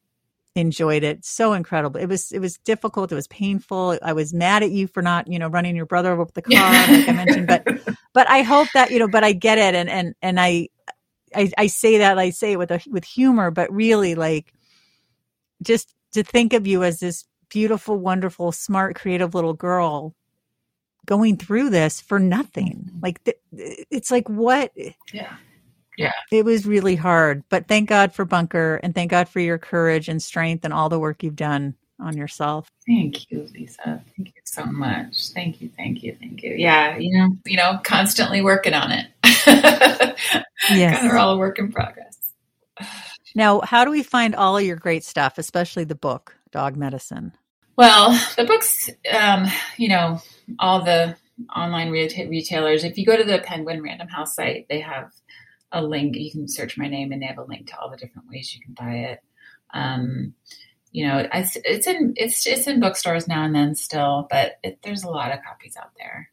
enjoyed 0.54 1.02
it. 1.02 1.24
So 1.24 1.54
incredible. 1.54 1.98
It 1.98 2.06
was 2.06 2.30
it 2.30 2.38
was 2.38 2.58
difficult. 2.58 3.10
It 3.10 3.16
was 3.16 3.26
painful. 3.26 3.98
I 4.02 4.12
was 4.12 4.32
mad 4.32 4.62
at 4.62 4.70
you 4.70 4.86
for 4.86 5.02
not 5.02 5.26
you 5.26 5.40
know 5.40 5.48
running 5.48 5.74
your 5.74 5.86
brother 5.86 6.12
over 6.12 6.22
with 6.22 6.34
the 6.34 6.42
car, 6.42 6.70
like 6.70 7.08
I 7.08 7.12
mentioned. 7.12 7.46
But 7.48 7.66
but 8.12 8.28
I 8.30 8.42
hope 8.42 8.68
that 8.74 8.92
you 8.92 9.00
know. 9.00 9.08
But 9.08 9.24
I 9.24 9.32
get 9.32 9.58
it, 9.58 9.74
and 9.74 9.88
and 9.88 10.14
and 10.22 10.38
I 10.38 10.68
I, 11.34 11.50
I 11.58 11.66
say 11.66 11.98
that 11.98 12.18
I 12.18 12.30
say 12.30 12.52
it 12.52 12.58
with 12.58 12.70
a 12.70 12.80
with 12.88 13.04
humor, 13.04 13.50
but 13.50 13.72
really 13.72 14.14
like 14.14 14.52
just 15.62 15.94
to 16.12 16.22
think 16.22 16.52
of 16.52 16.66
you 16.66 16.82
as 16.84 17.00
this 17.00 17.24
beautiful, 17.48 17.98
wonderful, 17.98 18.52
smart, 18.52 18.96
creative 18.96 19.34
little 19.34 19.54
girl 19.54 20.14
going 21.06 21.36
through 21.36 21.70
this 21.70 22.00
for 22.00 22.18
nothing. 22.18 22.90
Mhm. 22.94 23.02
Like 23.02 23.22
th- 23.24 23.38
it's 23.90 24.10
like 24.10 24.28
what 24.28 24.72
Yeah. 25.12 25.36
yeah. 25.98 26.12
it 26.30 26.44
was 26.44 26.66
really 26.66 26.96
hard, 26.96 27.42
but 27.48 27.66
thank 27.68 27.88
God 27.88 28.12
for 28.14 28.24
Bunker 28.24 28.80
and 28.82 28.94
thank 28.94 29.10
God 29.10 29.28
for 29.28 29.40
your 29.40 29.58
courage 29.58 30.08
and 30.08 30.22
strength 30.22 30.64
and 30.64 30.72
all 30.72 30.88
the 30.88 30.98
work 31.00 31.22
you've 31.22 31.36
done 31.36 31.74
on 32.00 32.16
yourself. 32.16 32.68
Thank 32.86 33.30
you, 33.30 33.48
Lisa. 33.52 34.02
Thank 34.16 34.28
you 34.28 34.42
so 34.44 34.64
much. 34.64 35.28
Thank 35.34 35.60
you, 35.60 35.70
thank 35.76 36.02
you, 36.02 36.16
thank 36.18 36.42
you. 36.42 36.54
Yeah, 36.56 36.96
you 36.96 37.16
know, 37.18 37.36
you 37.44 37.56
know, 37.56 37.78
constantly 37.84 38.42
working 38.42 38.74
on 38.74 38.90
it. 38.92 39.06
Yes. 40.70 41.00
Kind 41.00 41.10
of 41.10 41.18
all 41.18 41.34
a 41.34 41.38
work 41.38 41.58
in 41.58 41.72
progress. 41.72 42.16
Now, 43.34 43.60
how 43.62 43.84
do 43.84 43.90
we 43.90 44.02
find 44.02 44.34
all 44.34 44.56
of 44.56 44.64
your 44.64 44.76
great 44.76 45.04
stuff, 45.04 45.38
especially 45.38 45.84
the 45.84 45.94
book, 45.94 46.36
Dog 46.52 46.76
Medicine? 46.76 47.32
Well, 47.76 48.10
the 48.36 48.44
books, 48.44 48.90
um, 49.10 49.46
you 49.76 49.88
know, 49.88 50.20
all 50.58 50.84
the 50.84 51.16
online 51.54 51.90
reta- 51.90 52.28
retailers. 52.28 52.84
If 52.84 52.98
you 52.98 53.06
go 53.06 53.16
to 53.16 53.24
the 53.24 53.40
Penguin 53.40 53.82
Random 53.82 54.08
House 54.08 54.36
site, 54.36 54.66
they 54.68 54.80
have 54.80 55.10
a 55.72 55.82
link. 55.82 56.16
You 56.16 56.30
can 56.30 56.48
search 56.48 56.76
my 56.78 56.88
name, 56.88 57.12
and 57.12 57.22
they 57.22 57.26
have 57.26 57.38
a 57.38 57.44
link 57.44 57.68
to 57.68 57.78
all 57.78 57.90
the 57.90 57.96
different 57.96 58.28
ways 58.28 58.54
you 58.54 58.60
can 58.60 58.74
buy 58.74 58.94
it. 59.10 59.20
Um, 59.72 60.34
you 60.92 61.08
know, 61.08 61.26
I, 61.32 61.48
it's 61.64 61.86
in 61.86 62.12
it's 62.16 62.46
it's 62.46 62.66
in 62.66 62.80
bookstores 62.80 63.26
now 63.26 63.44
and 63.44 63.54
then 63.54 63.74
still, 63.74 64.26
but 64.30 64.58
it, 64.62 64.78
there's 64.82 65.04
a 65.04 65.10
lot 65.10 65.32
of 65.32 65.42
copies 65.42 65.76
out 65.76 65.92
there. 65.98 66.30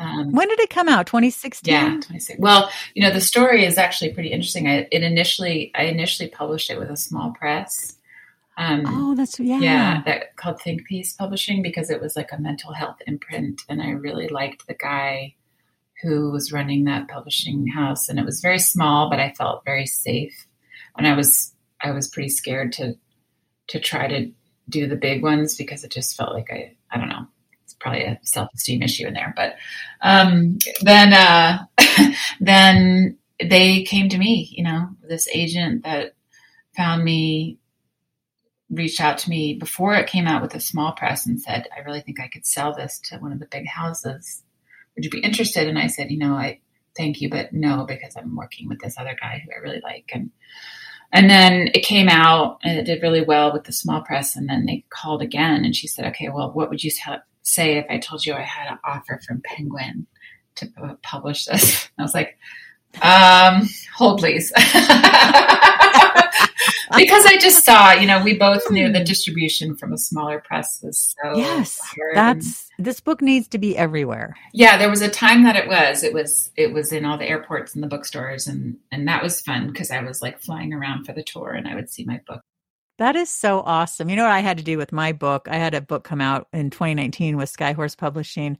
Um, 0.00 0.32
When 0.32 0.48
did 0.48 0.60
it 0.60 0.70
come 0.70 0.88
out? 0.88 1.06
2016? 1.06 1.72
yeah, 1.72 1.98
26. 2.00 2.38
Well, 2.40 2.70
you 2.94 3.02
know, 3.02 3.10
the 3.12 3.20
story 3.20 3.64
is 3.64 3.78
actually 3.78 4.12
pretty 4.12 4.30
interesting. 4.30 4.68
I 4.68 4.86
it 4.92 5.02
initially 5.02 5.72
I 5.74 5.84
initially 5.84 6.28
published 6.28 6.70
it 6.70 6.78
with 6.78 6.90
a 6.90 6.96
small 6.96 7.32
press. 7.32 7.96
Um, 8.56 8.82
Oh, 8.86 9.14
that's, 9.14 9.38
yeah. 9.38 9.58
yeah, 9.60 10.02
that 10.04 10.34
called 10.36 10.60
Think 10.60 10.84
Piece 10.86 11.12
Publishing 11.12 11.62
because 11.62 11.90
it 11.90 12.00
was 12.00 12.16
like 12.16 12.32
a 12.32 12.40
mental 12.40 12.72
health 12.72 12.96
imprint, 13.06 13.62
and 13.68 13.80
I 13.80 13.90
really 13.90 14.26
liked 14.28 14.66
the 14.66 14.74
guy 14.74 15.34
who 16.02 16.30
was 16.30 16.52
running 16.52 16.84
that 16.84 17.08
publishing 17.08 17.66
house, 17.68 18.08
and 18.08 18.18
it 18.18 18.24
was 18.24 18.40
very 18.40 18.58
small, 18.58 19.08
but 19.10 19.20
I 19.20 19.32
felt 19.32 19.64
very 19.64 19.86
safe, 19.86 20.46
and 20.96 21.06
I 21.06 21.14
was 21.14 21.54
I 21.82 21.92
was 21.92 22.08
pretty 22.08 22.28
scared 22.30 22.72
to 22.74 22.94
to 23.68 23.78
try 23.80 24.08
to 24.08 24.30
do 24.68 24.86
the 24.86 24.96
big 24.96 25.22
ones 25.22 25.56
because 25.56 25.82
it 25.84 25.90
just 25.92 26.16
felt 26.16 26.34
like 26.34 26.50
I 26.50 26.74
I 26.90 26.98
don't 26.98 27.08
know 27.08 27.26
probably 27.80 28.02
a 28.02 28.18
self 28.22 28.50
esteem 28.54 28.82
issue 28.82 29.06
in 29.06 29.14
there, 29.14 29.32
but 29.36 29.56
um, 30.02 30.58
then 30.82 31.12
uh, 31.12 31.64
then 32.40 33.18
they 33.40 33.82
came 33.84 34.08
to 34.08 34.18
me, 34.18 34.48
you 34.52 34.64
know, 34.64 34.88
this 35.02 35.28
agent 35.32 35.84
that 35.84 36.14
found 36.76 37.04
me 37.04 37.58
reached 38.70 39.00
out 39.00 39.18
to 39.18 39.30
me 39.30 39.54
before 39.54 39.94
it 39.94 40.08
came 40.08 40.26
out 40.26 40.42
with 40.42 40.54
a 40.54 40.60
small 40.60 40.92
press 40.92 41.26
and 41.26 41.40
said, 41.40 41.66
I 41.74 41.80
really 41.80 42.00
think 42.00 42.20
I 42.20 42.28
could 42.28 42.44
sell 42.44 42.74
this 42.74 43.00
to 43.04 43.18
one 43.18 43.32
of 43.32 43.38
the 43.38 43.46
big 43.46 43.66
houses. 43.66 44.42
Would 44.94 45.04
you 45.04 45.10
be 45.10 45.20
interested? 45.20 45.68
And 45.68 45.78
I 45.78 45.86
said, 45.86 46.10
you 46.10 46.18
know, 46.18 46.34
I 46.34 46.60
thank 46.96 47.20
you, 47.20 47.30
but 47.30 47.52
no, 47.52 47.86
because 47.86 48.16
I'm 48.16 48.36
working 48.36 48.68
with 48.68 48.80
this 48.80 48.98
other 48.98 49.16
guy 49.18 49.42
who 49.44 49.52
I 49.52 49.62
really 49.62 49.80
like. 49.82 50.10
And 50.12 50.30
and 51.10 51.30
then 51.30 51.70
it 51.72 51.84
came 51.84 52.08
out 52.08 52.58
and 52.62 52.78
it 52.78 52.84
did 52.84 53.02
really 53.02 53.22
well 53.22 53.50
with 53.50 53.64
the 53.64 53.72
small 53.72 54.02
press. 54.02 54.36
And 54.36 54.46
then 54.46 54.66
they 54.66 54.84
called 54.90 55.22
again 55.22 55.64
and 55.64 55.74
she 55.74 55.86
said, 55.88 56.04
okay, 56.08 56.28
well, 56.28 56.52
what 56.52 56.68
would 56.68 56.84
you 56.84 56.90
t- 56.90 57.00
say 57.48 57.76
if 57.78 57.86
I 57.90 57.98
told 57.98 58.24
you 58.26 58.34
I 58.34 58.42
had 58.42 58.70
an 58.70 58.78
offer 58.84 59.20
from 59.26 59.40
Penguin 59.44 60.06
to 60.56 60.68
publish 61.02 61.46
this? 61.46 61.84
And 61.84 61.90
I 61.98 62.02
was 62.02 62.14
like, 62.14 62.38
um, 63.02 63.68
hold 63.96 64.18
please. 64.20 64.52
because 66.96 67.24
I 67.26 67.36
just 67.38 67.64
saw, 67.64 67.92
you 67.92 68.06
know, 68.06 68.22
we 68.22 68.36
both 68.36 68.70
knew 68.70 68.90
the 68.90 69.04
distribution 69.04 69.76
from 69.76 69.92
a 69.92 69.98
smaller 69.98 70.40
press 70.40 70.80
was 70.82 71.14
so 71.22 71.36
Yes. 71.36 71.78
hard 71.80 72.16
That's, 72.16 72.68
this 72.78 73.00
book 73.00 73.20
needs 73.20 73.46
to 73.48 73.58
be 73.58 73.76
everywhere. 73.76 74.36
yeah, 74.52 74.76
there 74.78 74.88
was 74.90 75.02
a 75.02 75.08
time 75.10 75.42
that 75.44 75.56
it 75.56 75.68
was. 75.68 76.02
It 76.02 76.14
was 76.14 76.50
it 76.56 76.72
was 76.72 76.92
in 76.92 77.04
all 77.04 77.18
the 77.18 77.28
airports 77.28 77.74
and 77.74 77.82
the 77.82 77.88
bookstores 77.88 78.46
and 78.46 78.76
and 78.92 79.06
that 79.08 79.22
was 79.22 79.40
fun 79.40 79.66
because 79.68 79.90
I 79.90 80.02
was 80.02 80.22
like 80.22 80.40
flying 80.40 80.72
around 80.72 81.04
for 81.04 81.12
the 81.12 81.22
tour 81.22 81.50
and 81.52 81.68
I 81.68 81.74
would 81.74 81.90
see 81.90 82.04
my 82.04 82.20
book. 82.26 82.40
That 82.98 83.14
is 83.14 83.30
so 83.30 83.60
awesome. 83.60 84.08
You 84.10 84.16
know 84.16 84.24
what 84.24 84.32
I 84.32 84.40
had 84.40 84.58
to 84.58 84.64
do 84.64 84.76
with 84.76 84.92
my 84.92 85.12
book? 85.12 85.46
I 85.48 85.56
had 85.56 85.72
a 85.72 85.80
book 85.80 86.02
come 86.02 86.20
out 86.20 86.48
in 86.52 86.70
2019 86.70 87.36
with 87.36 87.52
Skyhorse 87.52 87.96
Publishing, 87.96 88.58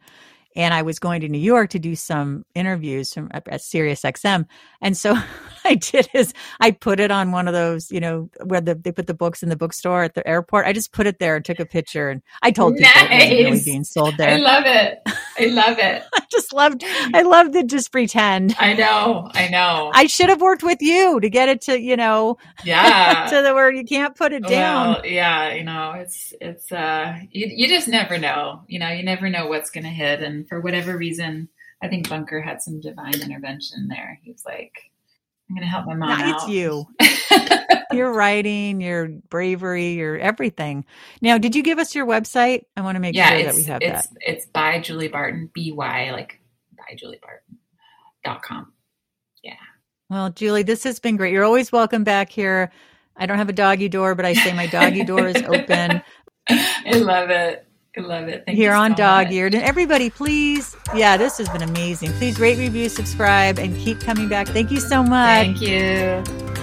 and 0.55 0.73
I 0.73 0.83
was 0.83 1.01
going 1.01 1.21
to 1.23 1.29
New 1.29 1.39
York 1.39 1.71
to 1.71 1.81
do 1.81 1.97
some 1.97 2.45
interviews 2.55 3.13
from 3.13 3.29
at 3.33 3.49
at 3.49 3.63
Sirius 3.63 4.03
XM. 4.03 4.47
And 4.81 4.97
so 4.97 5.17
I 5.65 5.75
did 5.75 6.09
is 6.15 6.35
I 6.61 6.71
put 6.71 7.01
it 7.01 7.11
on 7.11 7.33
one 7.33 7.49
of 7.49 7.55
those, 7.55 7.91
you 7.91 7.99
know, 7.99 8.31
where 8.45 8.61
the, 8.61 8.77
they 8.77 8.93
put 8.93 9.09
the 9.09 9.15
books 9.15 9.43
in 9.43 9.49
the 9.49 9.57
bookstore 9.57 10.05
at 10.05 10.15
the 10.15 10.27
airport. 10.27 10.67
I 10.67 10.73
just 10.73 10.93
put 10.93 11.09
it 11.09 11.19
there 11.19 11.35
and 11.35 11.45
took 11.45 11.59
a 11.59 11.67
picture, 11.67 12.09
and 12.09 12.23
I 12.41 12.53
told 12.53 12.77
people 12.77 12.93
it 12.95 13.11
wasn't 13.11 13.31
really 13.45 13.65
being 13.65 13.85
sold 13.85 14.17
there. 14.19 14.31
I 14.31 14.37
love 14.37 14.65
it. 14.67 15.01
I 15.39 15.47
love 15.47 15.79
it. 15.79 16.03
I 16.15 16.23
just 16.31 16.53
loved, 16.53 16.83
I 16.85 17.23
loved 17.23 17.53
to 17.55 17.65
just 17.65 17.93
pretend. 17.93 18.55
I 18.59 18.75
know. 18.75 19.31
I 19.33 19.49
know. 19.49 19.91
I 19.95 20.07
should 20.07 20.29
have 20.29 20.41
worked 20.41 20.63
with 20.63 20.81
you 20.81 21.21
to 21.21 21.31
get 21.31 21.49
it 21.49 21.61
to, 21.63 21.81
you 21.81 21.97
know, 21.97 22.39
yeah. 22.65 23.27
to 23.31 23.43
the 23.43 23.55
where 23.55 23.73
you 23.73 23.85
can't 23.85 24.15
put 24.15 24.33
it 24.33 24.45
down. 24.45 24.95
Well, 24.95 25.07
yeah, 25.07 25.55
you 25.55 25.65
know, 25.65 25.93
it's 25.93 26.35
it's 26.41 26.71
uh 26.73 27.19
you 27.31 27.47
you 27.51 27.69
just 27.69 27.89
never 27.89 28.19
know. 28.19 28.63
You 28.67 28.79
know, 28.79 28.91
you 28.91 29.03
never 29.03 29.29
know 29.31 29.47
what's 29.47 29.71
gonna 29.71 29.89
hit 29.89 30.23
and 30.23 30.49
for 30.49 30.61
whatever 30.61 30.97
reason, 30.97 31.49
I 31.83 31.89
think 31.89 32.09
Bunker 32.09 32.41
had 32.41 32.63
some 32.63 32.81
divine 32.81 33.21
intervention 33.21 33.89
there. 33.89 34.19
He 34.23 34.33
was 34.33 34.45
like, 34.45 34.73
I'm 35.49 35.57
gonna 35.57 35.67
help 35.67 35.87
my 35.87 35.95
mom 35.95 36.19
No, 36.19 36.37
it's 36.37 36.49
you. 36.49 36.87
your 37.93 38.13
writing, 38.13 38.81
your 38.81 39.09
bravery, 39.09 39.93
your 39.95 40.19
everything. 40.19 40.85
Now, 41.23 41.39
did 41.39 41.57
you 41.57 41.63
give 41.63 41.79
us 41.79 41.95
your 41.95 42.07
website? 42.07 42.65
I 42.77 42.83
want 42.83 42.97
to 42.97 43.01
make 43.01 43.15
yeah, 43.15 43.31
sure 43.31 43.43
that 43.45 43.55
we 43.55 43.65
have 43.65 43.83
it's 43.83 44.09
that. 44.09 44.17
it's 44.21 44.47
by 44.47 44.81
Julie 44.81 45.09
Barton, 45.09 45.51
B 45.53 45.73
Y 45.73 46.11
like 46.13 46.41
by 46.77 46.95
Julie 46.97 47.21
Barton 47.23 47.59
dot 48.25 48.43
com. 48.43 48.73
Yeah. 49.43 49.55
Well, 50.11 50.31
Julie, 50.31 50.65
this 50.65 50.85
has 50.85 51.01
been 51.01 51.17
great. 51.17 51.33
You're 51.33 51.45
always 51.45 51.73
welcome 51.73 52.05
back 52.05 52.31
here. 52.31 52.71
I 53.17 53.27
don't 53.27 53.39
have 53.39 53.49
a 53.49 53.55
doggy 53.55 53.89
door, 53.89 54.15
but 54.15 54.25
I 54.25 54.35
say 54.35 54.53
my 54.53 54.67
doggy 54.67 55.05
door 55.05 55.27
is 55.29 55.43
open 55.43 56.03
I 56.51 56.93
love 56.93 57.31
it. 57.31 57.68
I 57.99 58.01
love 58.01 58.29
it. 58.29 58.45
Thank 58.47 58.57
here 58.57 58.73
on 58.73 58.93
so 58.93 58.97
Dog. 58.99 59.33
Eared. 59.33 59.55
And 59.55 59.65
everybody, 59.65 60.09
please, 60.09 60.77
yeah, 60.95 61.17
this 61.17 61.39
has 61.39 61.49
been 61.49 61.63
amazing. 61.63 62.13
Please 62.13 62.39
rate, 62.39 62.59
review, 62.59 62.89
subscribe, 62.89 63.59
and 63.59 63.77
keep 63.77 64.01
coming 64.01 64.29
back. 64.29 64.47
Thank 64.49 64.71
you 64.71 64.81
so 64.81 65.03
much. 65.03 65.59
Thank 65.59 65.61
you. 65.61 66.58